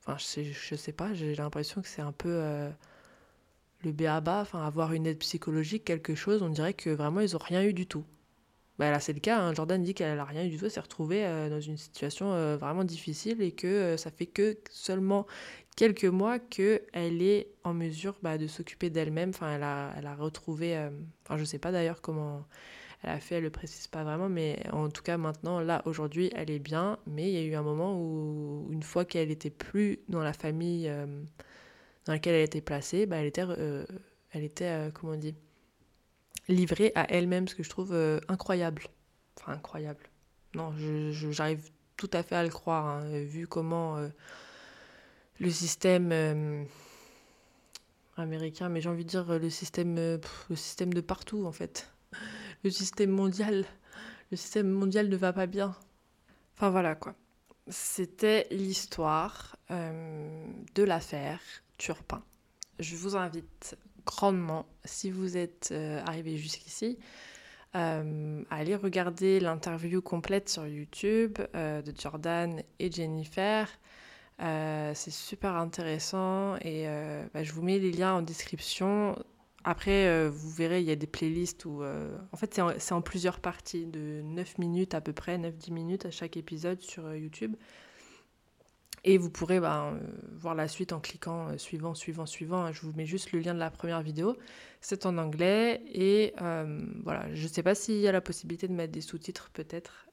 Enfin, 0.00 0.16
je 0.18 0.24
sais, 0.24 0.44
je 0.44 0.74
sais 0.74 0.92
pas, 0.92 1.12
j'ai 1.14 1.34
l'impression 1.34 1.82
que 1.82 1.88
c'est 1.88 2.02
un 2.02 2.12
peu 2.12 2.30
euh, 2.30 2.70
le 3.84 3.92
béaba, 3.92 4.40
enfin, 4.40 4.64
avoir 4.66 4.92
une 4.92 5.06
aide 5.06 5.18
psychologique, 5.18 5.84
quelque 5.84 6.14
chose, 6.14 6.42
on 6.42 6.48
dirait 6.48 6.74
que 6.74 6.90
vraiment 6.90 7.20
ils 7.20 7.32
n'ont 7.32 7.38
rien 7.38 7.62
eu 7.64 7.72
du 7.74 7.86
tout. 7.86 8.04
Bah, 8.78 8.90
là, 8.90 8.98
c'est 9.00 9.12
le 9.12 9.20
cas. 9.20 9.38
hein. 9.40 9.52
Jordan 9.54 9.82
dit 9.82 9.92
qu'elle 9.94 10.16
n'a 10.16 10.24
rien 10.24 10.44
eu 10.44 10.48
du 10.48 10.56
tout. 10.58 10.64
Elle 10.64 10.70
s'est 10.70 10.80
retrouvée 10.80 11.26
euh, 11.26 11.50
dans 11.50 11.60
une 11.60 11.76
situation 11.76 12.32
euh, 12.32 12.56
vraiment 12.56 12.84
difficile 12.84 13.42
et 13.42 13.52
que 13.52 13.66
euh, 13.66 13.96
ça 13.98 14.10
fait 14.10 14.26
que 14.26 14.56
seulement 14.70 15.26
quelques 15.80 16.04
mois 16.04 16.38
qu'elle 16.38 17.22
est 17.22 17.54
en 17.64 17.72
mesure 17.72 18.18
bah, 18.22 18.36
de 18.36 18.46
s'occuper 18.46 18.90
d'elle-même. 18.90 19.30
Enfin, 19.30 19.54
elle 19.54 19.62
a, 19.62 19.94
elle 19.96 20.06
a 20.06 20.14
retrouvé. 20.14 20.76
euh, 20.76 20.90
Enfin, 21.24 21.38
je 21.38 21.44
sais 21.44 21.58
pas 21.58 21.72
d'ailleurs 21.72 22.02
comment 22.02 22.44
elle 23.02 23.08
a 23.08 23.18
fait. 23.18 23.36
Elle 23.36 23.44
le 23.44 23.50
précise 23.50 23.86
pas 23.86 24.04
vraiment, 24.04 24.28
mais 24.28 24.58
en 24.72 24.90
tout 24.90 25.02
cas 25.02 25.16
maintenant, 25.16 25.58
là, 25.60 25.80
aujourd'hui, 25.86 26.30
elle 26.34 26.50
est 26.50 26.58
bien. 26.58 26.98
Mais 27.06 27.30
il 27.30 27.34
y 27.34 27.38
a 27.38 27.42
eu 27.42 27.54
un 27.54 27.62
moment 27.62 27.98
où, 27.98 28.68
une 28.70 28.82
fois 28.82 29.06
qu'elle 29.06 29.30
était 29.30 29.48
plus 29.48 30.00
dans 30.10 30.22
la 30.22 30.34
famille 30.34 30.86
euh, 30.86 31.06
dans 32.04 32.12
laquelle 32.12 32.34
elle 32.34 32.44
était 32.44 32.60
placée, 32.60 33.06
bah, 33.06 33.16
elle 33.16 33.28
était, 33.28 33.46
euh, 33.46 33.86
elle 34.32 34.44
était, 34.44 34.90
comment 34.92 35.14
on 35.14 35.16
dit, 35.16 35.34
livrée 36.48 36.92
à 36.94 37.10
elle-même, 37.10 37.48
ce 37.48 37.54
que 37.54 37.62
je 37.62 37.70
trouve 37.70 37.94
incroyable. 38.28 38.82
Enfin, 39.40 39.52
incroyable. 39.52 40.10
Non, 40.54 40.74
j'arrive 41.30 41.70
tout 41.96 42.10
à 42.12 42.22
fait 42.22 42.36
à 42.36 42.42
le 42.42 42.50
croire, 42.50 42.86
hein, 42.86 43.22
vu 43.22 43.46
comment 43.46 43.96
le 45.40 45.50
système 45.50 46.10
euh, 46.12 46.62
américain, 48.16 48.68
mais 48.68 48.80
j'ai 48.80 48.90
envie 48.90 49.04
de 49.04 49.08
dire 49.08 49.30
euh, 49.30 49.38
le 49.38 49.50
système, 49.50 49.96
euh, 49.98 50.18
le 50.50 50.56
système 50.56 50.92
de 50.92 51.00
partout, 51.00 51.44
en 51.46 51.52
fait. 51.52 51.90
Le 52.62 52.68
système 52.68 53.08
mondial. 53.08 53.64
Le 54.30 54.36
système 54.36 54.68
mondial 54.68 55.08
ne 55.08 55.16
va 55.16 55.32
pas 55.32 55.46
bien. 55.46 55.74
Enfin, 56.54 56.68
voilà, 56.68 56.94
quoi. 56.94 57.14
C'était 57.68 58.46
l'histoire 58.50 59.56
de 59.70 60.82
l'affaire 60.82 61.40
Turpin. 61.78 62.22
Je 62.78 62.96
vous 62.96 63.16
invite 63.16 63.78
grandement, 64.04 64.66
si 64.84 65.10
vous 65.10 65.38
êtes 65.38 65.72
arrivé 66.04 66.36
jusqu'ici, 66.36 66.98
euh, 67.76 68.42
à 68.50 68.56
aller 68.56 68.76
regarder 68.76 69.40
l'interview 69.40 70.02
complète 70.02 70.50
sur 70.50 70.66
YouTube 70.66 71.38
de 71.54 71.92
Jordan 71.98 72.62
et 72.78 72.92
Jennifer. 72.92 73.70
Euh, 74.40 74.92
c'est 74.94 75.10
super 75.10 75.54
intéressant 75.56 76.56
et 76.56 76.88
euh, 76.88 77.26
bah, 77.34 77.42
je 77.42 77.52
vous 77.52 77.62
mets 77.62 77.78
les 77.78 77.92
liens 77.92 78.14
en 78.14 78.22
description. 78.22 79.16
Après, 79.64 80.06
euh, 80.06 80.30
vous 80.32 80.50
verrez, 80.50 80.80
il 80.80 80.86
y 80.86 80.90
a 80.90 80.96
des 80.96 81.06
playlists 81.06 81.66
où... 81.66 81.82
en 81.84 82.36
fait, 82.36 82.54
c'est 82.54 82.62
en, 82.62 82.96
en 82.96 83.02
plusieurs 83.02 83.40
parties 83.40 83.86
de 83.86 84.22
9 84.22 84.58
minutes 84.58 84.94
à 84.94 85.00
peu 85.00 85.12
près, 85.12 85.36
9-10 85.36 85.72
minutes 85.72 86.06
à 86.06 86.10
chaque 86.10 86.36
épisode 86.36 86.80
sur 86.80 87.14
YouTube. 87.14 87.56
Et 89.02 89.16
vous 89.16 89.30
pourrez 89.30 89.60
bah, 89.60 89.92
euh, 89.92 89.98
voir 90.34 90.54
la 90.54 90.68
suite 90.68 90.92
en 90.92 91.00
cliquant 91.00 91.48
euh, 91.48 91.56
suivant, 91.56 91.94
suivant, 91.94 92.26
suivant. 92.26 92.70
Je 92.72 92.82
vous 92.82 92.92
mets 92.94 93.06
juste 93.06 93.32
le 93.32 93.40
lien 93.40 93.54
de 93.54 93.58
la 93.58 93.70
première 93.70 94.02
vidéo. 94.02 94.36
C'est 94.82 95.06
en 95.06 95.16
anglais. 95.16 95.82
Et 95.92 96.34
euh, 96.42 96.84
voilà, 97.02 97.32
je 97.34 97.42
ne 97.42 97.48
sais 97.48 97.62
pas 97.62 97.74
s'il 97.74 97.96
y 97.96 98.08
a 98.08 98.12
la 98.12 98.20
possibilité 98.20 98.68
de 98.68 98.74
mettre 98.74 98.92
des 98.92 99.00
sous-titres 99.00 99.50
peut-être. 99.52 100.06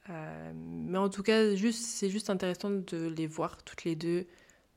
Mais 0.55 0.97
en 0.97 1.09
tout 1.09 1.21
cas, 1.21 1.53
c'est 1.73 2.09
juste 2.09 2.29
intéressant 2.29 2.69
de 2.69 3.07
les 3.07 3.27
voir 3.27 3.61
toutes 3.63 3.83
les 3.83 3.97
deux, 3.97 4.25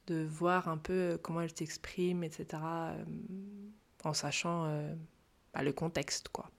de 0.08 0.24
voir 0.24 0.66
un 0.66 0.76
peu 0.76 1.20
comment 1.22 1.40
elles 1.40 1.56
s'expriment, 1.56 2.24
etc. 2.24 2.60
en 4.02 4.12
sachant 4.12 4.64
bah, 5.54 5.62
le 5.62 5.72
contexte, 5.72 6.30
quoi. 6.30 6.50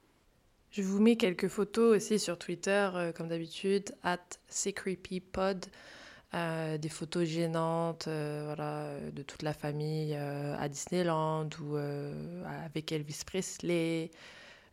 Je 0.69 0.83
vous 0.83 1.01
mets 1.01 1.17
quelques 1.17 1.49
photos 1.49 1.97
aussi 1.97 2.17
sur 2.17 2.39
Twitter, 2.39 3.11
comme 3.13 3.27
d'habitude, 3.27 3.93
at 4.03 4.25
SecreepyPod. 4.47 5.65
Euh, 6.33 6.77
des 6.77 6.87
photos 6.87 7.25
gênantes 7.25 8.07
euh, 8.07 8.43
voilà, 8.45 8.97
de 9.11 9.21
toute 9.21 9.41
la 9.41 9.51
famille 9.51 10.15
euh, 10.15 10.55
à 10.57 10.69
Disneyland 10.69 11.49
ou 11.61 11.75
avec 11.75 12.91
Elvis 12.91 13.21
Presley. 13.25 14.11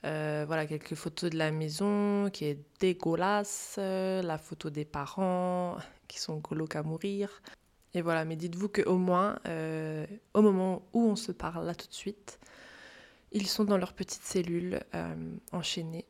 Voilà, 0.02 0.66
quelques 0.66 0.94
photos 0.94 1.30
de 1.30 1.36
la 1.36 1.50
maison 1.50 2.30
qui 2.32 2.44
est 2.44 2.59
dégueulasse, 2.78 3.74
la 3.78 4.38
photo 4.38 4.70
des 4.70 4.84
parents 4.84 5.76
qui 6.09 6.20
sont 6.20 6.38
glauques 6.38 6.76
à 6.76 6.82
mourir. 6.82 7.42
Et 7.94 8.02
voilà, 8.02 8.24
mais 8.24 8.36
dites-vous 8.36 8.68
qu'au 8.68 8.96
moins, 8.96 9.38
au 10.34 10.42
moment 10.42 10.82
où 10.92 11.02
on 11.02 11.16
se 11.16 11.32
parle 11.32 11.66
là 11.66 11.74
tout 11.74 11.88
de 11.88 11.94
suite, 11.94 12.38
ils 13.32 13.48
sont 13.48 13.64
dans 13.64 13.78
leur 13.78 13.92
petite 13.94 14.22
cellule 14.22 14.80
enchaînée. 15.50 16.06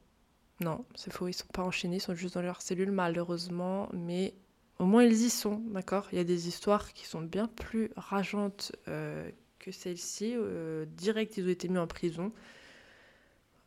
Non, 0.60 0.84
c'est 0.94 1.12
faux, 1.12 1.28
ils 1.28 1.32
sont 1.32 1.46
pas 1.46 1.62
enchaînés, 1.62 1.96
ils 1.96 2.00
sont 2.00 2.14
juste 2.14 2.34
dans 2.34 2.42
leur 2.42 2.60
cellule 2.60 2.90
malheureusement, 2.90 3.88
mais 3.92 4.34
au 4.78 4.84
moins 4.84 5.04
ils 5.04 5.22
y 5.22 5.30
sont, 5.30 5.58
d'accord? 5.70 6.08
Il 6.12 6.18
y 6.18 6.20
a 6.20 6.24
des 6.24 6.48
histoires 6.48 6.92
qui 6.92 7.06
sont 7.06 7.22
bien 7.22 7.46
plus 7.46 7.90
rageantes 7.96 8.72
euh, 8.88 9.30
que 9.58 9.72
celle-ci. 9.72 10.34
Euh, 10.36 10.86
direct, 10.86 11.36
ils 11.36 11.46
ont 11.46 11.50
été 11.50 11.68
mis 11.68 11.78
en 11.78 11.86
prison. 11.86 12.32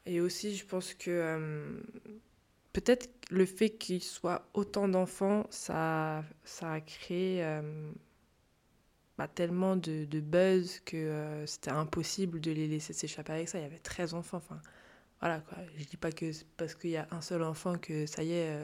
Et 0.05 0.19
aussi, 0.21 0.55
je 0.55 0.65
pense 0.65 0.93
que 0.93 1.11
euh, 1.11 1.79
peut-être 2.73 3.09
le 3.29 3.45
fait 3.45 3.69
qu'il 3.69 4.01
soit 4.01 4.47
autant 4.53 4.87
d'enfants, 4.87 5.45
ça, 5.49 6.23
a 6.61 6.81
créé 6.81 7.43
euh, 7.43 7.91
bah, 9.17 9.27
tellement 9.27 9.75
de, 9.75 10.05
buzz 10.19 10.79
que 10.85 11.43
c'était 11.45 11.71
impossible 11.71 12.39
de 12.41 12.51
les 12.51 12.67
laisser 12.67 12.93
s'échapper 12.93 13.33
avec 13.33 13.49
ça. 13.49 13.59
Il 13.59 13.63
y 13.63 13.65
avait 13.65 13.79
13 13.79 14.13
enfants. 14.15 14.37
Enfin, 14.37 14.59
voilà 15.19 15.39
quoi. 15.41 15.59
Je 15.77 15.85
dis 15.85 15.97
pas 15.97 16.11
que 16.11 16.31
parce 16.57 16.73
qu'il 16.73 16.91
y 16.91 16.97
a 16.97 17.07
un 17.11 17.21
seul 17.21 17.43
enfant 17.43 17.77
que 17.77 18.07
ça 18.07 18.23
y 18.23 18.31
est, 18.31 18.57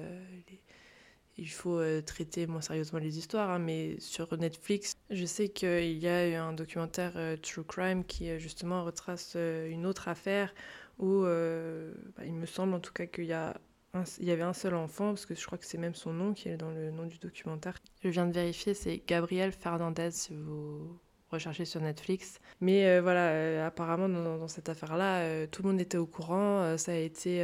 il 1.38 1.50
faut 1.50 1.80
euh, 1.80 2.02
traiter 2.02 2.48
moins 2.48 2.62
sérieusement 2.62 3.00
les 3.00 3.18
histoires. 3.18 3.50
hein, 3.50 3.60
mais 3.60 4.00
sur 4.00 4.36
Netflix, 4.38 4.96
je 5.10 5.26
sais 5.26 5.50
qu'il 5.50 5.98
y 5.98 6.08
a 6.08 6.28
eu 6.28 6.34
un 6.34 6.54
documentaire 6.54 7.14
euh, 7.16 7.38
True 7.38 7.64
Crime 7.64 8.04
qui 8.04 8.30
euh, 8.30 8.40
justement 8.40 8.84
retrace 8.84 9.36
une 9.36 9.86
autre 9.86 10.08
affaire 10.08 10.54
où 11.00 11.22
bah, 11.22 12.26
il 12.26 12.34
me 12.34 12.48
semble 12.48 12.74
en 12.74 12.80
tout 12.80 12.92
cas 12.92 13.06
qu'il 13.06 13.26
y 13.26 13.34
a 13.34 13.60
il 14.20 14.26
y 14.26 14.32
avait 14.32 14.44
un 14.44 14.54
seul 14.54 14.76
enfant, 14.76 15.10
parce 15.10 15.26
que 15.26 15.34
je 15.34 15.44
crois 15.44 15.58
que 15.58 15.66
c'est 15.66 15.78
même 15.80 15.96
son 15.96 16.14
nom 16.14 16.34
qui 16.34 16.50
est 16.50 16.58
dans 16.58 16.70
le 16.70 16.92
nom 16.92 17.06
du 17.06 17.18
documentaire. 17.18 17.80
Je 18.04 18.10
viens 18.10 18.28
de 18.28 18.32
vérifier, 18.32 18.76
c'est 18.76 19.02
Gabriel 19.08 19.52
Fernandez, 19.52 20.12
si 20.12 20.36
vous 20.36 21.00
recherchez 21.32 21.66
sur 21.66 21.82
Netflix. 21.82 22.40
Mais 22.62 23.00
voilà, 23.00 23.66
apparemment, 23.66 24.08
dans, 24.08 24.38
dans 24.38 24.48
cette 24.48 24.70
affaire-là, 24.70 25.48
tout 25.48 25.64
le 25.64 25.70
monde 25.70 25.82
était 25.82 25.98
au 25.98 26.06
courant. 26.06 26.78
ça 26.78 26.92
a 26.92 26.96
été, 26.96 27.44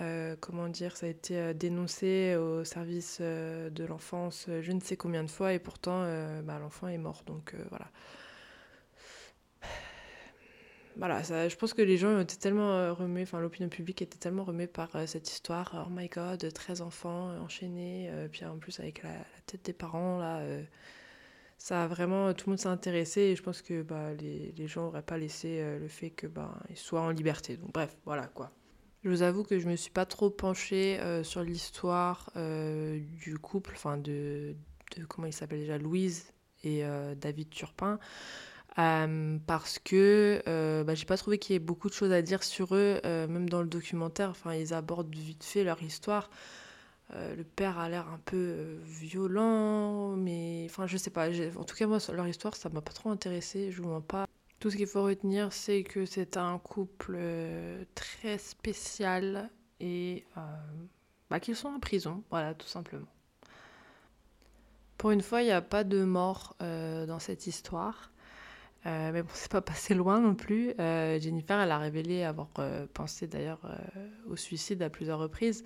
euh, 0.00 0.34
comment 0.40 0.68
dire, 0.68 0.96
ça 0.96 1.06
a 1.06 1.08
été 1.08 1.38
euh, 1.38 1.52
dénoncé 1.54 2.34
au 2.34 2.64
service 2.64 3.18
euh, 3.20 3.70
de 3.70 3.84
l'enfance 3.84 4.46
je 4.60 4.72
ne 4.72 4.80
sais 4.80 4.96
combien 4.96 5.22
de 5.22 5.30
fois, 5.30 5.52
et 5.52 5.58
pourtant, 5.60 6.02
bah, 6.42 6.58
l'enfant 6.58 6.88
est 6.88 6.98
mort. 6.98 7.22
Donc 7.26 7.54
voilà. 7.70 7.90
Voilà, 10.96 11.22
je 11.22 11.56
pense 11.56 11.74
que 11.74 11.82
les 11.82 11.96
gens 11.96 12.20
étaient 12.20 12.36
tellement 12.36 12.94
remués, 12.94 13.22
enfin 13.22 13.40
l'opinion 13.40 13.68
publique 13.68 14.00
était 14.00 14.16
tellement 14.18 14.44
remuée 14.44 14.68
par 14.68 14.90
cette 15.08 15.28
histoire. 15.28 15.86
Oh 15.86 15.90
my 15.90 16.08
god, 16.08 16.52
13 16.52 16.82
enfants 16.82 17.36
enchaînés, 17.40 18.10
puis 18.30 18.44
en 18.44 18.58
plus 18.58 18.78
avec 18.78 19.02
la, 19.02 19.10
tête 19.46 19.64
des 19.64 19.72
parents, 19.72 20.18
là, 20.20 20.40
ça 21.58 21.82
a 21.82 21.86
vraiment, 21.88 22.32
tout 22.32 22.48
le 22.48 22.52
monde 22.52 22.60
s'est 22.60 22.68
intéressé 22.68 23.22
et 23.22 23.36
je 23.36 23.42
pense 23.42 23.60
que 23.60 23.82
bah, 23.82 24.14
les, 24.14 24.68
gens 24.68 24.84
n'auraient 24.84 25.02
pas 25.02 25.18
laissé 25.18 25.78
le 25.80 25.88
fait 25.88 26.10
que 26.10 26.28
bah, 26.28 26.54
ils 26.70 26.76
soient 26.76 27.02
en 27.02 27.10
liberté. 27.10 27.56
Donc 27.56 27.72
bref, 27.72 27.96
voilà 28.04 28.28
quoi. 28.28 28.52
Je 29.04 29.10
vous 29.10 29.20
avoue 29.20 29.44
que 29.44 29.58
je 29.58 29.68
me 29.68 29.76
suis 29.76 29.90
pas 29.90 30.06
trop 30.06 30.30
penchée 30.30 30.98
euh, 31.00 31.22
sur 31.22 31.42
l'histoire 31.42 32.30
euh, 32.36 32.98
du 33.20 33.36
couple, 33.36 33.72
enfin 33.74 33.98
de, 33.98 34.56
de 34.96 35.04
comment 35.04 35.26
il 35.26 35.32
s'appelle 35.34 35.60
déjà, 35.60 35.76
Louise 35.76 36.32
et 36.62 36.86
euh, 36.86 37.14
David 37.14 37.50
Turpin. 37.50 37.98
Parce 38.76 39.78
que 39.78 40.42
bah, 40.84 40.94
j'ai 40.94 41.04
pas 41.04 41.18
trouvé 41.18 41.38
qu'il 41.38 41.52
y 41.52 41.56
ait 41.56 41.60
beaucoup 41.60 41.90
de 41.90 41.94
choses 41.94 42.12
à 42.12 42.22
dire 42.22 42.42
sur 42.42 42.74
eux, 42.74 42.98
même 43.04 43.48
dans 43.48 43.60
le 43.60 43.68
documentaire. 43.68 44.30
Enfin, 44.30 44.54
ils 44.54 44.72
abordent 44.72 45.14
vite 45.14 45.44
fait 45.44 45.64
leur 45.64 45.80
histoire. 45.82 46.30
Le 47.12 47.44
père 47.44 47.78
a 47.78 47.88
l'air 47.88 48.08
un 48.08 48.18
peu 48.24 48.78
violent, 48.84 50.16
mais 50.16 50.66
enfin, 50.68 50.88
je 50.88 50.96
sais 50.96 51.10
pas. 51.10 51.28
En 51.56 51.62
tout 51.62 51.76
cas, 51.76 51.86
moi, 51.86 51.98
leur 52.12 52.26
histoire, 52.26 52.56
ça 52.56 52.68
m'a 52.70 52.80
pas 52.80 52.92
trop 52.92 53.10
intéressé. 53.10 53.70
Je 53.70 53.80
vous 53.80 53.88
mens 53.88 54.00
pas. 54.00 54.26
Tout 54.64 54.70
ce 54.70 54.76
qu'il 54.78 54.86
faut 54.86 55.02
retenir, 55.02 55.52
c'est 55.52 55.82
que 55.82 56.06
c'est 56.06 56.38
un 56.38 56.58
couple 56.58 57.16
euh, 57.18 57.84
très 57.94 58.38
spécial 58.38 59.50
et 59.78 60.24
euh, 60.38 60.40
bah, 61.28 61.38
qu'ils 61.38 61.54
sont 61.54 61.68
en 61.68 61.78
prison, 61.78 62.24
voilà, 62.30 62.54
tout 62.54 62.66
simplement. 62.66 63.06
Pour 64.96 65.10
une 65.10 65.20
fois, 65.20 65.42
il 65.42 65.44
n'y 65.44 65.50
a 65.50 65.60
pas 65.60 65.84
de 65.84 66.02
mort 66.02 66.56
euh, 66.62 67.04
dans 67.04 67.18
cette 67.18 67.46
histoire. 67.46 68.10
Mais 68.86 69.20
bon, 69.20 69.28
c'est 69.34 69.52
pas 69.52 69.60
passé 69.60 69.94
loin 69.94 70.18
non 70.18 70.34
plus. 70.34 70.72
Jennifer, 70.78 71.60
elle 71.60 71.70
a 71.70 71.78
révélé 71.78 72.24
avoir 72.24 72.48
pensé 72.94 73.26
d'ailleurs 73.26 73.60
au 74.30 74.36
suicide 74.36 74.80
à 74.80 74.88
plusieurs 74.88 75.18
reprises. 75.18 75.62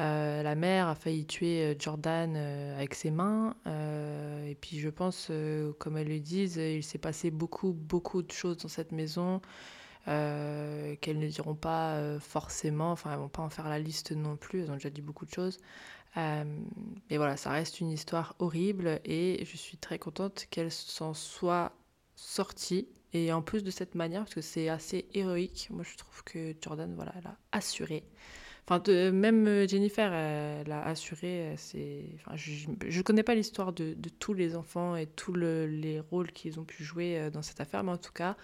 Euh, 0.00 0.42
la 0.42 0.54
mère 0.54 0.88
a 0.88 0.94
failli 0.94 1.26
tuer 1.26 1.62
euh, 1.62 1.74
Jordan 1.78 2.34
euh, 2.34 2.74
avec 2.74 2.94
ses 2.94 3.10
mains. 3.10 3.54
et 4.46 4.54
puis 4.54 4.78
je 4.78 4.88
pense, 4.88 5.30
comme 5.78 5.96
elles 5.96 6.08
le 6.08 6.20
disent, 6.20 6.56
il 6.56 6.82
s'est 6.82 6.98
passé 6.98 7.30
beaucoup, 7.30 7.72
beaucoup 7.72 8.22
de 8.22 8.32
choses 8.32 8.56
dans 8.58 8.68
cette 8.68 8.92
maison 8.92 9.40
qu'elles 10.06 11.18
ne 11.18 11.28
diront 11.28 11.54
pas 11.54 12.18
forcément. 12.18 12.92
Enfin, 12.92 13.12
elles 13.12 13.18
vont 13.18 13.28
pas 13.28 13.42
en 13.42 13.50
faire 13.50 13.68
la 13.68 13.78
liste 13.78 14.12
non 14.12 14.36
plus. 14.36 14.62
Elles 14.62 14.70
ont 14.70 14.74
déjà 14.74 14.90
dit 14.90 15.02
beaucoup 15.02 15.24
de 15.24 15.32
choses. 15.32 15.58
Mais 16.16 17.16
voilà, 17.16 17.36
ça 17.36 17.50
reste 17.50 17.80
une 17.80 17.90
histoire 17.90 18.34
horrible 18.40 19.00
et 19.04 19.44
je 19.44 19.56
suis 19.56 19.76
très 19.76 19.98
contente 19.98 20.46
qu'elle 20.50 20.72
s'en 20.72 21.14
soit 21.14 21.72
sortie. 22.16 22.88
Et 23.12 23.32
en 23.32 23.42
plus 23.42 23.62
de 23.62 23.70
cette 23.70 23.94
manière, 23.94 24.22
parce 24.22 24.34
que 24.34 24.40
c'est 24.40 24.68
assez 24.68 25.08
héroïque, 25.14 25.68
moi 25.70 25.84
je 25.84 25.96
trouve 25.96 26.24
que 26.24 26.54
Jordan, 26.60 26.92
voilà, 26.94 27.12
elle 27.18 27.26
a 27.26 27.36
assuré. 27.52 28.04
Même 28.78 29.48
euh, 29.48 29.66
Jennifer, 29.66 30.12
elle 30.12 30.70
a 30.70 30.84
assuré. 30.84 31.56
euh, 31.56 32.06
je 32.36 32.68
ne 32.70 33.02
connais 33.02 33.24
pas 33.24 33.34
l'histoire 33.34 33.72
de, 33.72 33.94
tous 34.20 34.32
les 34.32 34.54
enfants 34.54 34.94
et 34.94 35.06
tous 35.06 35.32
le- 35.32 35.66
les 35.66 35.98
rôles 35.98 36.30
qu'ils 36.30 36.60
ont 36.60 36.64
pu 36.64 36.84
jouer 36.84 37.18
euh, 37.18 37.30
dans 37.30 37.42
cette 37.42 37.60
affaire, 37.60 37.82
mais 37.82 37.90
en 37.90 37.96
tout 37.98 38.12
cas, 38.12 38.36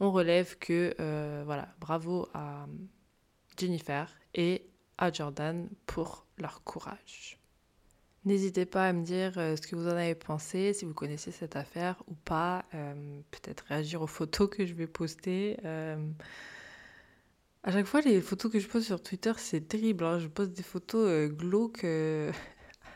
on 0.00 0.10
relève 0.10 0.56
que, 0.58 0.94
voilà, 1.44 1.68
bravo 1.80 2.28
à 2.32 2.66
Jennifer 3.58 4.10
et 4.34 4.62
à 4.96 5.12
Jordan 5.12 5.68
pour 5.86 6.26
leur 6.38 6.62
courage. 6.64 7.38
N'hésitez 8.24 8.64
pas 8.64 8.88
à 8.88 8.92
me 8.94 9.04
dire 9.04 9.34
ce 9.34 9.60
que 9.66 9.76
vous 9.76 9.86
en 9.86 9.96
avez 9.96 10.14
pensé, 10.14 10.72
si 10.72 10.86
vous 10.86 10.94
connaissez 10.94 11.30
cette 11.30 11.56
affaire 11.56 12.02
ou 12.08 12.14
pas. 12.14 12.64
Peut-être 13.30 13.66
réagir 13.68 14.00
aux 14.00 14.06
photos 14.06 14.48
que 14.48 14.64
je 14.64 14.72
vais 14.72 14.86
poster. 14.86 15.58
À 17.66 17.72
chaque 17.72 17.86
fois, 17.86 18.02
les 18.02 18.20
photos 18.20 18.52
que 18.52 18.58
je 18.60 18.68
poste 18.68 18.84
sur 18.86 19.02
Twitter, 19.02 19.32
c'est 19.38 19.62
terrible. 19.62 20.04
hein. 20.04 20.18
Je 20.18 20.28
poste 20.28 20.52
des 20.52 20.62
photos 20.62 21.08
euh, 21.08 21.28
glauques 21.28 21.84
euh, 21.84 22.30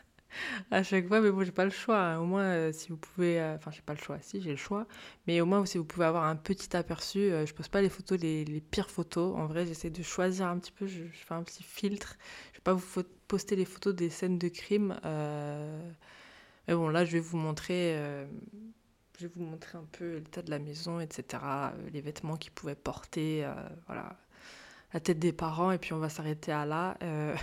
à 0.71 0.83
chaque 0.83 1.07
fois, 1.07 1.21
mais 1.21 1.31
bon, 1.31 1.43
j'ai 1.43 1.51
pas 1.51 1.65
le 1.65 1.71
choix. 1.71 1.97
hein. 1.99 2.19
Au 2.19 2.25
moins, 2.25 2.43
euh, 2.43 2.71
si 2.71 2.89
vous 2.89 2.97
pouvez. 2.97 3.41
Enfin, 3.55 3.71
j'ai 3.71 3.81
pas 3.81 3.93
le 3.93 3.99
choix, 3.99 4.19
si, 4.21 4.39
j'ai 4.41 4.51
le 4.51 4.57
choix. 4.57 4.85
Mais 5.25 5.41
au 5.41 5.47
moins, 5.47 5.65
si 5.65 5.79
vous 5.79 5.85
pouvez 5.85 6.05
avoir 6.05 6.25
un 6.25 6.35
petit 6.35 6.75
aperçu, 6.77 7.31
je 7.45 7.51
poste 7.53 7.71
pas 7.71 7.81
les 7.81 7.89
photos, 7.89 8.19
les, 8.21 8.45
pires 8.69 8.91
photos. 8.91 9.35
En 9.35 9.47
vrai, 9.47 9.65
j'essaie 9.65 9.89
de 9.89 10.03
choisir 10.03 10.45
un 10.47 10.59
petit 10.59 10.71
peu, 10.71 10.85
je, 10.85 11.03
fais 11.13 11.33
un 11.33 11.41
petit 11.43 11.63
filtre. 11.63 12.15
Je 12.51 12.59
vais 12.59 12.63
pas 12.63 12.73
vous 12.73 13.03
poster 13.27 13.55
les 13.55 13.65
photos 13.65 13.95
des 13.95 14.11
scènes 14.11 14.37
de 14.37 14.49
crime. 14.49 14.99
Mais 16.67 16.75
bon, 16.75 16.89
là, 16.89 17.05
je 17.05 17.13
vais 17.13 17.19
vous 17.19 17.37
montrer. 17.37 17.95
Je 19.17 19.27
vais 19.27 19.33
vous 19.35 19.41
montrer 19.43 19.79
un 19.79 19.87
peu 19.91 20.17
l'état 20.17 20.43
de 20.43 20.51
la 20.51 20.59
maison, 20.59 20.99
etc. 20.99 21.43
Les 21.91 22.01
vêtements 22.01 22.37
qu'ils 22.37 22.51
pouvaient 22.51 22.75
porter, 22.75 23.47
voilà, 23.87 24.15
la 24.93 24.99
tête 24.99 25.19
des 25.19 25.33
parents, 25.33 25.71
et 25.71 25.77
puis 25.77 25.93
on 25.93 25.99
va 25.99 26.09
s'arrêter 26.09 26.51
à 26.51 26.65
là. 26.65 26.97
euh. 27.03 27.35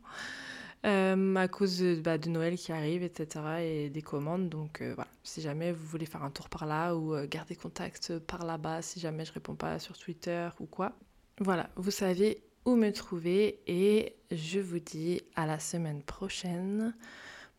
Euh, 0.86 1.36
à 1.36 1.50
cause 1.50 1.80
de, 1.80 1.96
bah, 1.96 2.18
de 2.18 2.30
Noël 2.30 2.56
qui 2.56 2.72
arrive, 2.72 3.04
etc. 3.04 3.62
et 3.62 3.90
des 3.90 4.02
commandes. 4.02 4.48
Donc 4.48 4.82
euh, 4.82 4.94
voilà, 4.96 5.10
si 5.24 5.42
jamais 5.42 5.74
vous 5.74 5.86
voulez 5.86 6.06
faire 6.06 6.24
un 6.24 6.32
tour 6.32 6.48
par 6.48 6.66
là 6.66 6.96
ou 6.96 7.14
euh, 7.14 7.28
garder 7.28 7.56
contact 7.56 8.18
par 8.20 8.46
là-bas, 8.46 8.82
si 8.82 9.00
jamais 9.00 9.26
je 9.26 9.34
réponds 9.34 9.56
pas 9.56 9.78
sur 9.80 9.98
Twitter 9.98 10.48
ou 10.60 10.68
quoi. 10.68 10.94
Voilà, 11.40 11.70
vous 11.76 11.92
savez 11.92 12.44
où 12.66 12.76
me 12.76 12.92
trouver 12.92 13.60
et 13.68 14.16
je 14.32 14.60
vous 14.60 14.80
dis 14.80 15.22
à 15.36 15.46
la 15.46 15.60
semaine 15.60 16.02
prochaine 16.02 16.96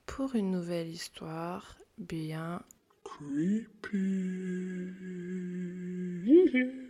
pour 0.07 0.35
une 0.35 0.51
nouvelle 0.51 0.89
histoire 0.89 1.77
bien 1.99 2.63